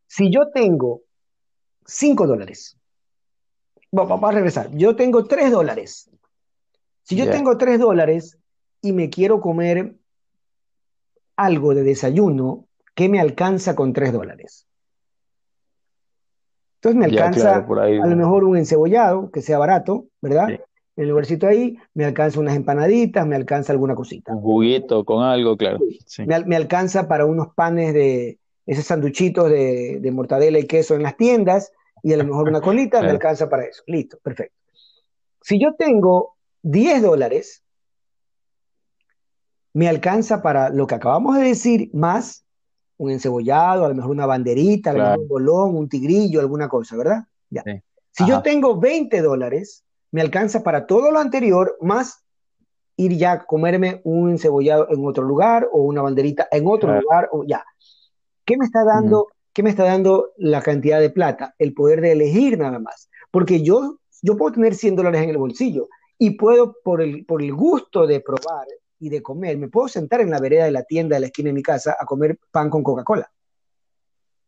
Si 0.06 0.32
yo 0.32 0.50
tengo 0.50 1.02
5 1.84 2.26
dólares, 2.26 2.78
vamos 3.90 4.30
a 4.30 4.32
regresar, 4.32 4.70
yo 4.74 4.96
tengo 4.96 5.26
3 5.26 5.52
dólares. 5.52 6.10
Si 7.02 7.16
yo 7.16 7.24
yeah. 7.24 7.34
tengo 7.34 7.58
3 7.58 7.78
dólares 7.78 8.38
y 8.80 8.92
me 8.92 9.10
quiero 9.10 9.42
comer 9.42 9.94
algo 11.36 11.74
de 11.74 11.82
desayuno, 11.82 12.66
¿qué 12.94 13.08
me 13.08 13.20
alcanza 13.20 13.74
con 13.74 13.92
3 13.92 14.12
dólares? 14.12 14.66
Entonces 16.76 16.98
me 16.98 17.04
alcanza 17.04 17.64
claro, 17.64 17.82
ahí, 17.82 17.98
a 17.98 18.06
lo 18.06 18.16
mejor 18.16 18.44
un 18.44 18.56
encebollado 18.56 19.30
que 19.30 19.40
sea 19.40 19.58
barato, 19.58 20.06
¿verdad? 20.20 20.48
Sí. 20.48 20.54
En 20.96 21.04
el 21.04 21.08
lugarcito 21.10 21.46
ahí, 21.46 21.78
me 21.94 22.04
alcanza 22.04 22.40
unas 22.40 22.56
empanaditas, 22.56 23.26
me 23.26 23.36
alcanza 23.36 23.72
alguna 23.72 23.94
cosita. 23.94 24.34
Un 24.34 24.42
juguito 24.42 25.04
con 25.04 25.22
algo, 25.24 25.56
claro. 25.56 25.78
Sí. 26.06 26.26
Me, 26.26 26.44
me, 26.44 26.56
alcanza 26.56 27.08
para 27.08 27.24
unos 27.24 27.54
panes 27.54 27.94
de 27.94 28.38
esos 28.66 28.84
sanduchitos 28.84 29.48
de, 29.48 30.00
de, 30.00 30.10
mortadela 30.10 30.58
y 30.58 30.66
queso 30.66 30.94
en 30.94 31.02
las 31.02 31.16
tiendas 31.16 31.72
y 32.02 32.12
a 32.12 32.16
lo 32.16 32.24
mejor 32.24 32.48
una 32.48 32.60
colita, 32.60 33.00
me 33.00 33.10
alcanza 33.10 33.48
para 33.48 33.64
eso. 33.64 33.82
Listo, 33.86 34.18
perfecto. 34.22 34.56
Si 35.40 35.58
yo 35.58 35.74
tengo 35.74 36.36
10 36.62 37.02
dólares, 37.02 37.62
me 39.72 39.88
alcanza 39.88 40.42
para 40.42 40.68
lo 40.68 40.86
que 40.86 40.96
acabamos 40.96 41.36
de 41.36 41.44
decir, 41.44 41.90
más 41.92 42.41
un 42.98 43.10
encebollado, 43.10 43.84
a 43.84 43.88
lo 43.88 43.94
mejor 43.94 44.10
una 44.10 44.26
banderita, 44.26 44.90
a 44.90 44.92
lo 44.92 45.02
mejor 45.02 45.18
un 45.18 45.28
bolón, 45.28 45.76
un 45.76 45.88
tigrillo, 45.88 46.40
alguna 46.40 46.68
cosa, 46.68 46.96
¿verdad? 46.96 47.24
Ya. 47.50 47.62
Sí. 47.64 47.82
Si 48.10 48.22
Ajá. 48.24 48.32
yo 48.32 48.42
tengo 48.42 48.78
20 48.78 49.20
dólares, 49.22 49.84
me 50.10 50.20
alcanza 50.20 50.62
para 50.62 50.86
todo 50.86 51.10
lo 51.10 51.18
anterior, 51.18 51.76
más 51.80 52.22
ir 52.96 53.16
ya 53.16 53.32
a 53.32 53.44
comerme 53.46 54.00
un 54.04 54.30
encebollado 54.30 54.86
en 54.90 55.04
otro 55.06 55.24
lugar 55.24 55.68
o 55.72 55.82
una 55.82 56.02
banderita 56.02 56.46
en 56.50 56.66
otro 56.66 56.88
claro. 56.88 57.00
lugar, 57.00 57.28
o 57.32 57.44
ya. 57.44 57.64
¿Qué 58.44 58.56
me 58.56 58.64
está 58.64 58.84
dando? 58.84 59.22
Uh 59.22 59.26
-huh. 59.26 59.32
¿Qué 59.54 59.62
me 59.62 59.70
está 59.70 59.84
dando 59.84 60.32
la 60.36 60.62
cantidad 60.62 61.00
de 61.00 61.10
plata? 61.10 61.54
El 61.58 61.74
poder 61.74 62.00
de 62.00 62.12
elegir 62.12 62.58
nada 62.58 62.78
más. 62.78 63.10
Porque 63.30 63.62
yo, 63.62 63.98
yo 64.22 64.36
puedo 64.36 64.52
tener 64.52 64.74
100 64.74 64.96
dólares 64.96 65.22
en 65.22 65.30
el 65.30 65.38
bolsillo 65.38 65.88
y 66.18 66.30
puedo, 66.30 66.76
por 66.84 67.02
el, 67.02 67.26
por 67.26 67.42
el 67.42 67.52
gusto 67.52 68.06
de 68.06 68.20
probar 68.20 68.66
y 69.02 69.08
de 69.08 69.20
comer, 69.20 69.58
me 69.58 69.66
puedo 69.66 69.88
sentar 69.88 70.20
en 70.20 70.30
la 70.30 70.38
vereda 70.38 70.64
de 70.64 70.70
la 70.70 70.84
tienda 70.84 71.16
de 71.16 71.20
la 71.20 71.26
esquina 71.26 71.48
de 71.48 71.54
mi 71.54 71.62
casa 71.62 71.96
a 71.98 72.06
comer 72.06 72.38
pan 72.52 72.70
con 72.70 72.84
Coca-Cola. 72.84 73.28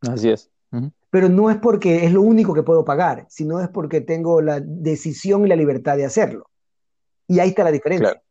Así 0.03 0.31
es. 0.31 0.49
Uh 0.71 0.77
-huh. 0.77 0.93
Pero 1.11 1.29
no 1.29 1.51
es 1.51 1.57
porque 1.57 2.05
es 2.05 2.13
lo 2.13 2.23
único 2.23 2.55
que 2.55 2.63
puedo 2.63 2.85
pagar, 2.85 3.27
sino 3.29 3.61
es 3.61 3.69
porque 3.69 4.01
tengo 4.01 4.41
la 4.41 4.61
decisión 4.61 5.45
y 5.45 5.49
la 5.49 5.57
libertad 5.57 5.97
de 5.97 6.05
hacerlo. 6.05 6.49
Y 7.27 7.41
ahí 7.41 7.49
está 7.49 7.65
la 7.65 7.73
diferencia. 7.73 8.11
Claro. 8.11 8.23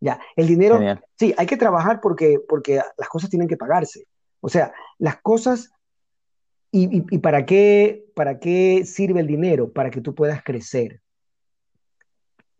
Ya, 0.00 0.20
el 0.34 0.48
dinero, 0.48 0.78
Genial. 0.78 1.04
sí, 1.16 1.32
hay 1.38 1.46
que 1.46 1.56
trabajar 1.56 2.00
porque, 2.00 2.40
porque 2.48 2.80
las 2.96 3.08
cosas 3.08 3.30
tienen 3.30 3.46
que 3.46 3.56
pagarse. 3.56 4.08
O 4.40 4.48
sea, 4.48 4.72
las 4.98 5.20
cosas 5.22 5.70
¿Y, 6.74 6.84
y, 6.96 7.04
y 7.10 7.18
para, 7.18 7.44
qué, 7.44 8.06
para 8.16 8.38
qué 8.40 8.84
sirve 8.86 9.20
el 9.20 9.26
dinero? 9.26 9.70
Para 9.70 9.90
que 9.90 10.00
tú 10.00 10.14
puedas 10.14 10.42
crecer. 10.42 11.01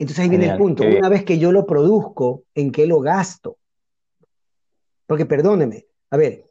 Entonces 0.03 0.25
ahí 0.25 0.29
viene 0.31 0.47
el 0.47 0.59
punto. 0.59 0.83
Una 0.83 1.09
vez 1.09 1.25
que 1.25 1.39
yo 1.39 1.53
lo 1.53 1.65
produzco, 1.65 2.43
¿en 2.57 2.73
qué 2.73 2.87
lo 2.89 2.99
gasto? 2.99 3.59
Porque 5.07 5.27
perdóneme, 5.27 5.87
a 6.11 6.17
ver, 6.17 6.51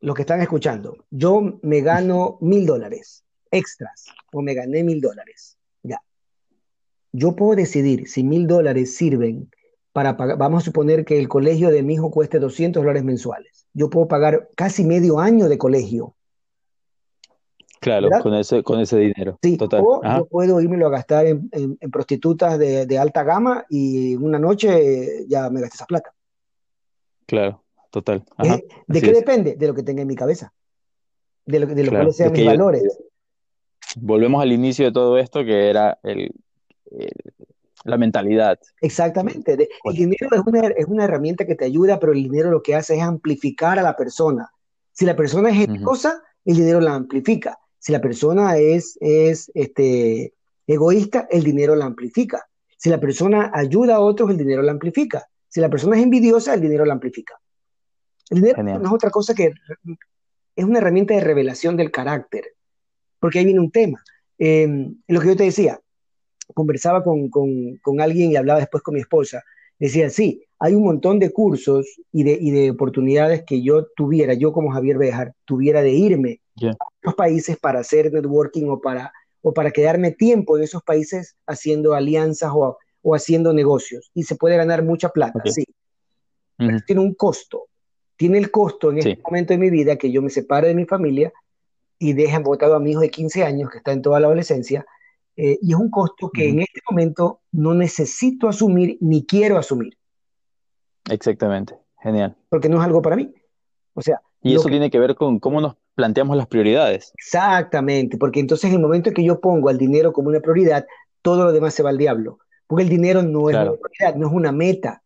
los 0.00 0.16
que 0.16 0.22
están 0.22 0.40
escuchando, 0.40 0.96
yo 1.08 1.60
me 1.62 1.80
gano 1.80 2.38
mil 2.40 2.66
dólares 2.66 3.24
extras 3.52 4.06
o 4.32 4.42
me 4.42 4.52
gané 4.52 4.82
mil 4.82 5.00
dólares. 5.00 5.56
Ya. 5.84 6.02
Yo 7.12 7.36
puedo 7.36 7.54
decidir 7.54 8.08
si 8.08 8.24
mil 8.24 8.48
dólares 8.48 8.96
sirven 8.96 9.48
para 9.92 10.16
pagar, 10.16 10.36
vamos 10.36 10.64
a 10.64 10.66
suponer 10.66 11.04
que 11.04 11.20
el 11.20 11.28
colegio 11.28 11.70
de 11.70 11.84
mi 11.84 11.94
hijo 11.94 12.10
cueste 12.10 12.40
200 12.40 12.82
dólares 12.82 13.04
mensuales. 13.04 13.68
Yo 13.74 13.90
puedo 13.90 14.08
pagar 14.08 14.50
casi 14.56 14.82
medio 14.82 15.20
año 15.20 15.48
de 15.48 15.56
colegio 15.56 16.16
Claro, 17.80 18.08
con 18.22 18.34
ese, 18.34 18.62
con 18.62 18.80
ese 18.80 18.98
dinero. 18.98 19.38
Sí, 19.42 19.56
total. 19.56 19.82
O 19.84 20.04
Ajá. 20.04 20.18
yo 20.18 20.26
puedo 20.26 20.60
irme 20.60 20.84
a 20.84 20.88
gastar 20.88 21.26
en, 21.26 21.48
en, 21.52 21.78
en 21.80 21.90
prostitutas 21.90 22.58
de, 22.58 22.86
de, 22.86 22.98
alta 22.98 23.22
gama 23.22 23.64
y 23.68 24.16
una 24.16 24.38
noche 24.38 25.26
ya 25.28 25.48
me 25.50 25.60
gasté 25.60 25.76
esa 25.76 25.86
plata. 25.86 26.12
Claro, 27.26 27.62
total. 27.90 28.24
Ajá. 28.36 28.56
¿De, 28.56 28.68
¿de 28.86 29.00
qué 29.00 29.10
es. 29.10 29.16
depende? 29.16 29.54
De 29.56 29.66
lo 29.66 29.74
que 29.74 29.82
tenga 29.82 30.02
en 30.02 30.08
mi 30.08 30.16
cabeza. 30.16 30.52
De 31.46 31.60
lo, 31.60 31.66
de 31.66 31.84
lo 31.84 31.90
claro, 31.90 32.04
cuales 32.04 32.16
sean 32.16 32.32
mis 32.32 32.42
yo, 32.42 32.46
valores. 32.46 32.98
Volvemos 33.96 34.42
al 34.42 34.52
inicio 34.52 34.86
de 34.86 34.92
todo 34.92 35.16
esto, 35.18 35.44
que 35.44 35.70
era 35.70 35.98
el, 36.02 36.30
el 36.90 37.12
la 37.84 37.96
mentalidad. 37.96 38.58
Exactamente. 38.80 39.68
El 39.84 39.94
dinero 39.94 40.28
es 40.32 40.42
una, 40.44 40.66
es 40.68 40.86
una 40.86 41.04
herramienta 41.04 41.46
que 41.46 41.54
te 41.54 41.64
ayuda, 41.64 41.98
pero 41.98 42.12
el 42.12 42.22
dinero 42.22 42.50
lo 42.50 42.62
que 42.62 42.74
hace 42.74 42.96
es 42.96 43.02
amplificar 43.02 43.78
a 43.78 43.82
la 43.82 43.96
persona. 43.96 44.50
Si 44.92 45.04
la 45.04 45.16
persona 45.16 45.50
es 45.50 45.56
generosa, 45.56 46.08
uh 46.08 46.18
-huh. 46.18 46.52
el 46.52 46.56
dinero 46.56 46.80
la 46.80 46.94
amplifica. 46.94 47.58
Si 47.88 47.92
la 47.92 48.02
persona 48.02 48.58
es, 48.58 48.98
es 49.00 49.50
este, 49.54 50.34
egoísta, 50.66 51.26
el 51.30 51.42
dinero 51.42 51.74
la 51.74 51.86
amplifica. 51.86 52.46
Si 52.76 52.90
la 52.90 53.00
persona 53.00 53.50
ayuda 53.54 53.94
a 53.94 54.00
otros, 54.00 54.28
el 54.30 54.36
dinero 54.36 54.60
la 54.60 54.72
amplifica. 54.72 55.26
Si 55.48 55.58
la 55.58 55.70
persona 55.70 55.96
es 55.96 56.02
envidiosa, 56.02 56.52
el 56.52 56.60
dinero 56.60 56.84
la 56.84 56.92
amplifica. 56.92 57.40
El 58.28 58.40
dinero 58.42 58.56
Genial. 58.56 58.82
no 58.82 58.88
es 58.88 58.94
otra 58.94 59.08
cosa 59.08 59.32
que 59.32 59.54
es 60.54 60.64
una 60.66 60.80
herramienta 60.80 61.14
de 61.14 61.22
revelación 61.22 61.78
del 61.78 61.90
carácter, 61.90 62.44
porque 63.20 63.38
ahí 63.38 63.46
viene 63.46 63.60
un 63.60 63.70
tema. 63.70 64.04
Eh, 64.38 64.68
lo 65.06 65.20
que 65.22 65.28
yo 65.28 65.36
te 65.36 65.44
decía, 65.44 65.80
conversaba 66.52 67.02
con, 67.02 67.30
con, 67.30 67.78
con, 67.78 68.02
alguien 68.02 68.32
y 68.32 68.36
hablaba 68.36 68.60
después 68.60 68.82
con 68.82 68.96
mi 68.96 69.00
esposa, 69.00 69.42
decía, 69.78 70.10
sí, 70.10 70.44
hay 70.58 70.74
un 70.74 70.84
montón 70.84 71.20
de 71.20 71.30
cursos 71.30 71.86
y 72.12 72.24
de, 72.24 72.38
y 72.38 72.50
de 72.50 72.70
oportunidades 72.70 73.44
que 73.44 73.62
yo 73.62 73.86
tuviera, 73.96 74.34
yo 74.34 74.52
como 74.52 74.72
Javier 74.72 74.98
Bejar, 74.98 75.32
tuviera 75.46 75.80
de 75.80 75.92
irme 75.92 76.42
yeah. 76.60 76.72
a 76.72 76.86
otros 76.98 77.14
países 77.14 77.56
para 77.58 77.80
hacer 77.80 78.12
networking 78.12 78.68
o 78.68 78.80
para, 78.80 79.12
o 79.42 79.52
para 79.52 79.70
quedarme 79.70 80.12
tiempo 80.12 80.56
en 80.56 80.64
esos 80.64 80.82
países 80.82 81.36
haciendo 81.46 81.94
alianzas 81.94 82.50
o, 82.54 82.78
o 83.02 83.14
haciendo 83.14 83.52
negocios. 83.52 84.10
Y 84.14 84.24
se 84.24 84.36
puede 84.36 84.56
ganar 84.56 84.82
mucha 84.82 85.10
plata, 85.10 85.38
okay. 85.38 85.52
sí. 85.52 85.64
Uh 86.58 86.64
-huh. 86.64 86.66
Pero 86.66 86.78
tiene 86.86 87.02
un 87.02 87.14
costo. 87.14 87.66
Tiene 88.16 88.38
el 88.38 88.50
costo 88.50 88.90
en 88.90 89.02
sí. 89.02 89.10
este 89.10 89.22
momento 89.22 89.52
de 89.54 89.58
mi 89.58 89.70
vida 89.70 89.96
que 89.96 90.10
yo 90.10 90.22
me 90.22 90.30
separe 90.30 90.68
de 90.68 90.74
mi 90.74 90.84
familia 90.84 91.32
y 91.98 92.12
deje 92.12 92.38
votado 92.38 92.74
a 92.74 92.80
mi 92.80 92.90
hijo 92.92 93.00
de 93.00 93.10
15 93.10 93.44
años, 93.44 93.70
que 93.70 93.78
está 93.78 93.92
en 93.92 94.02
toda 94.02 94.20
la 94.20 94.26
adolescencia, 94.26 94.86
eh, 95.36 95.58
y 95.62 95.72
es 95.72 95.78
un 95.78 95.90
costo 95.90 96.30
que 96.30 96.42
uh 96.42 96.46
-huh. 96.46 96.52
en 96.52 96.60
este 96.60 96.80
momento 96.90 97.40
no 97.52 97.74
necesito 97.74 98.48
asumir 98.48 98.98
ni 99.00 99.24
quiero 99.24 99.56
asumir. 99.56 99.96
Exactamente, 101.10 101.78
genial. 102.02 102.36
Porque 102.48 102.68
no 102.68 102.78
es 102.78 102.84
algo 102.84 103.02
para 103.02 103.16
mí. 103.16 103.32
O 103.94 104.02
sea. 104.02 104.20
Y 104.42 104.54
eso 104.54 104.64
que... 104.64 104.70
tiene 104.70 104.90
que 104.90 104.98
ver 104.98 105.14
con 105.14 105.38
cómo 105.38 105.60
nos 105.60 105.76
planteamos 105.98 106.36
las 106.36 106.46
prioridades. 106.46 107.12
Exactamente, 107.18 108.18
porque 108.18 108.38
entonces 108.38 108.70
en 108.70 108.76
el 108.76 108.80
momento 108.80 109.08
en 109.08 109.16
que 109.16 109.24
yo 109.24 109.40
pongo 109.40 109.68
al 109.68 109.78
dinero 109.78 110.12
como 110.12 110.28
una 110.28 110.38
prioridad, 110.38 110.86
todo 111.22 111.46
lo 111.46 111.52
demás 111.52 111.74
se 111.74 111.82
va 111.82 111.90
al 111.90 111.98
diablo. 111.98 112.38
Porque 112.68 112.84
el 112.84 112.88
dinero 112.88 113.20
no 113.24 113.46
claro. 113.46 113.72
es 113.74 113.80
una 113.80 113.88
prioridad, 113.88 114.14
no 114.20 114.28
es 114.28 114.32
una 114.32 114.52
meta. 114.52 115.02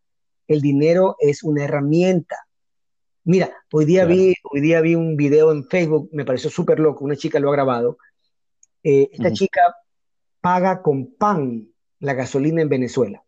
El 0.47 0.61
dinero 0.61 1.16
es 1.18 1.43
una 1.45 1.64
herramienta. 1.64 2.36
Mira, 3.24 3.51
hoy 3.72 3.86
día, 3.86 4.03
claro. 4.03 4.20
vi, 4.20 4.34
hoy 4.43 4.61
día 4.61 4.82
vi 4.82 4.95
un 4.95 5.16
video 5.16 5.51
en 5.51 5.64
Facebook, 5.64 6.11
me 6.12 6.26
pareció 6.26 6.51
súper 6.51 6.78
loco, 6.78 7.07
una 7.07 7.16
chica 7.16 7.40
lo 7.40 7.49
ha 7.49 7.53
grabado. 7.53 7.97
Eh, 8.82 9.09
esta 9.12 9.28
uh 9.28 9.30
-huh. 9.30 9.34
chica 9.34 9.62
paga 10.43 10.82
con 10.82 11.14
pan 11.14 11.68
la 12.01 12.12
gasolina 12.12 12.61
en 12.61 12.68
Venezuela. 12.68 13.24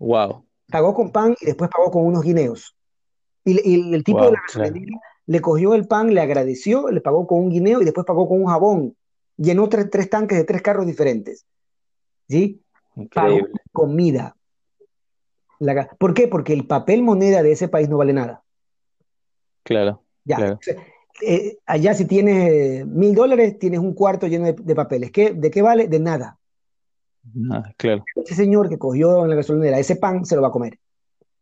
Wow. 0.00 0.44
Pagó 0.68 0.94
con 0.94 1.12
pan 1.12 1.36
y 1.40 1.46
después 1.46 1.70
pagó 1.70 1.92
con 1.92 2.04
unos 2.04 2.24
guineos. 2.24 2.74
Y, 3.44 3.52
y 3.70 3.94
el 3.94 4.02
tipo 4.02 4.18
wow, 4.18 4.30
de 4.30 4.32
la 4.32 4.40
gasolinera 4.48 4.98
claro. 4.98 5.13
Le 5.26 5.40
cogió 5.40 5.74
el 5.74 5.86
pan, 5.86 6.12
le 6.12 6.20
agradeció, 6.20 6.90
le 6.90 7.00
pagó 7.00 7.26
con 7.26 7.38
un 7.38 7.50
guineo 7.50 7.80
y 7.80 7.84
después 7.84 8.06
pagó 8.06 8.28
con 8.28 8.40
un 8.40 8.46
jabón. 8.46 8.96
Llenó 9.36 9.68
tres, 9.68 9.90
tres 9.90 10.10
tanques 10.10 10.38
de 10.38 10.44
tres 10.44 10.62
carros 10.62 10.86
diferentes. 10.86 11.46
¿Sí? 12.28 12.62
Pagó 13.12 13.38
comida. 13.72 14.36
La, 15.58 15.88
¿Por 15.98 16.14
qué? 16.14 16.28
Porque 16.28 16.52
el 16.52 16.66
papel 16.66 17.02
moneda 17.02 17.42
de 17.42 17.52
ese 17.52 17.68
país 17.68 17.88
no 17.88 17.96
vale 17.96 18.12
nada. 18.12 18.42
Claro. 19.62 20.02
Ya. 20.24 20.36
Claro. 20.36 20.58
Eh, 21.22 21.58
allá 21.64 21.94
si 21.94 22.06
tienes 22.06 22.86
mil 22.86 23.14
dólares, 23.14 23.58
tienes 23.58 23.80
un 23.80 23.94
cuarto 23.94 24.26
lleno 24.26 24.46
de, 24.46 24.52
de 24.52 24.74
papeles. 24.74 25.10
¿Qué, 25.10 25.32
¿De 25.32 25.50
qué 25.50 25.62
vale? 25.62 25.88
De 25.88 26.00
nada. 26.00 26.38
Nada, 27.32 27.72
claro. 27.76 28.04
Ese 28.16 28.34
señor 28.34 28.68
que 28.68 28.78
cogió 28.78 29.24
en 29.24 29.30
la 29.30 29.36
gasolinera 29.36 29.78
ese 29.78 29.96
pan 29.96 30.24
se 30.24 30.36
lo 30.36 30.42
va 30.42 30.48
a 30.48 30.52
comer 30.52 30.78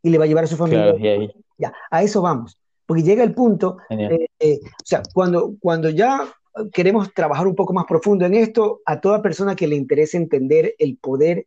y 0.02 0.10
le 0.10 0.18
va 0.18 0.24
a 0.24 0.26
llevar 0.26 0.44
a 0.44 0.48
su 0.48 0.56
familia. 0.56 0.94
Claro, 0.94 1.32
ya, 1.58 1.72
a 1.90 2.02
eso 2.02 2.22
vamos. 2.22 2.58
Porque 2.86 3.02
llega 3.02 3.22
el 3.22 3.34
punto, 3.34 3.78
eh, 3.90 4.26
eh, 4.38 4.60
o 4.62 4.84
sea, 4.84 5.02
cuando, 5.14 5.54
cuando 5.60 5.88
ya 5.88 6.32
queremos 6.72 7.12
trabajar 7.14 7.46
un 7.46 7.54
poco 7.54 7.72
más 7.72 7.86
profundo 7.86 8.26
en 8.26 8.34
esto, 8.34 8.80
a 8.84 9.00
toda 9.00 9.22
persona 9.22 9.56
que 9.56 9.66
le 9.66 9.76
interese 9.76 10.16
entender 10.16 10.74
el 10.78 10.96
poder, 10.96 11.46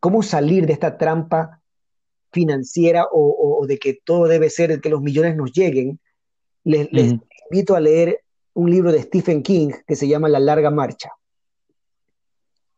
cómo 0.00 0.22
salir 0.22 0.66
de 0.66 0.72
esta 0.72 0.98
trampa 0.98 1.60
financiera 2.30 3.06
o, 3.10 3.64
de 3.66 3.78
que 3.78 3.98
todo 4.04 4.26
debe 4.26 4.50
ser, 4.50 4.80
que 4.80 4.90
los 4.90 5.00
millones 5.00 5.36
nos 5.36 5.52
lleguen, 5.52 5.98
les, 6.64 6.88
invito 7.50 7.74
a 7.74 7.80
leer 7.80 8.22
un 8.54 8.70
libro 8.70 8.92
de 8.92 9.02
Stephen 9.02 9.42
King 9.42 9.70
que 9.86 9.96
se 9.96 10.08
llama 10.08 10.28
La 10.28 10.40
larga 10.40 10.70
marcha. 10.70 11.10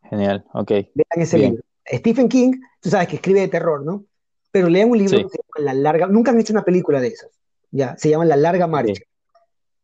Genial, 0.02 0.44
ok. 0.52 0.70
Vean 0.94 1.16
ese 1.16 1.38
libro. 1.38 1.62
Stephen 1.86 2.28
King, 2.28 2.52
tú 2.80 2.90
sabes 2.90 3.08
que 3.08 3.16
escribe 3.16 3.40
de 3.40 3.48
terror, 3.48 3.84
¿no? 3.84 4.04
Pero 4.51 4.68
lean 4.68 4.90
un 4.90 4.98
libro 4.98 5.16
que 5.18 5.28
se 5.28 5.38
llama 5.38 5.72
La 5.72 5.74
larga, 5.74 6.07
nunca 6.07 6.30
han 6.30 6.40
hecho 6.40 6.53
una 6.53 6.64
película 6.64 7.01
de 7.01 7.09
esas, 7.09 7.30
ya, 7.70 7.96
se 7.96 8.11
llama 8.11 8.24
La 8.24 8.36
larga 8.36 8.66
marcha. 8.66 9.03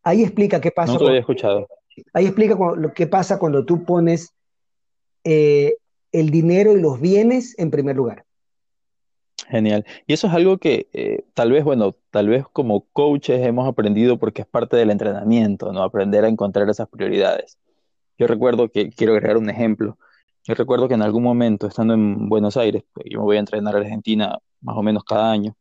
Ahí 0.03 0.23
explica 0.23 0.61
qué 0.61 0.71
pasa. 0.71 0.93
No 0.93 1.01
lo 1.01 1.09
había 1.09 1.21
escuchado. 1.21 1.67
Ahí 2.12 2.27
explica 2.27 2.57
lo 2.77 2.93
que 2.93 3.07
pasa 3.07 3.39
cuando 3.39 3.64
tú 3.64 3.85
pones 3.85 4.33
eh, 5.25 5.77
el 6.12 6.31
dinero 6.31 6.77
y 6.77 6.81
los 6.81 7.01
bienes 7.01 7.59
en 7.59 7.71
primer 7.71 7.97
lugar. 7.97 8.25
Genial. 9.49 9.85
Y 10.07 10.12
eso 10.12 10.27
es 10.27 10.33
algo 10.33 10.59
que 10.59 10.89
eh, 10.93 11.25
tal 11.35 11.53
vez, 11.53 11.64
bueno, 11.64 11.95
tal 12.11 12.29
vez 12.29 12.45
como 12.53 12.87
coaches 12.93 13.45
hemos 13.47 13.69
aprendido 13.69 14.19
porque 14.19 14.43
es 14.43 14.49
parte 14.49 14.77
del 14.77 14.91
entrenamiento, 14.91 15.73
¿no? 15.73 15.83
Aprender 15.83 16.25
a 16.25 16.29
encontrar 16.29 16.69
esas 16.69 16.89
prioridades. 16.89 17.59
Yo 18.19 18.27
recuerdo 18.27 18.71
que, 18.71 18.91
quiero 18.91 19.12
agregar 19.12 19.37
un 19.37 19.51
ejemplo, 19.51 19.99
yo 20.45 20.55
recuerdo 20.55 20.89
que 20.89 20.95
en 20.95 21.03
algún 21.03 21.23
momento, 21.23 21.67
estando 21.67 21.95
en 21.95 22.29
Buenos 22.29 22.57
Aires, 22.57 22.85
pues, 22.93 23.07
yo 23.11 23.19
me 23.19 23.25
voy 23.25 23.37
a 23.37 23.41
entrenar 23.41 23.75
a 23.75 23.79
Argentina 23.79 24.39
más 24.61 24.77
o 24.77 24.83
menos 24.83 25.05
cada 25.05 25.31
año, 25.31 25.57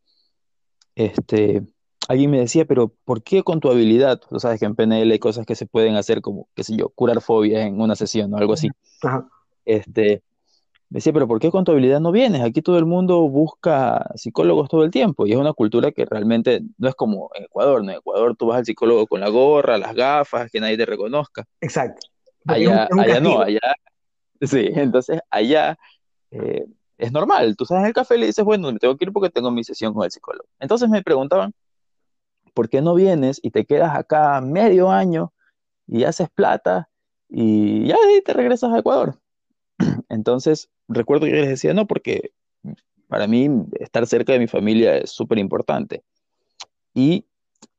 este, 0.96 1.64
alguien 2.08 2.32
me 2.32 2.40
decía, 2.40 2.66
pero 2.66 2.94
¿por 3.04 3.24
qué 3.24 3.44
con 3.44 3.60
tu 3.60 3.70
habilidad? 3.70 4.20
Tú 4.20 4.40
sabes 4.40 4.60
que 4.60 4.66
en 4.66 4.76
PNL 4.76 5.12
hay 5.12 5.20
cosas 5.20 5.46
que 5.46 5.56
se 5.56 5.66
pueden 5.66 5.96
hacer 5.96 6.22
como, 6.22 6.48
qué 6.56 6.64
sé 6.64 6.76
yo, 6.76 6.90
curar 6.90 7.22
fobias 7.22 7.66
en 7.66 7.82
una 7.82 7.96
sesión 7.96 8.34
o 8.34 8.38
algo 8.38 8.54
así. 8.54 8.70
Este, 9.66 10.22
me 10.90 10.98
decía, 10.98 11.14
pero 11.14 11.28
¿por 11.28 11.40
qué 11.40 11.50
con 11.50 11.64
tu 11.64 11.72
habilidad 11.72 12.00
no 12.00 12.12
vienes? 12.12 12.42
Aquí 12.42 12.62
todo 12.62 12.78
el 12.78 12.86
mundo 12.86 13.22
busca 13.28 14.12
psicólogos 14.16 14.70
todo 14.70 14.84
el 14.84 14.92
tiempo 14.92 15.26
y 15.26 15.32
es 15.32 15.38
una 15.38 15.54
cultura 15.54 15.92
que 15.92 16.06
realmente 16.06 16.62
no 16.78 16.88
es 16.88 16.96
como 16.96 17.30
en 17.34 17.46
Ecuador, 17.46 17.84
¿no? 17.84 17.92
En 17.92 17.98
Ecuador 17.98 18.36
tú 18.38 18.48
vas 18.48 18.60
al 18.60 18.66
psicólogo 18.66 19.08
con 19.08 19.20
la 19.20 19.30
gorra, 19.30 19.78
las 19.78 19.96
gafas, 19.96 20.50
que 20.52 20.60
nadie 20.60 20.78
te 20.78 20.86
reconozca. 20.86 21.44
Exacto. 21.60 22.08
Allá, 22.48 22.88
allá 23.00 23.20
no, 23.20 23.42
allá, 23.42 23.60
sí, 24.40 24.70
entonces 24.76 25.20
allá 25.32 25.76
eh, 26.30 26.68
es 26.98 27.12
normal, 27.12 27.56
tú 27.58 27.66
sabes 27.66 27.82
en 27.82 27.88
el 27.88 27.94
café 27.94 28.16
y 28.16 28.20
le 28.20 28.26
dices, 28.28 28.46
bueno, 28.46 28.72
me 28.72 28.80
tengo 28.80 28.96
que 28.98 29.06
ir 29.06 29.12
porque 29.12 29.30
tengo 29.30 29.52
mi 29.52 29.64
sesión 29.64 29.94
con 29.94 30.04
el 30.06 30.12
psicólogo. 30.12 30.48
Entonces 30.60 30.90
me 30.90 31.04
preguntaban, 31.04 31.54
¿por 32.54 32.70
qué 32.70 32.82
no 32.82 32.96
vienes 32.96 33.40
y 33.44 33.52
te 33.52 33.66
quedas 33.66 33.96
acá 33.96 34.40
medio 34.42 34.90
año 34.90 35.34
y 35.88 36.04
haces 36.06 36.30
plata 36.30 36.90
y 37.30 37.88
ya 37.88 37.98
te 38.24 38.34
regresas 38.34 38.72
a 38.72 38.80
Ecuador? 38.80 39.20
Entonces, 40.10 40.70
recuerdo 40.88 41.26
que 41.26 41.32
yo 41.32 41.38
les 41.38 41.50
decía, 41.50 41.74
no, 41.74 41.86
porque 41.86 42.32
para 43.08 43.28
mí 43.28 43.50
estar 43.80 44.08
cerca 44.08 44.34
de 44.34 44.40
mi 44.40 44.48
familia 44.48 44.98
es 44.98 45.12
súper 45.12 45.38
importante. 45.38 46.04
Y 46.94 47.26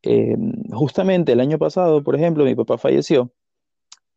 em, 0.02 0.52
justamente 0.72 1.32
el 1.32 1.40
año 1.40 1.58
pasado, 1.58 2.02
por 2.02 2.16
ejemplo, 2.16 2.44
mi 2.44 2.54
papá 2.54 2.78
falleció 2.78 3.32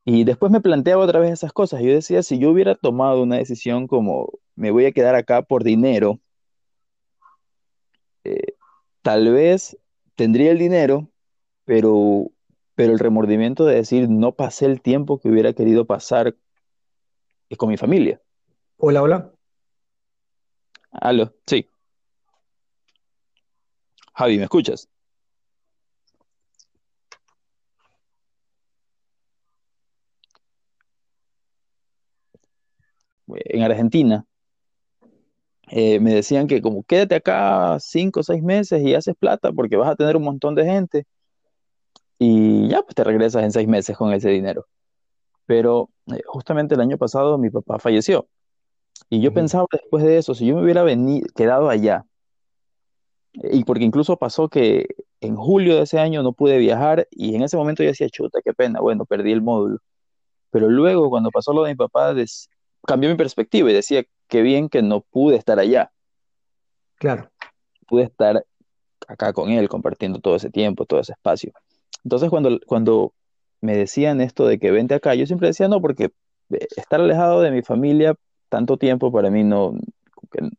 y 0.05 0.23
después 0.23 0.51
me 0.51 0.61
planteaba 0.61 1.03
otra 1.03 1.19
vez 1.19 1.31
esas 1.31 1.53
cosas. 1.53 1.81
Yo 1.81 1.91
decía, 1.91 2.23
si 2.23 2.39
yo 2.39 2.51
hubiera 2.51 2.75
tomado 2.75 3.21
una 3.23 3.37
decisión 3.37 3.87
como 3.87 4.29
me 4.59 4.71
voy 4.71 4.85
a 4.85 4.91
quedar 4.91 5.15
acá 5.15 5.41
por 5.41 5.63
dinero, 5.63 6.19
eh, 8.25 8.55
tal 9.01 9.31
vez 9.31 9.77
tendría 10.15 10.51
el 10.51 10.57
dinero, 10.57 11.09
pero, 11.63 12.29
pero 12.75 12.91
el 12.91 12.99
remordimiento 12.99 13.65
de 13.65 13.75
decir 13.75 14.09
no 14.09 14.33
pasé 14.33 14.65
el 14.65 14.81
tiempo 14.81 15.17
que 15.17 15.29
hubiera 15.29 15.53
querido 15.53 15.85
pasar 15.85 16.35
con 17.57 17.69
mi 17.69 17.77
familia. 17.77 18.21
Hola, 18.75 19.01
hola. 19.01 19.31
Aló, 20.91 21.33
sí. 21.47 21.69
Javi, 24.13 24.37
¿me 24.37 24.43
escuchas? 24.43 24.89
En 33.27 33.61
Argentina, 33.61 34.25
eh, 35.69 35.99
me 35.99 36.13
decían 36.13 36.47
que 36.47 36.61
como 36.61 36.83
quédate 36.83 37.15
acá 37.15 37.77
cinco 37.79 38.21
o 38.21 38.23
seis 38.23 38.41
meses 38.43 38.81
y 38.83 38.95
haces 38.95 39.15
plata 39.15 39.51
porque 39.51 39.77
vas 39.77 39.89
a 39.89 39.95
tener 39.95 40.17
un 40.17 40.23
montón 40.23 40.55
de 40.55 40.65
gente 40.65 41.05
y 42.17 42.67
ya 42.69 42.81
pues 42.81 42.95
te 42.95 43.03
regresas 43.03 43.43
en 43.43 43.51
seis 43.51 43.67
meses 43.67 43.97
con 43.97 44.13
ese 44.13 44.29
dinero. 44.29 44.65
Pero 45.45 45.89
eh, 46.07 46.21
justamente 46.27 46.75
el 46.75 46.81
año 46.81 46.97
pasado 46.97 47.37
mi 47.37 47.49
papá 47.49 47.79
falleció 47.79 48.27
y 49.09 49.21
yo 49.21 49.33
pensaba 49.33 49.65
después 49.71 50.03
de 50.03 50.17
eso, 50.17 50.35
si 50.35 50.45
yo 50.47 50.55
me 50.55 50.63
hubiera 50.63 50.83
venido, 50.83 51.27
quedado 51.35 51.69
allá, 51.69 52.05
y 53.33 53.63
porque 53.63 53.83
incluso 53.83 54.17
pasó 54.17 54.49
que 54.49 54.87
en 55.21 55.35
julio 55.35 55.75
de 55.75 55.83
ese 55.83 55.99
año 55.99 56.23
no 56.23 56.33
pude 56.33 56.57
viajar 56.57 57.07
y 57.11 57.35
en 57.35 57.43
ese 57.43 57.57
momento 57.57 57.83
yo 57.83 57.89
decía, 57.89 58.09
chuta, 58.09 58.39
qué 58.43 58.53
pena, 58.53 58.81
bueno, 58.81 59.05
perdí 59.05 59.31
el 59.31 59.41
módulo. 59.41 59.79
Pero 60.51 60.69
luego 60.69 61.09
cuando 61.09 61.29
pasó 61.31 61.53
lo 61.53 61.63
de 61.63 61.71
mi 61.71 61.75
papá, 61.75 62.13
cambió 62.85 63.09
mi 63.09 63.15
perspectiva 63.15 63.69
y 63.71 63.73
decía, 63.73 64.03
qué 64.29 64.41
bien 64.41 64.69
que 64.69 64.81
no 64.81 65.01
pude 65.01 65.35
estar 65.35 65.59
allá. 65.59 65.91
Claro. 66.95 67.29
Pude 67.87 68.03
estar 68.03 68.45
acá 69.07 69.33
con 69.33 69.49
él, 69.49 69.67
compartiendo 69.67 70.19
todo 70.19 70.35
ese 70.35 70.49
tiempo, 70.49 70.85
todo 70.85 71.01
ese 71.01 71.13
espacio. 71.13 71.51
Entonces, 72.03 72.29
cuando, 72.29 72.59
cuando 72.65 73.13
me 73.59 73.75
decían 73.75 74.21
esto 74.21 74.47
de 74.47 74.59
que 74.59 74.71
vente 74.71 74.93
acá, 74.93 75.15
yo 75.15 75.25
siempre 75.25 75.49
decía 75.49 75.67
no, 75.67 75.81
porque 75.81 76.11
eh, 76.51 76.67
estar 76.77 77.01
alejado 77.01 77.41
de 77.41 77.51
mi 77.51 77.61
familia 77.61 78.15
tanto 78.47 78.77
tiempo 78.77 79.11
para 79.11 79.29
mí 79.29 79.43
no, 79.43 79.77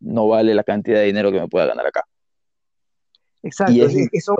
no 0.00 0.28
vale 0.28 0.54
la 0.54 0.64
cantidad 0.64 0.98
de 0.98 1.06
dinero 1.06 1.32
que 1.32 1.40
me 1.40 1.48
pueda 1.48 1.66
ganar 1.66 1.86
acá. 1.86 2.04
Exacto, 3.42 3.72
eso 4.12 4.36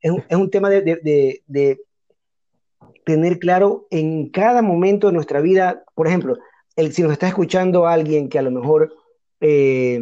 es 0.00 0.10
un, 0.10 0.24
es 0.28 0.36
un 0.36 0.50
tema 0.50 0.70
de, 0.70 0.82
de, 0.82 1.42
de, 1.46 1.80
tener 3.04 3.38
claro 3.38 3.86
en 3.90 4.28
cada 4.30 4.62
momento 4.62 5.08
de 5.08 5.12
nuestra 5.12 5.40
vida, 5.40 5.84
por 5.94 6.06
ejemplo, 6.06 6.36
si 6.92 7.02
nos 7.02 7.12
está 7.12 7.28
escuchando 7.28 7.86
alguien 7.86 8.28
que 8.28 8.38
a 8.38 8.42
lo 8.42 8.50
mejor 8.50 8.94
eh, 9.40 10.00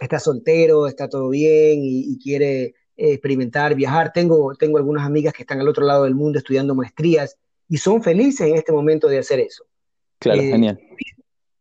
está 0.00 0.18
soltero, 0.18 0.86
está 0.86 1.08
todo 1.08 1.28
bien 1.30 1.80
y, 1.82 2.18
quiere 2.18 2.74
experimentar, 2.96 3.74
viajar, 3.74 4.12
tengo, 4.12 4.54
tengo 4.56 4.78
algunas 4.78 5.06
amigas 5.06 5.32
que 5.32 5.42
están 5.42 5.60
al 5.60 5.68
otro 5.68 5.86
lado 5.86 6.04
del 6.04 6.14
mundo 6.14 6.38
estudiando 6.38 6.74
maestrías 6.74 7.36
y 7.68 7.76
son 7.76 8.02
felices 8.02 8.48
en 8.48 8.56
este 8.56 8.72
momento 8.72 9.08
de 9.08 9.18
hacer 9.18 9.40
eso. 9.40 9.64
Claro, 10.18 10.40
eh, 10.40 10.50
genial. 10.50 10.80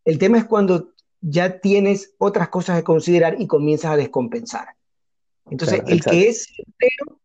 El 0.03 0.17
tema 0.17 0.37
es 0.37 0.45
cuando 0.45 0.93
ya 1.21 1.59
tienes 1.59 2.15
otras 2.17 2.49
cosas 2.49 2.77
que 2.77 2.83
considerar 2.83 3.39
y 3.39 3.47
comienzas 3.47 3.91
a 3.91 3.97
descompensar. 3.97 4.69
Entonces, 5.49 5.81
el 5.87 6.03
que 6.03 6.29
es 6.29 6.45
soltero 6.55 7.19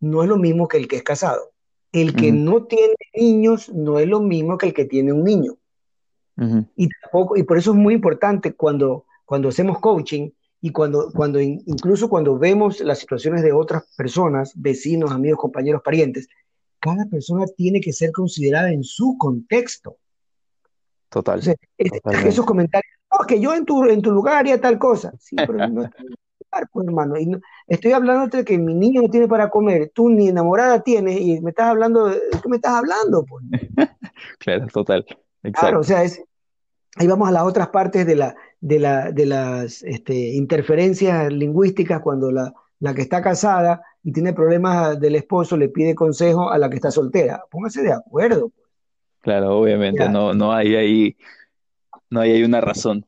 no 0.00 0.22
es 0.22 0.28
lo 0.28 0.36
mismo 0.36 0.68
que 0.68 0.76
el 0.78 0.88
que 0.88 0.96
es 0.96 1.02
casado. 1.02 1.52
El 1.92 2.14
que 2.14 2.32
no 2.32 2.64
tiene 2.64 2.94
niños 3.14 3.70
no 3.70 3.98
es 3.98 4.06
lo 4.06 4.20
mismo 4.20 4.58
que 4.58 4.66
el 4.66 4.74
que 4.74 4.84
tiene 4.84 5.12
un 5.12 5.24
niño 5.24 5.56
y, 6.76 6.88
tampoco, 7.00 7.36
y 7.36 7.42
por 7.42 7.58
eso 7.58 7.70
es 7.70 7.76
muy 7.76 7.94
importante 7.94 8.54
cuando, 8.54 9.06
cuando 9.24 9.48
hacemos 9.48 9.78
coaching 9.78 10.30
y 10.60 10.70
cuando, 10.70 11.10
cuando 11.12 11.40
incluso 11.40 12.08
cuando 12.08 12.38
vemos 12.38 12.80
las 12.80 12.98
situaciones 12.98 13.42
de 13.42 13.52
otras 13.52 13.84
personas, 13.96 14.52
vecinos, 14.54 15.12
amigos, 15.12 15.38
compañeros, 15.38 15.82
parientes, 15.82 16.28
cada 16.80 17.06
persona 17.06 17.46
tiene 17.56 17.80
que 17.80 17.92
ser 17.92 18.12
considerada 18.12 18.70
en 18.70 18.84
su 18.84 19.16
contexto. 19.18 19.96
Total. 21.08 21.40
esos 21.78 22.44
comentarios, 22.44 22.92
no, 23.10 23.26
que 23.26 23.40
yo 23.40 23.54
en 23.54 23.64
tu, 23.64 23.84
en 23.86 24.02
tu 24.02 24.10
lugar 24.10 24.36
haría 24.36 24.60
tal 24.60 24.78
cosa. 24.78 25.12
Sí, 25.18 25.36
pero 25.36 25.68
no 25.68 25.88
pues, 26.72 26.86
hermano. 26.86 27.18
Y 27.18 27.30
estoy 27.66 27.92
hablando 27.92 28.36
de 28.36 28.44
que 28.44 28.58
mi 28.58 28.74
niño 28.74 29.02
no 29.02 29.08
tiene 29.08 29.28
para 29.28 29.48
comer, 29.48 29.90
tú 29.94 30.10
ni 30.10 30.28
enamorada 30.28 30.82
tienes 30.82 31.20
y 31.20 31.40
me 31.40 31.50
estás 31.50 31.68
hablando, 31.68 32.10
¿qué 32.10 32.48
me 32.48 32.56
estás 32.56 32.74
hablando? 32.74 33.24
Pues? 33.24 33.44
claro, 34.38 34.66
total. 34.68 35.06
Claro, 35.52 35.80
o 35.80 35.84
sea, 35.84 36.02
es, 36.02 36.22
ahí 36.96 37.06
vamos 37.06 37.28
a 37.28 37.32
las 37.32 37.44
otras 37.44 37.68
partes 37.68 38.06
de, 38.06 38.16
la, 38.16 38.34
de, 38.60 38.78
la, 38.78 39.12
de 39.12 39.26
las 39.26 39.82
este, 39.82 40.14
interferencias 40.34 41.32
lingüísticas 41.32 42.00
cuando 42.00 42.30
la, 42.32 42.52
la, 42.80 42.94
que 42.94 43.02
está 43.02 43.22
casada 43.22 43.82
y 44.02 44.12
tiene 44.12 44.32
problemas 44.32 44.98
del 44.98 45.16
esposo 45.16 45.56
le 45.56 45.68
pide 45.68 45.94
consejo 45.94 46.50
a 46.50 46.58
la 46.58 46.68
que 46.68 46.76
está 46.76 46.90
soltera. 46.90 47.42
Póngase 47.50 47.82
de 47.82 47.92
acuerdo. 47.92 48.50
Pues. 48.50 48.66
Claro, 49.20 49.58
obviamente, 49.58 50.08
no, 50.08 50.34
no 50.34 50.52
hay 50.52 50.76
ahí, 50.76 51.16
no 52.10 52.20
hay 52.20 52.32
ahí 52.32 52.44
una 52.44 52.60
razón. 52.60 53.04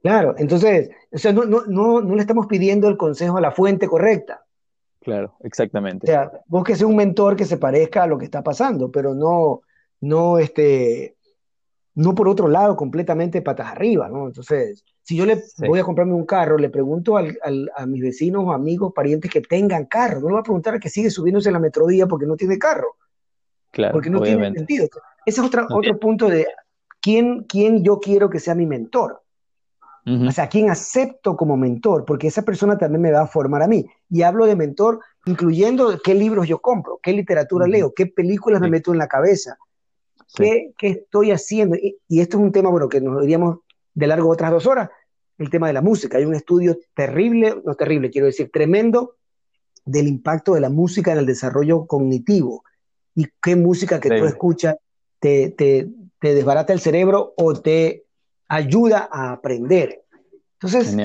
Claro, 0.00 0.34
entonces, 0.38 0.90
o 1.10 1.18
sea, 1.18 1.32
no, 1.32 1.44
no, 1.44 1.66
no, 1.66 2.00
no 2.00 2.14
le 2.14 2.20
estamos 2.20 2.46
pidiendo 2.46 2.88
el 2.88 2.96
consejo 2.96 3.36
a 3.36 3.40
la 3.40 3.50
fuente 3.50 3.86
correcta. 3.86 4.44
Claro, 5.00 5.34
exactamente. 5.40 6.06
O 6.06 6.08
sea, 6.10 6.30
vos 6.46 6.64
que 6.64 6.84
un 6.84 6.96
mentor 6.96 7.36
que 7.36 7.44
se 7.44 7.56
parezca 7.56 8.04
a 8.04 8.06
lo 8.06 8.16
que 8.16 8.24
está 8.24 8.42
pasando, 8.42 8.90
pero 8.90 9.14
no, 9.14 9.62
no, 10.02 10.38
este, 10.38 11.16
no 11.94 12.14
por 12.14 12.28
otro 12.28 12.48
lado 12.48 12.76
completamente 12.76 13.40
patas 13.40 13.68
arriba, 13.68 14.08
¿no? 14.08 14.26
Entonces, 14.26 14.84
si 15.02 15.16
yo 15.16 15.24
le 15.24 15.42
voy 15.66 15.78
a 15.78 15.84
comprarme 15.84 16.12
un 16.12 16.26
carro, 16.26 16.58
le 16.58 16.68
pregunto 16.68 17.16
al, 17.16 17.38
a 17.74 17.86
mis 17.86 18.02
vecinos 18.02 18.52
amigos, 18.52 18.92
parientes 18.94 19.30
que 19.30 19.40
tengan 19.40 19.86
carro, 19.86 20.20
no 20.20 20.26
le 20.26 20.32
voy 20.32 20.40
a 20.40 20.44
preguntar 20.44 20.74
a 20.74 20.80
que 20.80 20.90
sigue 20.90 21.08
subiéndose 21.08 21.48
en 21.48 21.54
la 21.54 21.60
metrodía 21.60 22.06
porque 22.06 22.26
no 22.26 22.36
tiene 22.36 22.58
carro. 22.58 22.96
Claro, 23.70 23.92
porque 23.92 24.10
no 24.10 24.20
tiene 24.20 24.52
sentido. 24.52 24.88
Ese 25.24 25.40
es 25.40 25.46
otro, 25.46 25.66
otro 25.70 25.98
punto 25.98 26.28
de 26.28 26.46
quién, 27.00 27.44
quién 27.44 27.82
yo 27.82 28.00
quiero 28.00 28.28
que 28.28 28.40
sea 28.40 28.54
mi 28.54 28.66
mentor. 28.66 29.22
O 30.04 30.32
sea, 30.32 30.48
quién 30.48 30.68
acepto 30.68 31.36
como 31.36 31.56
mentor, 31.56 32.04
porque 32.04 32.26
esa 32.26 32.42
persona 32.42 32.76
también 32.76 33.02
me 33.02 33.12
va 33.12 33.20
a 33.20 33.26
formar 33.28 33.62
a 33.62 33.68
mí. 33.68 33.86
Y 34.10 34.22
hablo 34.22 34.46
de 34.46 34.56
mentor 34.56 34.98
incluyendo 35.26 35.96
qué 36.02 36.12
libros 36.12 36.48
yo 36.48 36.58
compro, 36.60 36.98
qué 37.00 37.12
literatura 37.12 37.68
leo, 37.68 37.94
qué 37.94 38.06
películas 38.06 38.60
me 38.60 38.68
meto 38.68 38.90
en 38.90 38.98
la 38.98 39.06
cabeza, 39.06 39.56
qué, 40.34 40.72
qué, 40.76 40.88
estoy 40.88 41.30
haciendo. 41.30 41.76
Y, 41.76 41.98
y, 42.08 42.20
esto 42.20 42.38
es 42.38 42.42
un 42.42 42.52
tema, 42.52 42.70
bueno, 42.70 42.88
que 42.88 43.00
nos 43.00 43.20
diríamos 43.20 43.58
de 43.94 44.06
largo 44.06 44.28
otras 44.28 44.50
dos 44.50 44.66
horas, 44.66 44.90
el 45.38 45.50
tema 45.50 45.66
de 45.66 45.72
la 45.72 45.82
música. 45.82 46.18
Hay 46.18 46.24
un 46.24 46.34
estudio 46.34 46.78
terrible, 46.94 47.56
no 47.64 47.74
terrible, 47.74 48.10
quiero 48.10 48.26
decir, 48.26 48.50
tremendo 48.52 49.16
del 49.84 50.06
impacto 50.06 50.54
de 50.54 50.60
la 50.60 50.70
música 50.70 51.12
en 51.12 51.18
el 51.18 51.26
desarrollo 51.26 51.86
cognitivo 51.86 52.64
y 53.14 53.26
qué 53.42 53.56
música 53.56 54.00
que 54.00 54.08
tú 54.08 54.24
escuchas 54.24 54.76
te, 55.18 55.50
te, 55.50 55.88
te, 56.18 56.34
desbarata 56.34 56.72
el 56.72 56.80
cerebro 56.80 57.34
o 57.36 57.54
te 57.54 58.04
ayuda 58.48 59.08
a 59.10 59.32
aprender. 59.32 60.04
Entonces, 60.54 60.96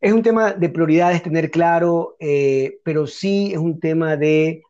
es 0.00 0.12
un 0.12 0.22
tema 0.22 0.52
de 0.52 0.68
prioridades 0.68 1.22
tener 1.22 1.50
claro, 1.50 2.16
eh, 2.20 2.78
pero 2.84 3.06
sí 3.06 3.52
es 3.52 3.58
un 3.58 3.80
tema 3.80 4.16
de 4.16 4.62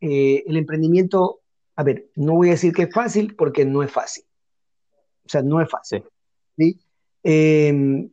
eh, 0.00 0.44
el 0.46 0.56
emprendimiento. 0.56 1.40
A 1.76 1.82
ver, 1.82 2.08
no 2.16 2.34
voy 2.34 2.48
a 2.48 2.52
decir 2.52 2.72
que 2.72 2.84
es 2.84 2.92
fácil 2.92 3.36
porque 3.36 3.64
no 3.64 3.82
es 3.82 3.90
fácil. 3.90 4.24
O 5.24 5.28
sea, 5.28 5.42
no 5.42 5.60
es 5.60 5.68
fácil. 5.68 6.04
¿sí? 6.56 6.80
Em, 7.22 8.10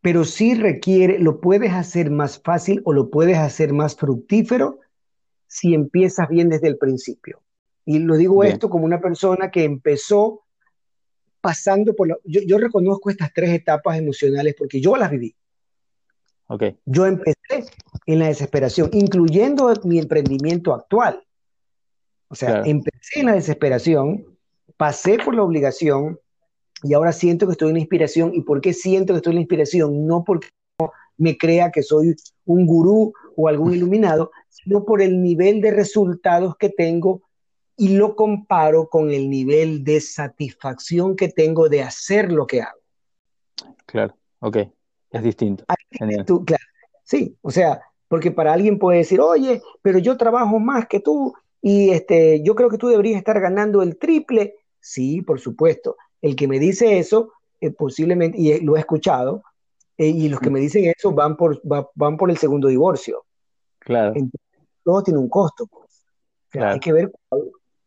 pero 0.00 0.24
sí 0.24 0.54
requiere, 0.54 1.18
lo 1.18 1.40
puedes 1.40 1.72
hacer 1.72 2.10
más 2.10 2.40
fácil 2.40 2.82
o 2.84 2.92
lo 2.92 3.10
puedes 3.10 3.38
hacer 3.38 3.72
más 3.72 3.96
fructífero 3.96 4.80
si 5.46 5.74
empiezas 5.74 6.28
bien 6.28 6.48
desde 6.48 6.68
el 6.68 6.78
principio. 6.78 7.42
Y 7.84 8.00
lo 8.00 8.16
digo 8.16 8.44
esto 8.44 8.68
como 8.68 8.84
una 8.84 9.00
persona 9.00 9.50
que 9.50 9.64
empezó 9.64 10.42
pasando 11.40 11.94
por 11.94 12.08
la... 12.08 12.16
Yo, 12.24 12.40
yo, 12.46 12.58
reconozco 12.58 13.10
estas 13.10 13.32
tres 13.32 13.50
etapas 13.50 13.98
emocionales 13.98 14.54
porque 14.58 14.80
yo 14.80 14.96
las 14.96 15.10
viví. 15.10 15.34
Okay. 16.48 16.78
Yo 16.84 17.06
empecé 17.06 17.70
en 18.06 18.18
la 18.18 18.28
desesperación, 18.28 18.90
incluyendo 18.92 19.72
mi 19.84 19.98
emprendimiento 19.98 20.74
actual. 20.74 21.22
O 22.28 22.34
sea, 22.34 22.62
empecé 22.64 23.20
en 23.20 23.26
la 23.26 23.34
desesperación, 23.34 24.26
pasé 24.76 25.18
por 25.18 25.34
la 25.34 25.42
obligación, 25.42 26.18
y 26.82 26.94
ahora 26.94 27.12
siento 27.12 27.46
que 27.46 27.52
estoy 27.52 27.68
en 27.68 27.74
la 27.74 27.80
inspiración. 27.80 28.32
¿Y 28.34 28.42
por 28.42 28.60
qué 28.60 28.72
siento 28.72 29.12
que 29.12 29.18
estoy 29.18 29.32
en 29.32 29.36
la 29.36 29.42
inspiración? 29.42 30.06
No 30.06 30.24
porque 30.24 30.48
me 31.16 31.36
crea 31.36 31.70
que 31.70 31.82
soy 31.82 32.14
un 32.44 32.66
gurú 32.66 33.12
o 33.36 33.48
algún 33.48 33.74
iluminado, 33.74 34.30
sino 34.48 34.84
por 34.84 35.02
el 35.02 35.20
nivel 35.20 35.60
de 35.60 35.72
resultados 35.72 36.56
que 36.56 36.68
tengo 36.68 37.22
y 37.76 37.96
lo 37.96 38.14
comparo 38.14 38.88
con 38.88 39.10
el 39.10 39.28
nivel 39.30 39.84
de 39.84 40.00
satisfacción 40.00 41.16
que 41.16 41.28
tengo 41.28 41.68
de 41.68 41.82
hacer 41.82 42.32
lo 42.32 42.46
que 42.46 42.62
hago. 42.62 42.78
Claro, 43.86 44.16
ok, 44.40 44.58
es 45.10 45.22
distinto. 45.22 45.64
Tú, 46.26 46.44
claro, 46.44 46.64
sí, 47.04 47.36
o 47.42 47.50
sea, 47.50 47.80
porque 48.08 48.30
para 48.30 48.52
alguien 48.52 48.78
puede 48.78 48.98
decir, 48.98 49.20
oye, 49.20 49.62
pero 49.82 49.98
yo 49.98 50.16
trabajo 50.16 50.58
más 50.58 50.86
que 50.86 51.00
tú 51.00 51.34
y 51.60 51.90
este, 51.90 52.42
yo 52.42 52.54
creo 52.54 52.70
que 52.70 52.78
tú 52.78 52.88
deberías 52.88 53.18
estar 53.18 53.40
ganando 53.40 53.82
el 53.82 53.98
triple. 53.98 54.56
Sí, 54.80 55.22
por 55.22 55.40
supuesto, 55.40 55.96
el 56.22 56.36
que 56.36 56.48
me 56.48 56.58
dice 56.58 56.98
eso, 56.98 57.32
eh, 57.60 57.70
posiblemente, 57.70 58.38
y 58.38 58.60
lo 58.60 58.76
he 58.76 58.80
escuchado, 58.80 59.42
eh, 59.96 60.08
y 60.08 60.28
los 60.28 60.40
que 60.40 60.50
me 60.50 60.60
dicen 60.60 60.92
eso 60.96 61.12
van 61.12 61.36
por, 61.36 61.60
van 61.64 62.16
por 62.16 62.30
el 62.30 62.38
segundo 62.38 62.68
divorcio. 62.68 63.24
Claro. 63.80 64.14
todo 64.84 65.02
tiene 65.02 65.18
un 65.18 65.28
costo. 65.28 65.66
Pues. 65.66 66.62
Hay 66.62 66.80
que 66.80 66.92
ver 66.92 67.10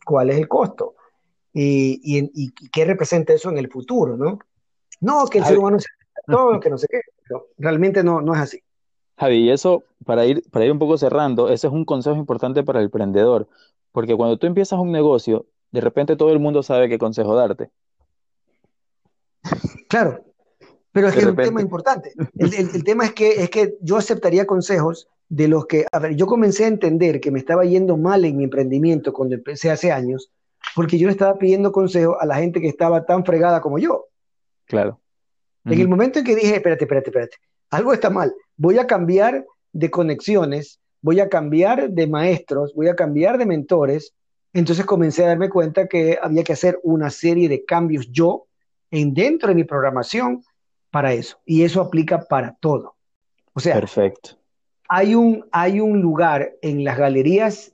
cuál, 0.05 0.30
es 0.30 0.38
el 0.38 0.47
costo 0.47 0.95
y, 1.53 1.99
y, 2.03 2.51
qué 2.69 2.86
representa 2.86 3.34
eso 3.34 3.49
en 3.49 3.57
el 3.57 3.69
futuro, 3.69 4.15
¿no? 4.17 4.39
No, 5.01 5.26
que 5.28 5.39
el 5.39 5.45
ser 5.45 5.57
humano 5.57 5.80
se 5.80 5.88
todo, 6.28 6.59
que 6.59 6.69
no 6.69 6.78
sé 6.78 6.88
qué, 6.89 7.01
pero 7.24 7.47
realmente 7.57 8.03
no, 8.03 8.22
no 8.22 8.34
es 8.34 8.41
así. 8.41 8.63
Javi, 9.22 9.38
y 9.38 9.51
eso, 9.51 9.84
para 10.03 10.26
ir, 10.26 10.43
para 10.49 10.65
ir 10.65 10.72
un 10.72 10.80
poco 10.80 10.97
cerrando, 10.97 11.49
ese 11.49 11.67
es 11.67 11.74
un 11.74 11.86
consejo 11.86 12.15
importante 12.15 12.63
para 12.63 12.80
el 12.80 12.86
emprendedor, 12.86 13.47
porque 13.91 14.15
cuando 14.15 14.39
tú 14.39 14.47
empiezas 14.47 14.80
un 14.80 14.91
negocio, 14.91 15.45
de 15.72 15.80
repente 15.80 16.15
todo 16.15 16.32
el 16.32 16.39
mundo 16.39 16.63
sabe 16.63 16.89
qué 16.89 16.97
consejo 16.97 17.36
darte. 17.36 17.69
Claro, 19.88 20.26
pero 20.91 21.07
es 21.07 21.13
que 21.13 21.19
es 21.19 21.28
un 21.28 21.36
tema 21.36 21.61
importante. 21.61 22.13
El, 22.36 22.84
tema 22.84 23.05
es 23.05 23.13
que, 23.13 23.43
es 23.43 23.51
que 23.51 23.76
yo 23.82 23.95
aceptaría 23.97 24.47
consejos 24.47 25.07
de 25.30 25.47
los 25.47 25.67
que, 25.67 25.86
a 25.91 25.99
ver, 25.99 26.15
yo 26.15 26.26
comencé 26.26 26.65
a 26.65 26.69
entender 26.69 27.22
que 27.22 27.30
me 27.30 27.38
estaba 27.38 27.63
yendo 27.63 27.97
mal 27.97 28.26
en 28.26 28.38
mi 28.38 28.45
emprendimiento 28.45 29.13
cuando 29.13 29.36
empecé 29.36 29.69
hace 29.69 29.91
años, 29.91 30.32
porque 30.76 30.97
yo 30.97 31.05
le 31.05 31.11
estaba 31.11 31.38
pidiendo 31.38 31.72
consejos 31.72 32.17
a 32.19 32.26
la 32.26 32.38
gente 32.38 32.59
que 32.59 32.69
estaba 32.69 33.05
tan 33.05 33.24
fregada 33.24 33.61
como 33.61 33.78
yo. 33.78 34.07
Claro. 34.65 34.99
En 35.65 35.80
el 35.80 35.88
momento 35.88 36.17
en 36.17 36.26
que 36.26 36.36
dije, 36.36 36.55
espérate, 36.55 36.86
espérate, 36.86 37.11
espérate, 37.11 37.38
algo 37.72 37.93
está 37.93 38.09
mal, 38.09 38.34
voy 38.62 38.78
a 38.78 38.86
cambiar 38.86 39.43
de 39.74 39.89
conexiones, 39.89 40.80
voy 41.01 41.20
a 41.20 41.30
cambiar 41.30 41.89
de 41.89 42.05
maestros, 42.05 42.76
voy 42.76 42.89
a 42.89 42.95
cambiar 42.95 43.39
de 43.39 43.47
mentores, 43.47 44.14
entonces 44.53 44.86
comencé 44.86 45.26
a 45.26 45.30
darme 45.30 45.49
cuenta 45.49 45.88
que 45.88 46.20
había 46.22 46.43
que 46.43 46.53
hacer 46.53 46.80
una 46.84 47.09
serie 47.09 47.49
de 47.49 47.66
cambios 47.66 48.12
yo 48.12 48.45
en 48.91 49.16
dentro 49.16 49.49
de 49.49 49.55
mi 49.55 49.64
programación 49.64 50.43
para 50.91 51.12
eso. 51.12 51.39
Y 51.43 51.64
eso 51.64 51.82
aplica 51.82 52.20
para 52.26 52.55
todo. 52.59 52.93
O 53.53 53.59
sea, 53.59 53.74
Perfecto. 53.74 54.38
Hay, 54.88 55.16
un, 55.16 55.43
hay 55.51 55.80
un 55.80 55.99
lugar 55.99 56.53
en 56.62 56.84
las 56.84 56.99
galerías, 56.99 57.74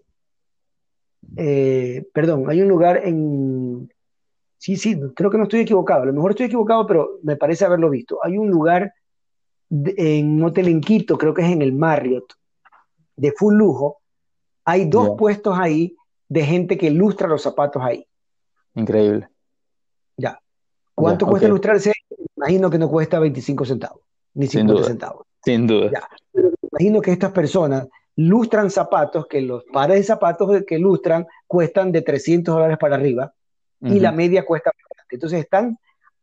eh, 1.35 2.07
perdón, 2.13 2.49
hay 2.49 2.61
un 2.61 2.69
lugar 2.69 3.01
en... 3.03 3.91
Sí, 4.57 4.77
sí, 4.77 4.97
creo 5.13 5.29
que 5.29 5.37
no 5.37 5.43
estoy 5.43 5.59
equivocado. 5.61 6.03
A 6.03 6.05
lo 6.05 6.13
mejor 6.13 6.31
estoy 6.31 6.45
equivocado, 6.45 6.87
pero 6.87 7.19
me 7.23 7.35
parece 7.35 7.65
haberlo 7.65 7.89
visto. 7.89 8.19
Hay 8.23 8.37
un 8.37 8.49
lugar 8.49 8.93
en 9.69 10.35
un 10.35 10.43
hotel 10.43 10.67
en 10.67 10.81
Quito, 10.81 11.17
creo 11.17 11.33
que 11.33 11.41
es 11.41 11.49
en 11.49 11.61
el 11.61 11.73
Marriott, 11.73 12.33
de 13.15 13.31
full 13.31 13.55
lujo. 13.55 13.97
Hay 14.65 14.85
dos 14.85 15.17
puestos 15.17 15.57
ahí 15.57 15.95
de 16.29 16.43
gente 16.43 16.77
que 16.77 16.87
ilustra 16.87 17.27
los 17.27 17.41
zapatos 17.41 17.81
ahí. 17.83 18.05
Increíble. 18.75 19.29
Ya. 20.17 20.39
¿Cuánto 20.93 21.25
cuesta 21.25 21.47
ilustrarse? 21.47 21.93
Imagino 22.35 22.69
que 22.69 22.77
no 22.77 22.89
cuesta 22.89 23.19
25 23.19 23.65
centavos, 23.65 24.01
ni 24.33 24.47
50 24.47 24.83
centavos. 24.83 25.25
Sin 25.43 25.67
duda. 25.67 25.91
imagino 26.71 27.01
que 27.01 27.11
estas 27.11 27.31
personas 27.31 27.87
lustran 28.15 28.69
zapatos, 28.69 29.27
que 29.27 29.41
los 29.41 29.63
pares 29.71 29.97
de 29.97 30.03
zapatos 30.03 30.63
que 30.65 30.79
lustran 30.79 31.27
cuestan 31.45 31.91
de 31.91 32.01
300 32.01 32.53
dólares 32.53 32.77
para 32.79 32.95
arriba 32.95 33.33
y 33.81 33.99
la 33.99 34.11
media 34.11 34.43
cuesta 34.45 34.71
Entonces 35.09 35.39
están, 35.39 35.77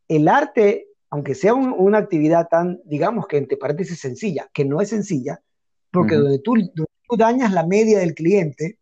el 0.09 0.29
arte, 0.29 0.89
aunque 1.11 1.35
sea 1.35 1.55
una 1.55 1.99
actividad 1.99 2.49
tan, 2.49 2.81
digamos 2.85 3.27
que 3.27 3.41
te 3.43 3.57
parece 3.57 3.95
sencilla, 3.97 4.49
que 4.53 4.65
no 4.65 4.81
es 4.81 4.89
sencilla, 4.89 5.41
porque 5.91 6.17
donde, 6.17 6.41
tú, 6.41 6.55
dañas 7.17 7.53
la 7.53 7.65
media 7.65 8.01
del 8.01 8.15
cliente, 8.15 8.79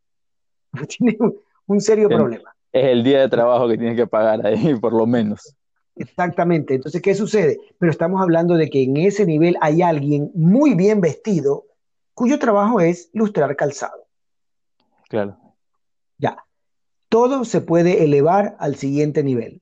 tiene 0.89 1.18
un, 1.66 1.81
serio 1.81 2.09
problema. 2.09 2.55
Es 2.73 2.87
el 2.87 3.05
día 3.05 3.20
de 3.20 3.29
trabajo 3.29 3.68
que 3.68 3.77
tienes 3.77 3.97
que 3.97 4.07
pagar 4.07 4.47
ahí, 4.47 4.75
por 4.81 4.95
lo 4.95 5.07
menos. 5.07 5.55
Exactamente. 5.97 6.75
Entonces, 6.75 7.03
¿qué 7.03 7.14
sucede? 7.14 7.61
Pero 7.79 7.93
estamos 7.93 8.23
hablando 8.23 8.55
de 8.55 8.70
que 8.70 8.83
en 8.83 8.97
ese 8.97 9.27
nivel 9.27 9.57
hay 9.61 9.83
alguien 9.83 10.31
muy 10.35 10.75
bien 10.75 11.01
vestido 11.01 11.66
cuyo 12.14 12.39
trabajo 12.39 12.81
es 12.81 13.11
lustrar 13.12 13.57
calzado. 13.57 14.07
Claro. 15.09 15.37
Ya. 16.18 16.45
Todo 17.09 17.45
se 17.45 17.61
puede 17.61 18.05
elevar 18.05 18.57
al 18.59 18.77
siguiente 18.77 19.23
nivel. 19.23 19.61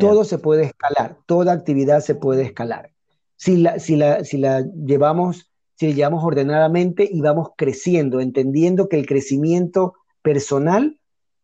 Todo 0.00 0.24
se 0.24 0.38
puede 0.38 0.64
escalar. 0.64 1.18
Toda 1.26 1.52
actividad 1.52 2.00
se 2.00 2.14
puede 2.14 2.42
escalar. 2.42 2.90
Si 3.36 3.56
la, 3.56 3.78
si 3.78 3.96
la, 3.96 4.24
si 4.24 4.38
la 4.38 4.62
llevamos, 4.62 5.50
si 5.74 5.88
la 5.88 5.94
llevamos 5.94 6.24
ordenadamente 6.24 7.08
y 7.10 7.20
vamos 7.20 7.50
creciendo, 7.56 8.20
entendiendo 8.20 8.88
que 8.88 8.98
el 8.98 9.06
crecimiento 9.06 9.94
personal 10.22 10.98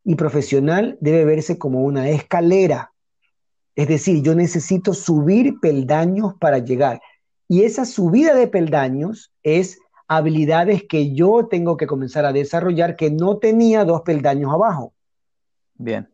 y 0.04 0.16
profesional 0.16 0.96
debe 1.00 1.24
verse 1.24 1.58
como 1.58 1.82
una 1.82 2.08
escalera 2.08 2.92
es 3.74 3.88
decir, 3.88 4.22
yo 4.22 4.34
necesito 4.34 4.92
subir 4.92 5.58
peldaños 5.60 6.34
para 6.38 6.58
llegar. 6.58 7.00
Y 7.48 7.62
esa 7.62 7.84
subida 7.84 8.34
de 8.34 8.46
peldaños 8.46 9.32
es 9.42 9.78
habilidades 10.08 10.84
que 10.84 11.14
yo 11.14 11.46
tengo 11.48 11.76
que 11.76 11.86
comenzar 11.86 12.24
a 12.26 12.32
desarrollar 12.32 12.96
que 12.96 13.10
no 13.10 13.38
tenía 13.38 13.84
dos 13.84 14.02
peldaños 14.02 14.52
abajo. 14.52 14.92
Bien. 15.74 16.08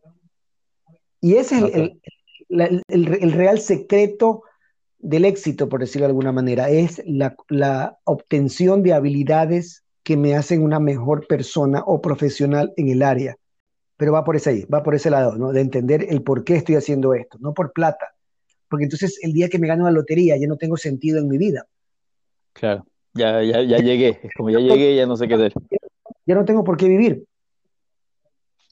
Y 1.21 1.35
ese 1.35 1.57
es 1.57 1.75
el, 1.75 2.01
real 2.49 3.59
secreto 3.59 4.43
del 4.97 5.25
éxito, 5.25 5.69
por 5.69 5.79
decirlo 5.79 6.07
de 6.07 6.11
alguna 6.11 6.31
manera, 6.31 6.69
es 6.69 7.01
la, 7.05 7.35
la 7.47 7.99
obtención 8.03 8.83
de 8.83 8.93
habilidades 8.93 9.83
que 10.03 10.17
me 10.17 10.35
hacen 10.35 10.63
una 10.63 10.79
mejor 10.79 11.27
persona 11.27 11.83
o 11.85 12.01
profesional 12.01 12.73
en 12.75 12.89
el 12.89 13.03
área 13.03 13.37
pero 13.99 14.13
va 14.13 14.23
por 14.23 14.37
ese 14.37 14.49
ahí, 14.51 14.65
va 14.73 14.81
por 14.81 14.95
ese 14.95 15.09
lado, 15.09 15.35
¿no? 15.35 15.51
De 15.51 15.59
entender 15.59 16.05
el 16.07 16.23
por 16.23 16.45
qué 16.45 16.55
estoy 16.55 16.75
haciendo 16.75 17.13
esto, 17.13 17.37
no 17.41 17.53
por 17.53 17.73
plata. 17.73 18.13
Porque 18.69 18.85
entonces 18.85 19.19
el 19.21 19.33
día 19.33 19.49
que 19.49 19.59
me 19.59 19.67
gano 19.67 19.83
la 19.83 19.91
lotería 19.91 20.37
ya 20.37 20.47
no 20.47 20.55
tengo 20.55 20.77
sentido 20.77 21.19
en 21.19 21.27
mi 21.27 21.37
vida. 21.37 21.65
Claro, 22.53 22.85
ya, 23.13 23.43
ya, 23.43 23.61
ya 23.61 23.77
llegué, 23.79 24.17
es 24.23 24.31
como 24.37 24.51
ya 24.51 24.59
llegué, 24.59 24.95
ya 24.95 25.05
no 25.05 25.17
sé 25.17 25.27
qué 25.27 25.33
hacer. 25.33 25.51
Ya 26.25 26.35
no 26.35 26.45
tengo 26.45 26.63
por 26.63 26.77
qué 26.77 26.87
vivir. 26.87 27.25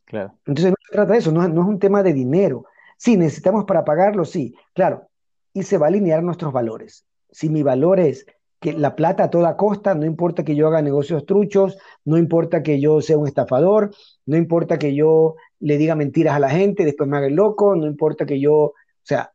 Claro. 0.06 0.34
Entonces 0.46 0.72
no 0.72 0.78
se 0.82 0.94
trata 0.94 1.12
de 1.12 1.20
eso, 1.20 1.34
no, 1.34 1.46
no 1.46 1.62
es 1.62 1.68
un 1.68 1.80
tema 1.80 2.04
de 2.04 2.14
dinero. 2.14 2.64
Sí, 2.98 3.16
necesitamos 3.16 3.66
para 3.66 3.86
pagarlo, 3.86 4.26
sí, 4.26 4.56
claro. 4.74 5.08
Y 5.54 5.64
se 5.64 5.78
va 5.78 5.88
a 5.88 5.90
alinear 5.90 6.24
nuestros 6.24 6.52
valores. 6.52 7.06
Si 7.32 7.50
mi 7.50 7.64
valor 7.64 8.00
es 8.00 8.26
que 8.60 8.74
la 8.74 8.96
plata 8.96 9.26
a 9.26 9.30
toda 9.30 9.56
costa, 9.56 9.94
no 9.94 10.06
importa 10.06 10.44
que 10.44 10.56
yo 10.56 10.68
haga 10.68 10.82
negocios 10.82 11.26
truchos, 11.26 11.78
no 12.06 12.18
importa 12.18 12.64
que 12.64 12.80
yo 12.80 13.02
sea 13.02 13.18
un 13.18 13.28
estafador, 13.28 13.92
no 14.26 14.36
importa 14.36 14.80
que 14.80 14.96
yo 14.96 15.36
le 15.60 15.78
diga 15.78 15.96
mentiras 15.96 16.36
a 16.36 16.40
la 16.40 16.50
gente, 16.50 16.86
después 16.86 17.08
me 17.08 17.18
haga 17.18 17.28
el 17.28 17.36
loco, 17.36 17.76
no 17.76 17.86
importa 17.86 18.26
que 18.26 18.40
yo, 18.40 18.54
o 18.54 18.74
sea, 19.04 19.32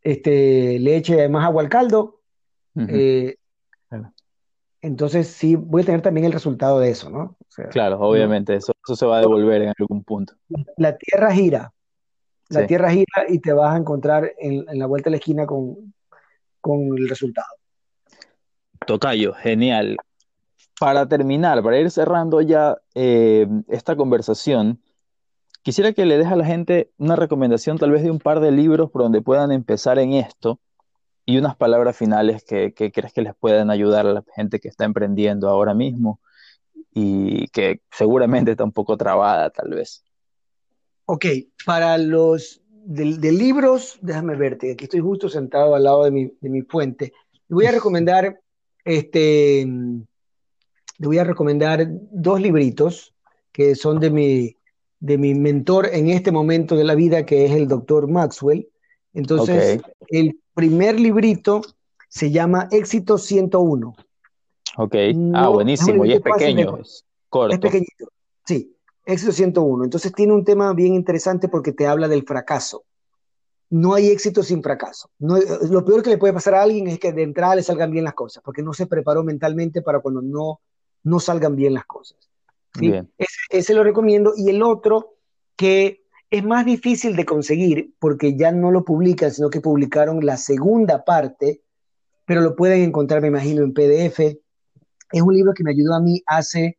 este, 0.00 0.78
le 0.78 0.96
eche 0.96 1.28
más 1.28 1.44
agua 1.44 1.62
al 1.62 1.68
caldo. 1.68 2.20
Eh, 2.74 3.36
entonces 4.80 5.28
sí 5.28 5.54
voy 5.54 5.82
a 5.82 5.84
tener 5.84 6.02
también 6.02 6.26
el 6.26 6.32
resultado 6.32 6.80
de 6.80 6.90
eso, 6.90 7.10
¿no? 7.10 7.36
claro, 7.70 8.00
obviamente, 8.00 8.54
eso, 8.54 8.72
eso, 8.82 8.96
se 8.96 9.06
va 9.06 9.18
a 9.18 9.20
devolver 9.20 9.62
en 9.62 9.72
algún 9.78 10.02
punto. 10.02 10.32
La 10.78 10.96
tierra 10.96 11.30
gira, 11.32 11.72
la 12.52 12.66
tierra 12.66 12.90
gira 12.90 13.24
y 13.28 13.38
te 13.38 13.52
vas 13.52 13.74
a 13.74 13.78
encontrar 13.78 14.32
en, 14.38 14.66
la 14.78 14.86
vuelta 14.86 15.08
de 15.08 15.12
la 15.12 15.16
esquina 15.16 15.46
con, 15.46 15.94
con 16.60 16.96
el 16.96 17.08
resultado. 17.08 17.48
Tocayo, 18.86 19.34
genial. 19.34 19.96
Para 20.78 21.06
terminar, 21.06 21.62
para 21.62 21.78
ir 21.78 21.90
cerrando 21.90 22.40
ya 22.40 22.76
eh, 22.94 23.46
esta 23.68 23.96
conversación, 23.96 24.80
quisiera 25.62 25.92
que 25.92 26.06
le 26.06 26.18
deje 26.18 26.32
a 26.32 26.36
la 26.36 26.44
gente 26.44 26.90
una 26.98 27.16
recomendación 27.16 27.78
tal 27.78 27.92
vez 27.92 28.02
de 28.02 28.10
un 28.10 28.18
par 28.18 28.40
de 28.40 28.50
libros 28.50 28.90
por 28.90 29.02
donde 29.02 29.22
puedan 29.22 29.52
empezar 29.52 29.98
en 29.98 30.14
esto 30.14 30.58
y 31.24 31.38
unas 31.38 31.56
palabras 31.56 31.96
finales 31.96 32.44
que, 32.44 32.74
crees 32.74 33.12
que 33.12 33.22
les 33.22 33.34
puedan 33.34 33.70
ayudar 33.70 34.06
a 34.06 34.12
la 34.12 34.24
gente 34.34 34.58
que 34.58 34.68
está 34.68 34.84
emprendiendo 34.84 35.48
ahora 35.48 35.74
mismo 35.74 36.20
y 36.92 37.46
que 37.48 37.80
seguramente 37.90 38.52
está 38.52 38.64
un 38.64 38.72
poco 38.72 38.96
trabada 38.96 39.50
tal 39.50 39.70
vez. 39.70 40.04
Ok, 41.14 41.26
para 41.66 41.98
los 41.98 42.62
de, 42.86 43.32
libros, 43.32 43.98
déjame 44.00 44.34
verte, 44.34 44.72
aquí 44.72 44.84
estoy 44.84 45.00
justo 45.00 45.28
sentado 45.28 45.74
al 45.74 45.84
lado 45.84 46.04
de 46.04 46.10
mi, 46.10 46.32
de 46.40 46.48
mi 46.48 46.62
fuente. 46.62 47.12
Voy 47.50 47.66
a 47.66 47.70
recomendar 47.70 48.40
este, 48.82 49.66
le 49.66 51.06
voy 51.06 51.18
a 51.18 51.24
recomendar 51.24 51.86
dos 51.86 52.40
libritos 52.40 53.12
que 53.52 53.74
son 53.74 54.00
de 54.00 54.08
mi, 54.08 54.56
de 55.00 55.18
mi 55.18 55.34
mentor 55.34 55.90
en 55.92 56.08
este 56.08 56.32
momento 56.32 56.76
de 56.76 56.84
la 56.84 56.94
vida, 56.94 57.26
que 57.26 57.44
es 57.44 57.52
el 57.52 57.68
doctor 57.68 58.08
Maxwell. 58.08 58.70
Entonces, 59.12 59.82
el 60.08 60.40
primer 60.54 60.98
librito 60.98 61.60
se 62.08 62.30
llama 62.30 62.68
Éxito 62.70 63.18
101. 63.18 63.94
Ok, 64.78 64.96
ah, 65.34 65.48
buenísimo, 65.48 66.06
y 66.06 66.14
es 66.14 66.22
pequeño, 66.22 66.78
es 66.78 67.04
corto. 67.28 67.54
Es 67.54 67.60
pequeñito, 67.60 68.06
sí, 68.46 68.74
Éxito 69.04 69.32
101. 69.32 69.84
Entonces 69.84 70.12
tiene 70.12 70.32
un 70.32 70.44
tema 70.44 70.72
bien 70.72 70.94
interesante 70.94 71.48
porque 71.48 71.72
te 71.72 71.86
habla 71.86 72.08
del 72.08 72.24
fracaso 72.24 72.84
no 73.72 73.94
hay 73.94 74.08
éxito 74.08 74.42
sin 74.42 74.62
fracaso. 74.62 75.10
No, 75.18 75.38
lo 75.70 75.82
peor 75.82 76.02
que 76.02 76.10
le 76.10 76.18
puede 76.18 76.34
pasar 76.34 76.54
a 76.54 76.62
alguien 76.62 76.88
es 76.88 76.98
que 76.98 77.10
de 77.14 77.22
entrada 77.22 77.54
le 77.54 77.62
salgan 77.62 77.90
bien 77.90 78.04
las 78.04 78.12
cosas, 78.12 78.42
porque 78.44 78.62
no 78.62 78.74
se 78.74 78.86
preparó 78.86 79.24
mentalmente 79.24 79.80
para 79.80 80.00
cuando 80.00 80.20
no, 80.20 80.60
no 81.04 81.18
salgan 81.18 81.56
bien 81.56 81.72
las 81.72 81.86
cosas. 81.86 82.18
Ese, 83.48 83.72
lo 83.72 83.82
recomiendo. 83.82 84.34
Y 84.36 84.50
el 84.50 84.62
otro, 84.62 85.14
que 85.56 86.04
es 86.28 86.44
más 86.44 86.66
difícil 86.66 87.16
de 87.16 87.24
conseguir, 87.24 87.94
porque 87.98 88.36
ya 88.36 88.52
no 88.52 88.70
lo 88.70 88.84
publican, 88.84 89.30
sino 89.30 89.48
que 89.48 89.62
publicaron 89.62 90.24
la 90.24 90.36
segunda 90.36 91.02
parte, 91.02 91.62
pero 92.26 92.42
lo 92.42 92.54
pueden 92.54 92.82
encontrar, 92.82 93.22
me 93.22 93.28
imagino, 93.28 93.62
en 93.62 93.72
PDF. 93.72 94.20
Es 94.20 95.22
un 95.22 95.34
libro 95.34 95.54
que 95.54 95.64
me 95.64 95.70
ayudó 95.70 95.94
a 95.94 96.00
mí 96.00 96.22
hace 96.26 96.78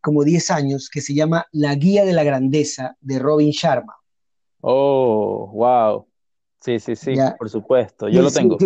como 0.00 0.24
10 0.24 0.50
años, 0.50 0.88
que 0.90 1.00
se 1.00 1.14
llama 1.14 1.46
La 1.52 1.74
Guía 1.74 2.04
de 2.04 2.12
la 2.12 2.24
Grandeza, 2.24 2.96
de 3.00 3.18
Robin 3.18 3.50
Sharma. 3.50 3.96
Oh, 4.60 5.50
wow. 5.52 6.06
Sí, 6.60 6.78
sí, 6.78 6.94
sí, 6.96 7.14
por 7.38 7.48
supuesto. 7.48 8.08
Yo 8.08 8.22
lo 8.22 8.30
tengo. 8.30 8.58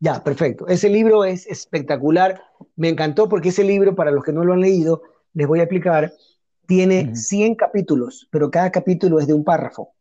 Ya, 0.00 0.22
perfecto. 0.22 0.68
Ese 0.68 0.88
libro 0.88 1.24
es 1.24 1.46
espectacular. 1.46 2.40
Me 2.76 2.88
encantó 2.88 3.28
porque 3.28 3.48
ese 3.48 3.64
libro, 3.64 3.96
para 3.96 4.12
los 4.12 4.22
que 4.22 4.32
no 4.32 4.44
lo 4.44 4.52
han 4.52 4.60
leído, 4.60 5.02
les 5.34 5.46
voy 5.48 5.58
a 5.58 5.64
explicar, 5.64 6.12
tiene 6.66 7.16
100 7.16 7.56
capítulos, 7.56 8.28
pero 8.30 8.50
cada 8.50 8.70
capítulo 8.70 9.18
es 9.18 9.26
de 9.26 9.34
un 9.34 9.42
párrafo. 9.42 9.94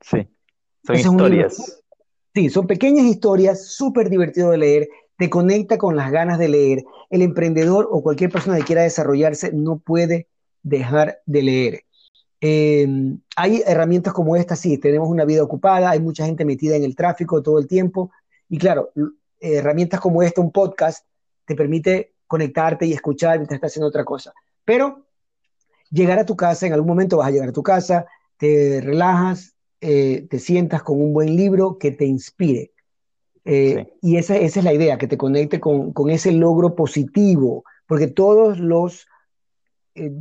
Sí, 0.00 0.28
son 0.84 0.96
historias. 0.96 1.82
sí, 2.34 2.48
son 2.48 2.66
pequeñas 2.66 3.04
historias, 3.04 3.66
súper 3.72 4.08
divertido 4.08 4.50
de 4.50 4.58
leer, 4.58 4.88
te 5.22 5.30
conecta 5.30 5.78
con 5.78 5.94
las 5.94 6.10
ganas 6.10 6.36
de 6.36 6.48
leer. 6.48 6.84
El 7.08 7.22
emprendedor 7.22 7.86
o 7.88 8.02
cualquier 8.02 8.28
persona 8.28 8.56
que 8.56 8.64
quiera 8.64 8.82
desarrollarse 8.82 9.52
no 9.52 9.78
puede 9.78 10.26
dejar 10.64 11.20
de 11.26 11.42
leer. 11.42 11.84
Eh, 12.40 12.88
hay 13.36 13.62
herramientas 13.64 14.12
como 14.14 14.34
esta, 14.34 14.56
sí, 14.56 14.78
tenemos 14.78 15.08
una 15.08 15.24
vida 15.24 15.44
ocupada, 15.44 15.90
hay 15.90 16.00
mucha 16.00 16.26
gente 16.26 16.44
metida 16.44 16.74
en 16.74 16.82
el 16.82 16.96
tráfico 16.96 17.40
todo 17.40 17.60
el 17.60 17.68
tiempo, 17.68 18.10
y 18.48 18.58
claro, 18.58 18.90
herramientas 19.38 20.00
como 20.00 20.24
esta, 20.24 20.40
un 20.40 20.50
podcast, 20.50 21.06
te 21.44 21.54
permite 21.54 22.14
conectarte 22.26 22.86
y 22.86 22.92
escuchar 22.92 23.38
mientras 23.38 23.58
estás 23.58 23.70
haciendo 23.70 23.86
otra 23.86 24.04
cosa. 24.04 24.32
Pero 24.64 25.06
llegar 25.88 26.18
a 26.18 26.26
tu 26.26 26.34
casa, 26.34 26.66
en 26.66 26.72
algún 26.72 26.88
momento 26.88 27.18
vas 27.18 27.28
a 27.28 27.30
llegar 27.30 27.50
a 27.50 27.52
tu 27.52 27.62
casa, 27.62 28.06
te 28.38 28.80
relajas, 28.80 29.54
eh, 29.80 30.26
te 30.28 30.40
sientas 30.40 30.82
con 30.82 31.00
un 31.00 31.12
buen 31.12 31.36
libro 31.36 31.78
que 31.78 31.92
te 31.92 32.06
inspire. 32.06 32.71
Eh, 33.44 33.92
y 34.00 34.16
esa, 34.16 34.36
esa, 34.36 34.60
es 34.60 34.64
la 34.64 34.72
idea, 34.72 34.98
que 34.98 35.08
te 35.08 35.18
conecte 35.18 35.60
con, 35.60 35.92
con 35.92 36.10
ese 36.10 36.32
logro 36.32 36.74
positivo, 36.74 37.64
porque 37.86 38.06
todos 38.06 38.58
los 38.58 39.06
eh, 39.94 40.12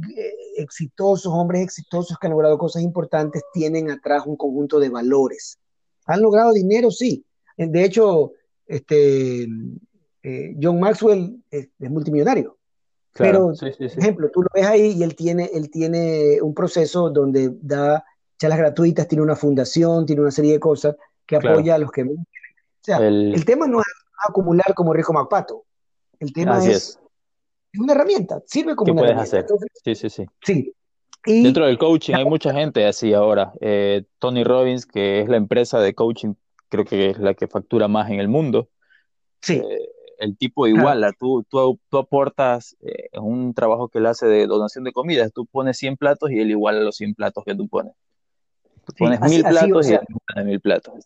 exitosos, 0.58 1.32
hombres 1.32 1.62
exitosos 1.62 2.18
que 2.18 2.28
han 2.28 2.32
logrado 2.32 2.58
cosas 2.58 2.82
importantes, 2.82 3.44
tienen 3.54 3.90
atrás 3.92 4.24
un 4.26 4.36
conjunto 4.36 4.80
de 4.80 4.90
valores. 4.90 5.60
¿Han 6.06 6.22
logrado 6.22 6.54
dinero? 6.54 6.92
Sí. 6.92 7.24
De 7.58 7.84
hecho, 7.84 8.32
este, 8.66 9.48
eh, 10.24 10.56
John 10.62 10.80
Maxwell 10.80 11.44
es, 11.50 11.70
multimillonario. 11.78 12.58
Pero, 13.14 13.52
por 13.60 13.68
ejemplo, 13.68 14.32
tú 14.32 14.42
lo 14.42 14.48
ves 14.54 14.66
ahí 14.66 14.94
y 14.98 15.04
él 15.04 15.16
tiene, 15.16 15.50
él 15.54 15.70
tiene 15.70 16.42
un 16.42 16.54
proceso 16.54 17.10
donde 17.10 17.52
da 17.62 18.06
charlas 18.40 18.60
gratuitas, 18.60 19.08
tiene 19.08 19.22
una 19.22 19.36
fundación, 19.36 20.06
tiene 20.06 20.22
una 20.22 20.32
serie 20.32 20.54
de 20.54 20.60
cosas 20.60 20.96
que 21.26 21.36
apoya 21.36 21.76
a 21.76 21.78
los 21.78 21.92
que... 21.92 22.04
O 22.82 22.84
sea, 22.84 22.98
el, 22.98 23.46
tema 23.46 23.68
no 23.68 23.80
es 23.80 23.86
acumular 24.28 24.74
como 24.74 24.94
Rico 24.94 25.14
Macpato. 25.14 25.66
El 26.20 26.34
tema 26.34 26.58
es 26.64 27.00
es 27.74 27.80
una 27.80 27.94
herramienta, 27.94 28.42
sirve 28.46 28.76
como 28.76 28.92
una 28.92 29.02
puedes 29.02 29.18
hacer? 29.18 29.46
sí, 29.84 29.96
sí, 29.96 30.10
sí. 30.10 30.26
Sí. 30.44 30.74
Dentro 31.24 31.68
del 31.68 31.78
coaching 31.78 32.16
hay 32.16 32.26
mucha 32.26 32.52
gente 32.52 32.86
así 32.86 33.14
ahora. 33.14 33.54
Eh, 33.62 34.04
Tony 34.20 34.44
Robbins, 34.44 34.86
que 34.86 35.22
es 35.22 35.30
la 35.30 35.38
empresa 35.38 35.80
de 35.80 35.94
coaching, 35.94 36.34
creo 36.68 36.84
que 36.84 37.12
es 37.12 37.20
la 37.20 37.36
que 37.36 37.48
factura 37.48 37.88
más 37.88 38.10
en 38.10 38.20
el 38.20 38.28
mundo. 38.28 38.70
Sí. 39.42 39.54
Eh, 39.54 39.90
el 40.18 40.38
tipo 40.38 40.68
iguala, 40.68 41.14
tú, 41.18 41.44
tú, 41.50 41.80
tú 41.90 41.98
aportas 41.98 42.76
eh, 42.82 43.10
un 43.20 43.54
trabajo 43.54 43.88
que 43.90 44.00
él 44.00 44.06
hace 44.06 44.28
de 44.28 44.48
donación 44.48 44.84
de 44.84 44.92
comidas, 44.92 45.32
tú 45.34 45.46
pones 45.46 45.78
100 45.78 45.98
platos 45.98 46.32
y 46.32 46.40
él 46.40 46.52
iguala 46.52 46.80
los 46.82 46.98
100 46.98 47.16
platos 47.16 47.44
que 47.46 47.56
tú 47.56 47.68
pones. 47.68 47.94
Tú 48.86 48.94
pones 48.98 49.20
mil 49.22 49.44
platos 49.44 49.90
él 49.90 50.00
pone 50.34 50.46
mil 50.46 50.60
platos. 50.60 51.06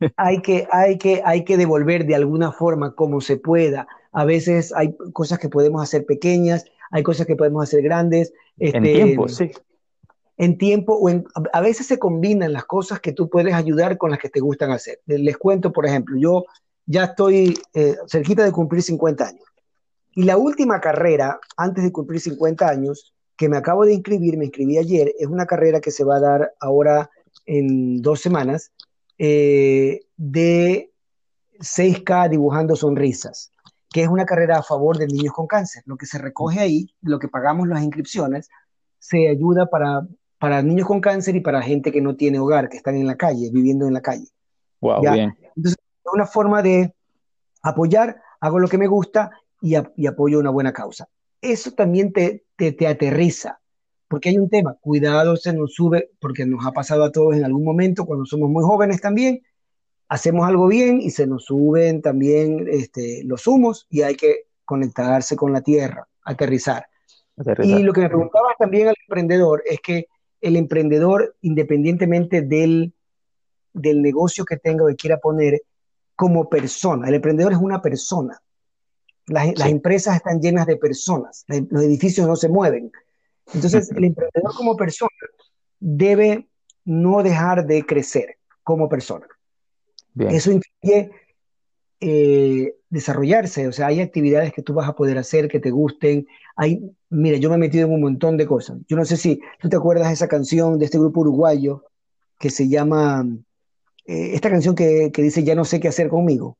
Hay 0.16 0.40
que, 0.42 0.68
hay, 0.70 0.98
que, 0.98 1.22
hay 1.24 1.44
que 1.44 1.56
devolver 1.56 2.06
de 2.06 2.14
alguna 2.14 2.52
forma 2.52 2.94
como 2.94 3.20
se 3.20 3.36
pueda 3.36 3.86
a 4.16 4.24
veces 4.24 4.72
hay 4.74 4.96
cosas 5.12 5.38
que 5.38 5.50
podemos 5.50 5.82
hacer 5.82 6.06
pequeñas, 6.06 6.64
hay 6.90 7.02
cosas 7.02 7.26
que 7.26 7.36
podemos 7.36 7.62
hacer 7.62 7.82
grandes. 7.82 8.32
en 8.58 8.68
este, 8.68 8.94
tiempo, 8.94 9.28
sí. 9.28 9.52
En 10.38 10.56
tiempo, 10.56 10.98
o 10.98 11.10
a 11.52 11.60
veces 11.60 11.86
se 11.86 11.98
combinan 11.98 12.54
las 12.54 12.64
cosas 12.64 12.98
que 13.00 13.12
tú 13.12 13.28
puedes 13.28 13.52
ayudar 13.52 13.98
con 13.98 14.10
las 14.10 14.18
que 14.18 14.30
te 14.30 14.40
gustan 14.40 14.70
hacer. 14.70 15.00
Les 15.04 15.36
cuento, 15.36 15.70
por 15.70 15.84
ejemplo, 15.84 16.16
yo 16.18 16.46
ya 16.86 17.04
estoy 17.04 17.58
eh, 17.74 17.96
cerquita 18.06 18.42
de 18.42 18.52
cumplir 18.52 18.82
50 18.82 19.22
años. 19.22 19.44
Y 20.14 20.22
la 20.22 20.38
última 20.38 20.80
carrera, 20.80 21.38
antes 21.58 21.84
de 21.84 21.92
cumplir 21.92 22.18
50 22.18 22.66
años, 22.66 23.14
que 23.36 23.48
me 23.48 23.56
acabo 23.56 23.84
de 23.84 23.94
inscribir, 23.94 24.36
me 24.36 24.46
inscribí 24.46 24.78
ayer, 24.78 25.12
es 25.18 25.26
una 25.26 25.46
carrera 25.46 25.80
que 25.80 25.90
se 25.90 26.04
va 26.04 26.16
a 26.16 26.20
dar 26.20 26.54
ahora 26.60 27.10
en 27.44 28.00
dos 28.02 28.20
semanas, 28.20 28.72
eh, 29.18 30.00
de 30.16 30.90
6K 31.60 32.30
dibujando 32.30 32.76
sonrisas 32.76 33.52
que 33.96 34.02
es 34.02 34.08
una 34.08 34.26
carrera 34.26 34.58
a 34.58 34.62
favor 34.62 34.98
de 34.98 35.06
niños 35.06 35.32
con 35.32 35.46
cáncer. 35.46 35.82
Lo 35.86 35.96
que 35.96 36.04
se 36.04 36.18
recoge 36.18 36.60
ahí, 36.60 36.94
lo 37.00 37.18
que 37.18 37.28
pagamos 37.28 37.66
las 37.66 37.82
inscripciones, 37.82 38.50
se 38.98 39.26
ayuda 39.26 39.70
para, 39.70 40.06
para 40.38 40.60
niños 40.60 40.86
con 40.86 41.00
cáncer 41.00 41.34
y 41.34 41.40
para 41.40 41.62
gente 41.62 41.90
que 41.90 42.02
no 42.02 42.14
tiene 42.14 42.38
hogar, 42.38 42.68
que 42.68 42.76
están 42.76 42.96
en 42.96 43.06
la 43.06 43.16
calle, 43.16 43.48
viviendo 43.50 43.86
en 43.86 43.94
la 43.94 44.02
calle. 44.02 44.26
Wow, 44.82 45.00
bien. 45.00 45.34
Entonces, 45.56 45.78
es 46.04 46.12
una 46.12 46.26
forma 46.26 46.60
de 46.60 46.94
apoyar, 47.62 48.20
hago 48.38 48.58
lo 48.58 48.68
que 48.68 48.76
me 48.76 48.86
gusta 48.86 49.30
y, 49.62 49.76
apoyo 49.76 50.40
una 50.40 50.50
buena 50.50 50.74
causa. 50.74 51.08
Eso 51.52 51.72
también 51.72 52.12
te, 52.12 52.44
te, 52.56 52.72
te 52.72 52.86
aterriza, 52.86 53.60
porque 54.08 54.30
hay 54.30 54.38
un 54.38 54.48
tema, 54.48 54.76
cuidado, 54.80 55.36
se 55.36 55.52
nos 55.52 55.74
sube, 55.74 56.10
porque 56.20 56.46
nos 56.46 56.66
ha 56.66 56.72
pasado 56.72 57.04
a 57.04 57.12
todos 57.12 57.36
en 57.36 57.44
algún 57.44 57.64
momento, 57.64 58.04
cuando 58.04 58.24
somos 58.24 58.50
muy 58.50 58.64
jóvenes 58.64 59.00
también, 59.00 59.42
hacemos 60.08 60.46
algo 60.46 60.68
bien 60.68 61.00
y 61.00 61.10
se 61.10 61.26
nos 61.26 61.44
suben 61.44 62.02
también 62.02 62.66
este, 62.70 63.22
los 63.24 63.46
humos 63.46 63.86
y 63.90 64.02
hay 64.02 64.14
que 64.14 64.46
conectarse 64.64 65.36
con 65.36 65.52
la 65.52 65.62
tierra, 65.62 66.08
aterrizar. 66.22 66.86
Y 67.62 67.82
lo 67.82 67.92
que 67.92 68.00
me 68.00 68.08
preguntaba 68.08 68.48
también 68.58 68.88
al 68.88 68.94
emprendedor 69.08 69.62
es 69.66 69.80
que 69.80 70.06
el 70.40 70.56
emprendedor, 70.56 71.36
independientemente 71.42 72.42
del, 72.42 72.94
del 73.72 74.00
negocio 74.00 74.44
que 74.44 74.56
tenga 74.56 74.84
o 74.84 74.88
que 74.88 74.96
quiera 74.96 75.18
poner, 75.18 75.62
como 76.14 76.48
persona. 76.48 77.08
El 77.08 77.14
emprendedor 77.14 77.52
es 77.52 77.58
una 77.58 77.82
persona. 77.82 78.40
Las, 79.26 79.58
las 79.58 79.68
empresas 79.68 80.16
están 80.16 80.40
llenas 80.40 80.66
de 80.66 80.76
personas, 80.76 81.44
los 81.48 81.82
edificios 81.82 82.26
no 82.26 82.36
se 82.36 82.48
mueven. 82.48 82.92
Entonces, 83.52 83.90
el 83.90 84.04
emprendedor 84.04 84.54
como 84.56 84.76
persona 84.76 85.10
debe 85.78 86.48
no 86.84 87.22
dejar 87.22 87.66
de 87.66 87.84
crecer 87.84 88.36
como 88.62 88.88
persona. 88.88 89.26
Eso 90.18 90.50
incluye 90.50 91.10
eh, 92.00 92.74
desarrollarse, 92.88 93.68
o 93.68 93.72
sea, 93.72 93.88
hay 93.88 94.00
actividades 94.00 94.52
que 94.52 94.62
tú 94.62 94.74
vas 94.74 94.88
a 94.88 94.94
poder 94.94 95.18
hacer 95.18 95.48
que 95.48 95.60
te 95.60 95.70
gusten. 95.70 96.26
Hay, 96.56 96.90
mira, 97.10 97.36
yo 97.38 97.50
me 97.50 97.56
he 97.56 97.58
metido 97.58 97.86
en 97.86 97.92
un 97.92 98.00
montón 98.00 98.36
de 98.36 98.46
cosas. 98.46 98.78
Yo 98.88 98.96
no 98.96 99.04
sé 99.04 99.16
si 99.16 99.40
tú 99.60 99.68
te 99.68 99.76
acuerdas 99.76 100.08
de 100.08 100.14
esa 100.14 100.28
canción 100.28 100.78
de 100.78 100.86
este 100.86 100.98
grupo 100.98 101.20
uruguayo 101.20 101.84
que 102.38 102.50
se 102.50 102.68
llama, 102.68 103.26
eh, 104.06 104.30
esta 104.34 104.50
canción 104.50 104.74
que, 104.74 105.10
dice 105.14 105.44
Ya 105.44 105.54
no 105.54 105.64
sé 105.64 105.80
qué 105.80 105.88
hacer 105.88 106.08
conmigo. 106.08 106.56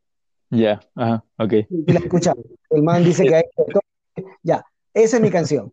Ya, 0.50 0.80
ajá, 0.94 1.24
ok. 1.38 1.52
la 1.86 1.98
escuchado. 1.98 2.42
El 2.70 2.82
man 2.82 3.04
dice 3.04 3.24
que 3.24 3.34
hay... 3.36 3.44
Ya, 4.42 4.64
esa 4.94 5.16
es 5.16 5.22
mi 5.22 5.30
canción. 5.30 5.72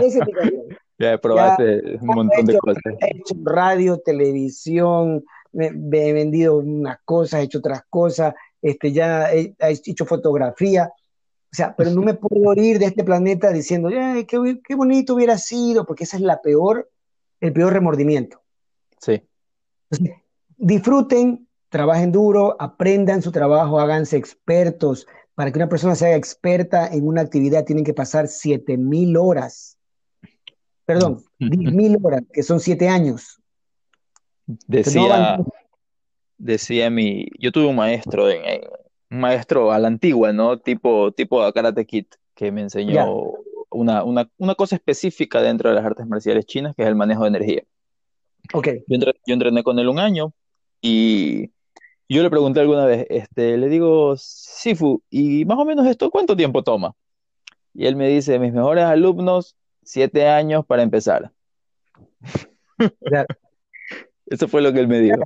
esa 0.00 0.18
es 0.20 0.26
mi 0.26 0.32
canción. 0.32 0.62
Ya 0.98 1.18
probaste 1.18 1.98
un 2.00 2.06
montón 2.06 2.46
de 2.46 2.56
cosas. 2.56 2.82
He 3.00 3.18
hecho 3.18 3.34
radio, 3.44 3.98
televisión, 3.98 5.22
me, 5.52 5.66
he 5.66 6.12
vendido 6.12 6.56
unas 6.56 6.98
cosas, 7.04 7.40
he 7.40 7.42
hecho 7.44 7.58
otras 7.58 7.82
cosas, 7.90 8.34
este, 8.62 8.92
ya 8.92 9.30
he, 9.32 9.54
hecho 9.58 10.06
fotografía. 10.06 10.90
O 11.52 11.54
sea, 11.54 11.74
pero 11.76 11.90
no 11.90 12.02
me 12.02 12.14
puedo 12.14 12.54
ir 12.62 12.78
de 12.78 12.86
este 12.86 13.04
planeta 13.04 13.52
diciendo, 13.52 13.90
qué, 13.90 14.26
qué, 14.64 14.74
bonito 14.74 15.14
hubiera 15.14 15.36
sido, 15.38 15.84
porque 15.84 16.04
esa 16.04 16.16
es 16.16 16.22
la 16.22 16.40
peor, 16.40 16.90
el 17.40 17.52
peor 17.52 17.72
remordimiento. 17.72 18.40
Sí. 18.98 19.22
disfruten, 20.56 21.45
trabajen 21.76 22.12
duro, 22.12 22.56
aprendan 22.58 23.22
su 23.22 23.32
trabajo, 23.32 23.78
háganse 23.80 24.16
expertos. 24.16 25.06
Para 25.34 25.52
que 25.52 25.58
una 25.58 25.68
persona 25.68 25.94
sea 25.94 26.16
experta 26.16 26.88
en 26.88 27.06
una 27.06 27.20
actividad 27.20 27.64
tienen 27.64 27.84
que 27.84 27.92
pasar 27.92 28.26
7000 28.26 29.16
horas 29.16 29.76
perdón, 30.86 31.22
10.000 31.40 31.98
horas, 32.02 32.22
que 32.32 32.42
son 32.42 32.60
7 32.60 32.88
años. 32.88 33.42
Decía, 34.46 35.38
decía 36.38 36.88
mi, 36.88 37.26
yo 37.38 37.50
tuve 37.50 37.66
un 37.66 37.76
maestro, 37.76 38.30
en, 38.30 38.62
un 39.10 39.20
maestro 39.20 39.72
a 39.72 39.78
la 39.78 39.88
antigua, 39.88 40.32
¿no? 40.32 40.58
Tipo, 40.58 41.12
tipo 41.12 41.52
Karate 41.52 41.84
Kid, 41.84 42.06
que 42.34 42.52
me 42.52 42.62
enseñó 42.62 43.32
una, 43.70 44.04
una, 44.04 44.30
una, 44.38 44.54
cosa 44.54 44.76
específica 44.76 45.42
dentro 45.42 45.68
de 45.68 45.76
las 45.76 45.84
artes 45.84 46.06
marciales 46.06 46.46
chinas, 46.46 46.74
que 46.76 46.82
es 46.82 46.88
el 46.88 46.94
manejo 46.94 47.22
de 47.22 47.28
energía. 47.28 47.62
Ok. 48.54 48.68
Yo, 48.86 48.98
yo 49.26 49.34
entrené 49.34 49.64
con 49.64 49.78
él 49.80 49.88
un 49.88 49.98
año 49.98 50.32
y 50.80 51.50
yo 52.08 52.22
le 52.22 52.30
pregunté 52.30 52.60
alguna 52.60 52.86
vez, 52.86 53.06
este, 53.10 53.56
le 53.56 53.68
digo, 53.68 54.16
Sifu, 54.16 55.02
¿y 55.10 55.44
más 55.44 55.58
o 55.58 55.64
menos 55.64 55.86
esto 55.86 56.10
cuánto 56.10 56.36
tiempo 56.36 56.62
toma? 56.62 56.94
Y 57.74 57.86
él 57.86 57.96
me 57.96 58.08
dice, 58.08 58.38
mis 58.38 58.52
mejores 58.52 58.84
alumnos 58.84 59.56
siete 59.82 60.28
años 60.28 60.64
para 60.66 60.82
empezar. 60.82 61.32
Eso 64.26 64.48
fue 64.48 64.62
lo 64.62 64.72
que 64.72 64.80
él 64.80 64.88
me 64.88 65.00
dijo. 65.00 65.22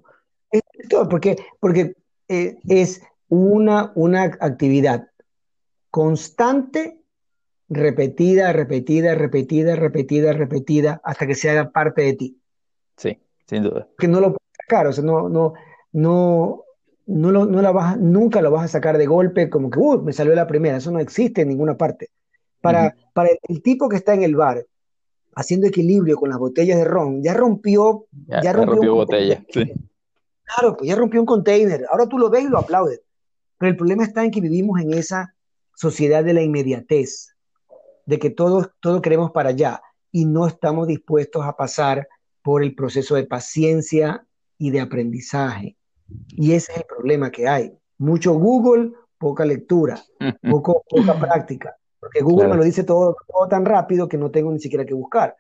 Porque, 1.09 1.37
porque 1.61 1.95
eh, 2.29 2.59
es 2.69 3.03
una, 3.29 3.93
una 3.95 4.25
actividad 4.25 5.09
constante, 5.91 7.01
repetida, 7.69 8.53
repetida, 8.53 9.15
repetida, 9.15 9.77
repetida, 9.77 10.33
repetida, 10.33 11.01
hasta 11.05 11.27
que 11.27 11.35
se 11.35 11.51
haga 11.51 11.71
parte 11.71 12.03
de 12.03 12.15
ti. 12.15 12.41
Sí, 12.97 13.19
sin 13.47 13.63
duda. 13.63 13.89
Que 13.99 14.09
no 14.09 14.21
lo 14.21 14.29
puedes 14.29 14.57
sacar, 14.57 14.87
o 14.87 14.93
sea, 14.93 15.05
no, 15.05 15.29
no, 15.29 15.55
no, 15.93 16.65
no, 17.11 17.33
lo, 17.33 17.45
no 17.45 17.61
la 17.61 17.73
vas, 17.73 17.99
nunca 17.99 18.41
lo 18.41 18.51
vas 18.51 18.65
a 18.65 18.69
sacar 18.69 18.97
de 18.97 19.07
golpe 19.07 19.51
como 19.51 19.69
que, 19.69 19.79
uh, 19.79 20.01
me 20.01 20.13
salió 20.13 20.35
la 20.35 20.47
primera, 20.47 20.77
eso 20.77 20.91
no 20.91 21.01
existe 21.01 21.43
en 21.43 21.49
ninguna 21.49 21.77
parte. 21.77 22.09
Para, 22.61 22.95
para 23.15 23.31
el 23.49 23.63
tipo 23.63 23.89
que 23.89 23.97
está 23.97 24.15
en 24.15 24.23
el 24.23 24.37
bar 24.37 24.65
haciendo 25.35 25.67
equilibrio 25.67 26.17
con 26.17 26.29
las 26.29 26.39
botellas 26.39 26.79
de 26.79 26.85
ron, 26.85 27.23
ya 27.23 27.35
rompió, 27.35 28.07
ya, 28.27 28.53
rompió, 28.53 28.95
botella. 28.95 29.43
Claro, 29.51 30.77
pues 30.77 30.89
ya 30.89 30.95
rompió 30.95 31.21
un 31.21 31.27
container. 31.27 31.87
Ahora 31.91 32.07
tú 32.07 32.19
lo 32.19 32.29
ves 32.29 32.45
y 32.45 32.49
lo 32.49 32.59
aplaudes. 32.59 33.01
Pero 33.59 33.71
el 33.71 33.77
problema 33.77 34.05
está 34.05 34.25
en 34.25 34.31
que 34.31 34.41
vivimos 34.41 34.81
en 34.81 34.93
esa 34.93 35.35
sociedad 35.75 36.23
de 36.23 36.35
la 36.35 36.43
inmediatez, 36.43 37.35
de 38.05 38.19
que 38.19 38.31
todos 38.31 38.71
todo 38.81 39.01
queremos 39.01 39.31
para 39.31 39.51
allá 39.51 39.81
y 40.13 40.27
no 40.27 40.47
estamos 40.47 40.87
dispuestos 40.87 41.45
a 41.45 41.57
pasar 41.57 42.09
por 42.43 42.63
el 42.63 42.75
proceso 42.75 43.15
de 43.15 43.25
paciencia 43.25 44.27
y 44.59 44.71
de 44.71 44.81
aprendizaje. 44.81 45.77
Y 46.29 46.53
ese 46.53 46.73
es 46.73 46.79
el 46.79 46.85
problema 46.85 47.31
que 47.31 47.49
hay. 47.49 47.73
Mucho 47.99 48.35
Google, 48.35 48.93
poca 49.19 49.45
lectura, 49.45 50.03
poco, 50.51 50.85
poca 50.89 51.19
práctica. 51.19 51.77
Porque 51.99 52.23
Google 52.23 52.49
me 52.49 52.57
lo 52.57 52.65
dice 52.65 52.83
todo, 52.83 53.17
todo, 53.29 53.47
tan 53.49 53.65
rápido 53.65 54.09
que 54.09 54.17
no 54.17 54.31
tengo 54.31 54.51
ni 54.51 54.59
siquiera 54.59 54.87
que 54.87 54.95
buscar. 54.95 55.37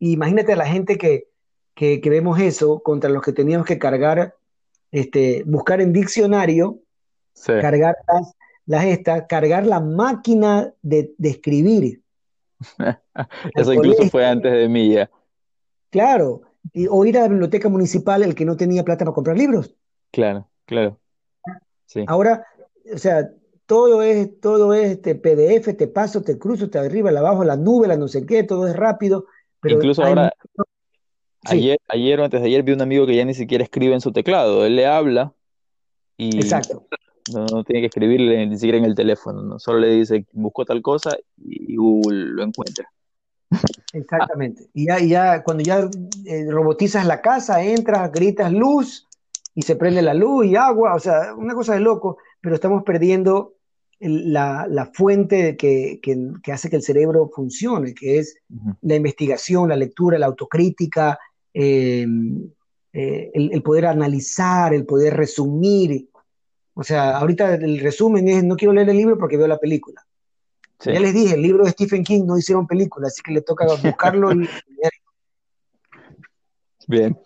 imagínate 0.00 0.52
a 0.52 0.56
la 0.56 0.66
gente 0.66 0.98
que, 0.98 1.28
que, 1.74 2.00
vemos 2.10 2.40
eso 2.40 2.80
contra 2.82 3.08
los 3.08 3.22
que 3.22 3.32
teníamos 3.32 3.66
que 3.66 3.78
cargar, 3.78 4.34
este, 4.90 5.44
buscar 5.46 5.80
en 5.80 5.92
diccionario, 5.92 6.80
cargar 7.46 7.94
las, 8.08 8.34
las 8.66 8.84
estas, 8.86 9.26
cargar 9.28 9.66
la 9.66 9.78
máquina 9.78 10.74
de, 10.82 11.14
de 11.16 11.28
escribir. 11.28 12.02
eso 13.54 13.72
incluso 13.72 14.10
fue 14.10 14.26
antes 14.26 14.52
de 14.52 14.68
mí 14.68 14.94
ya. 14.94 15.08
Claro, 15.90 16.42
y, 16.72 16.88
o 16.88 17.04
ir 17.04 17.18
a 17.18 17.22
la 17.22 17.28
biblioteca 17.28 17.68
municipal 17.68 18.22
el 18.24 18.34
que 18.34 18.44
no 18.44 18.56
tenía 18.56 18.84
plata 18.84 19.04
para 19.04 19.14
comprar 19.14 19.38
libros. 19.38 19.77
Claro, 20.10 20.48
claro. 20.64 20.98
Sí. 21.86 22.04
Ahora, 22.06 22.46
o 22.92 22.98
sea, 22.98 23.30
todo 23.66 24.02
es, 24.02 24.40
todo 24.40 24.72
es 24.72 24.92
este 24.92 25.14
PDF, 25.14 25.76
te 25.76 25.88
paso, 25.88 26.22
te 26.22 26.38
cruzo, 26.38 26.70
te 26.70 26.78
arriba, 26.78 27.10
la 27.10 27.20
abajo, 27.20 27.44
la 27.44 27.56
nube, 27.56 27.86
la 27.86 27.96
no 27.96 28.08
sé 28.08 28.24
qué, 28.24 28.42
todo 28.42 28.66
es 28.66 28.74
rápido. 28.74 29.26
Pero 29.60 29.76
Incluso 29.76 30.02
ahora, 30.02 30.32
ayer, 31.44 31.78
ayer 31.88 32.20
o 32.20 32.24
antes 32.24 32.40
de 32.40 32.46
ayer 32.46 32.62
vi 32.62 32.72
un 32.72 32.80
amigo 32.80 33.06
que 33.06 33.16
ya 33.16 33.24
ni 33.24 33.34
siquiera 33.34 33.64
escribe 33.64 33.94
en 33.94 34.00
su 34.00 34.12
teclado, 34.12 34.64
él 34.64 34.76
le 34.76 34.86
habla 34.86 35.34
y 36.16 36.36
Exacto. 36.38 36.86
No, 37.30 37.62
tiene 37.62 37.82
que 37.82 37.86
escribirle 37.88 38.46
ni 38.46 38.56
siquiera 38.56 38.78
en 38.78 38.86
el 38.86 38.94
teléfono, 38.94 39.42
¿no? 39.42 39.58
solo 39.58 39.80
le 39.80 39.88
dice, 39.90 40.24
busco 40.32 40.64
tal 40.64 40.80
cosa 40.80 41.16
y 41.36 41.76
Google 41.76 42.24
lo 42.24 42.42
encuentra. 42.42 42.90
Exactamente. 43.92 44.68
Y 44.72 44.86
ya, 44.86 44.98
ya 45.00 45.42
cuando 45.42 45.62
ya 45.62 45.90
eh, 46.24 46.46
robotizas 46.48 47.04
la 47.06 47.20
casa, 47.20 47.62
entras, 47.62 48.10
gritas 48.12 48.50
luz 48.50 49.07
y 49.58 49.62
se 49.62 49.74
prende 49.74 50.02
la 50.02 50.14
luz 50.14 50.46
y 50.46 50.54
agua, 50.54 50.94
o 50.94 51.00
sea, 51.00 51.34
una 51.34 51.52
cosa 51.52 51.74
de 51.74 51.80
loco, 51.80 52.18
pero 52.40 52.54
estamos 52.54 52.84
perdiendo 52.84 53.56
la, 53.98 54.88
fuente 54.94 55.56
que, 55.56 56.00
hace 56.52 56.70
que 56.70 56.76
el 56.76 56.82
cerebro 56.82 57.28
funcione, 57.34 57.92
que 57.92 58.20
es 58.20 58.36
la 58.82 58.94
investigación, 58.94 59.68
la 59.68 59.74
lectura, 59.74 60.16
la 60.16 60.26
autocrítica, 60.26 61.18
em, 61.52 62.48
eh, 62.92 63.32
el, 63.34 63.60
poder 63.64 63.86
analizar, 63.86 64.72
el 64.74 64.86
poder 64.86 65.16
resumir. 65.16 66.08
O 66.74 66.84
sea, 66.84 67.18
ahorita 67.18 67.56
el 67.56 67.80
resumen 67.80 68.28
es, 68.28 68.44
no 68.44 68.54
quiero 68.54 68.72
leer 68.72 68.90
el 68.90 68.96
libro 68.96 69.18
porque 69.18 69.36
veo 69.36 69.48
la 69.48 69.58
película. 69.58 70.06
Ya 70.84 71.00
les 71.00 71.12
dije, 71.12 71.34
el 71.34 71.42
libro 71.42 71.64
de 71.64 71.72
Stephen 71.72 72.04
King 72.04 72.26
no 72.26 72.38
hicieron 72.38 72.68
película, 72.68 73.08
así 73.08 73.22
que 73.22 73.32
le 73.32 73.40
toca 73.40 73.66
buscarlo 73.82 74.30
y 74.30 74.48
Bien. 76.86 77.18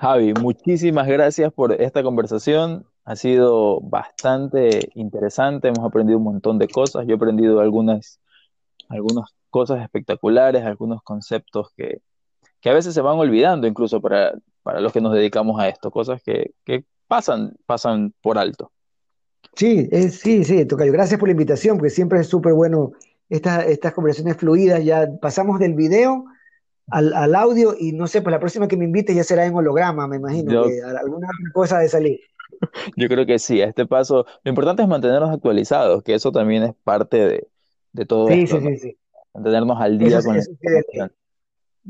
Javi, 0.00 0.32
muchísimas 0.32 1.08
gracias 1.08 1.52
por 1.52 1.72
esta 1.72 2.04
conversación. 2.04 2.86
Ha 3.04 3.16
sido 3.16 3.80
bastante 3.80 4.90
interesante, 4.94 5.66
hemos 5.66 5.84
aprendido 5.84 6.18
un 6.18 6.24
montón 6.24 6.56
de 6.60 6.68
cosas. 6.68 7.04
Yo 7.04 7.14
he 7.14 7.16
aprendido 7.16 7.58
algunas, 7.58 8.20
algunas 8.88 9.30
cosas 9.50 9.82
espectaculares, 9.82 10.64
algunos 10.64 11.02
conceptos 11.02 11.72
que, 11.76 12.00
a 12.64 12.72
veces 12.72 12.94
se 12.94 13.00
van 13.00 13.18
olvidando, 13.18 13.66
incluso 13.66 14.00
para, 14.00 14.34
los 14.78 14.92
que 14.92 15.00
nos 15.00 15.12
dedicamos 15.14 15.60
a 15.60 15.68
esto, 15.68 15.90
cosas 15.90 16.22
que, 16.22 16.52
pasan, 17.08 17.56
pasan 17.66 18.14
por 18.22 18.38
alto. 18.38 18.70
Sí, 19.56 19.88
sí, 20.10 20.44
sí, 20.44 20.64
Tocayo. 20.64 20.92
Gracias 20.92 21.18
por 21.18 21.28
la 21.28 21.32
invitación, 21.32 21.76
porque 21.76 21.90
siempre 21.90 22.20
es 22.20 22.28
súper 22.28 22.52
bueno 22.52 22.92
estas 23.28 23.92
conversaciones 23.94 24.36
fluidas. 24.36 24.84
Ya 24.84 25.08
pasamos 25.20 25.58
del 25.58 25.74
video 25.74 26.24
al, 26.90 27.34
audio 27.34 27.74
y 27.78 27.92
no 27.92 28.06
sé, 28.06 28.22
pues 28.22 28.32
la 28.32 28.40
próxima 28.40 28.68
que 28.68 28.76
me 28.76 28.84
invite 28.84 29.14
ya 29.14 29.24
será 29.24 29.44
en 29.46 29.54
holograma, 29.54 30.06
me 30.06 30.16
imagino, 30.16 30.64
que 30.64 30.80
alguna 30.82 31.28
cosa 31.52 31.78
de 31.78 31.88
salir. 31.88 32.20
Yo 32.96 33.08
creo 33.08 33.26
que 33.26 33.38
sí, 33.38 33.60
a 33.60 33.66
este 33.66 33.86
paso, 33.86 34.26
lo 34.42 34.48
importante 34.48 34.82
es 34.82 34.88
mantenernos 34.88 35.30
actualizados, 35.30 36.02
que 36.02 36.14
eso 36.14 36.32
también 36.32 36.62
es 36.62 36.74
parte 36.84 37.48
de, 37.94 38.06
todo 38.06 38.28
esto, 38.28 38.60
sí, 38.60 38.76
sí, 38.78 38.96
Mantenernos 39.34 39.80
al 39.80 39.98
día 39.98 40.22
con 40.22 40.36
la 40.36 41.10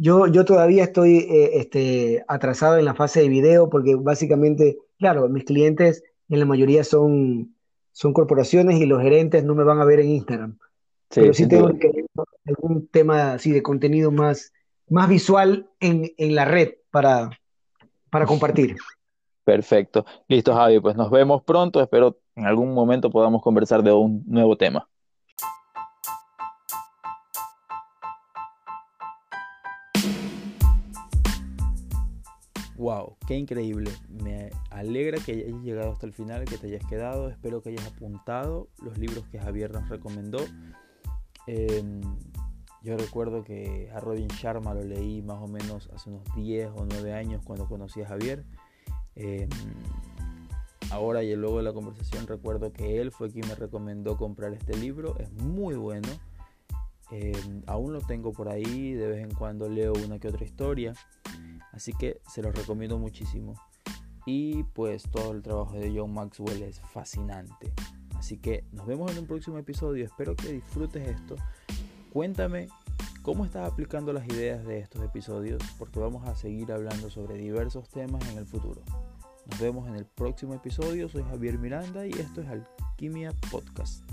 yo, 0.01 0.29
yo 0.29 0.45
todavía 0.45 0.85
estoy 0.85 1.19
eh, 1.19 1.59
este, 1.59 2.25
atrasado 2.29 2.79
en 2.79 2.85
la 2.85 2.95
fase 2.95 3.21
de 3.21 3.29
video 3.29 3.69
porque 3.69 3.97
básicamente, 3.97 4.79
claro, 4.97 5.29
mis 5.29 5.45
clientes 5.45 6.05
en 6.29 6.39
la 6.39 6.47
mayoría 6.47 6.85
son, 6.85 7.57
son 7.91 8.13
corporaciones 8.13 8.81
y 8.81 8.87
los 8.87 9.03
gerentes 9.03 9.43
no 9.43 9.57
me 9.57 9.65
van 9.65 9.81
a 9.81 9.85
ver 9.85 9.99
en 9.99 10.11
Instagram. 10.11 10.59
Pero 11.13 11.35
sí 11.35 11.49
tengo 11.49 11.77
que 11.79 12.07
algún 12.47 12.87
tema 12.87 13.33
así 13.33 13.51
de 13.51 13.63
contenido 13.63 14.13
más, 14.13 14.53
más 14.91 15.09
visual 15.09 15.69
en, 15.81 16.13
la 16.19 16.45
red 16.45 16.75
para, 16.91 17.31
para 18.11 18.27
compartir. 18.27 18.77
Perfecto. 19.45 20.05
Listo, 20.29 20.55
Javi. 20.55 20.81
Pues 20.81 20.97
nos 20.97 21.11
vemos 21.11 21.43
pronto. 21.43 21.81
Espero 21.81 22.19
en 22.35 22.47
algún 22.47 22.75
momento 22.75 23.11
podamos 23.11 23.43
conversar 23.43 23.83
de 23.83 23.93
un 23.93 24.23
nuevo 24.27 24.57
tema. 24.57 24.89
Wow, 32.77 33.17
qué 33.27 33.35
increíble. 33.35 33.91
Me 34.09 34.51
alegra 34.71 35.19
que 35.19 35.33
hayas 35.33 35.63
llegado 35.63 35.91
hasta 35.91 36.07
el 36.07 36.13
final, 36.13 36.45
que 36.45 36.59
te 36.59 36.69
hayas 36.69 36.87
quedado. 36.89 37.29
Espero 37.29 37.61
que 37.61 37.71
hayas 37.71 37.87
apuntado 37.89 38.69
los 38.85 38.97
libros 38.99 39.25
que 39.33 39.41
Javier 39.41 39.73
nos 39.73 39.89
recomendó. 39.89 40.39
Em, 41.49 42.01
yo 42.89 42.97
recuerdo 42.97 43.45
que 43.45 43.91
a 43.95 44.01
Robin 44.01 44.29
Sharma 44.29 44.73
lo 44.73 44.83
leí 44.83 45.21
más 45.21 45.43
o 45.43 45.47
menos 45.47 45.91
hace 45.95 46.09
unos 46.09 46.23
10 46.35 46.71
o 46.75 46.87
9 46.87 47.13
años 47.13 47.43
cuando 47.45 47.69
conocí 47.69 48.01
a 48.01 48.09
Javier. 48.09 48.47
Em, 49.15 49.51
ahora 50.91 51.23
y 51.23 51.37
luego 51.37 51.59
de 51.59 51.65
la 51.65 51.75
conversación 51.75 52.27
recuerdo 52.27 52.73
que 52.73 52.99
él 52.99 53.13
fue 53.13 53.31
quien 53.31 53.47
me 53.47 53.55
recomendó 53.55 54.17
comprar 54.17 54.55
este 54.55 54.75
libro. 54.75 55.19
Es 55.19 55.31
muy 55.33 55.75
bueno. 55.75 56.09
Em, 57.11 57.63
aún 57.67 57.93
lo 57.93 58.01
tengo 58.01 58.33
por 58.33 58.49
ahí, 58.49 58.95
de 58.95 59.07
vez 59.07 59.23
en 59.23 59.35
cuando 59.35 59.69
leo 59.69 59.93
una 59.93 60.19
que 60.19 60.29
otra 60.29 60.47
historia. 60.47 60.95
Así 61.73 61.93
que 61.93 62.23
se 62.27 62.41
los 62.41 62.55
recomiendo 62.55 62.99
muchísimo. 62.99 63.53
Y 64.25 64.63
pues 64.63 65.03
todo 65.11 65.33
el 65.33 65.43
trabajo 65.43 65.75
de 65.75 65.93
John 65.95 66.15
Maxwell 66.15 66.63
es 66.63 66.81
fascinante. 66.81 67.71
Así 68.17 68.39
que 68.39 68.65
nos 68.73 68.87
vemos 68.87 69.13
en 69.13 69.19
un 69.19 69.27
próximo 69.27 69.59
episodio. 69.59 70.07
Espero 70.07 70.35
que 70.35 70.53
disfrutes 70.53 71.07
esto. 71.07 71.37
Cuéntame 72.13 72.69
cómo 73.23 73.45
estás 73.45 73.71
aplicando 73.71 74.13
las 74.13 74.27
ideas 74.27 74.65
de 74.65 74.79
estos 74.79 75.03
episodios 75.03 75.63
porque 75.79 76.01
vamos 76.01 76.27
a 76.27 76.35
seguir 76.35 76.73
hablando 76.73 77.11
sobre 77.11 77.37
diversos 77.37 77.89
temas 77.91 78.27
en 78.31 78.39
el 78.39 78.47
futuro. 78.47 78.83
Nos 79.47 79.61
vemos 79.61 79.87
en 79.89 79.97
el 79.97 80.07
próximo 80.07 80.55
episodio. 80.55 81.09
Soy 81.09 81.23
Javier 81.25 81.59
Miranda 81.59 82.07
y 82.07 82.11
esto 82.11 82.41
es 82.41 82.49
Alquimia 82.49 83.33
Podcast. 83.51 84.05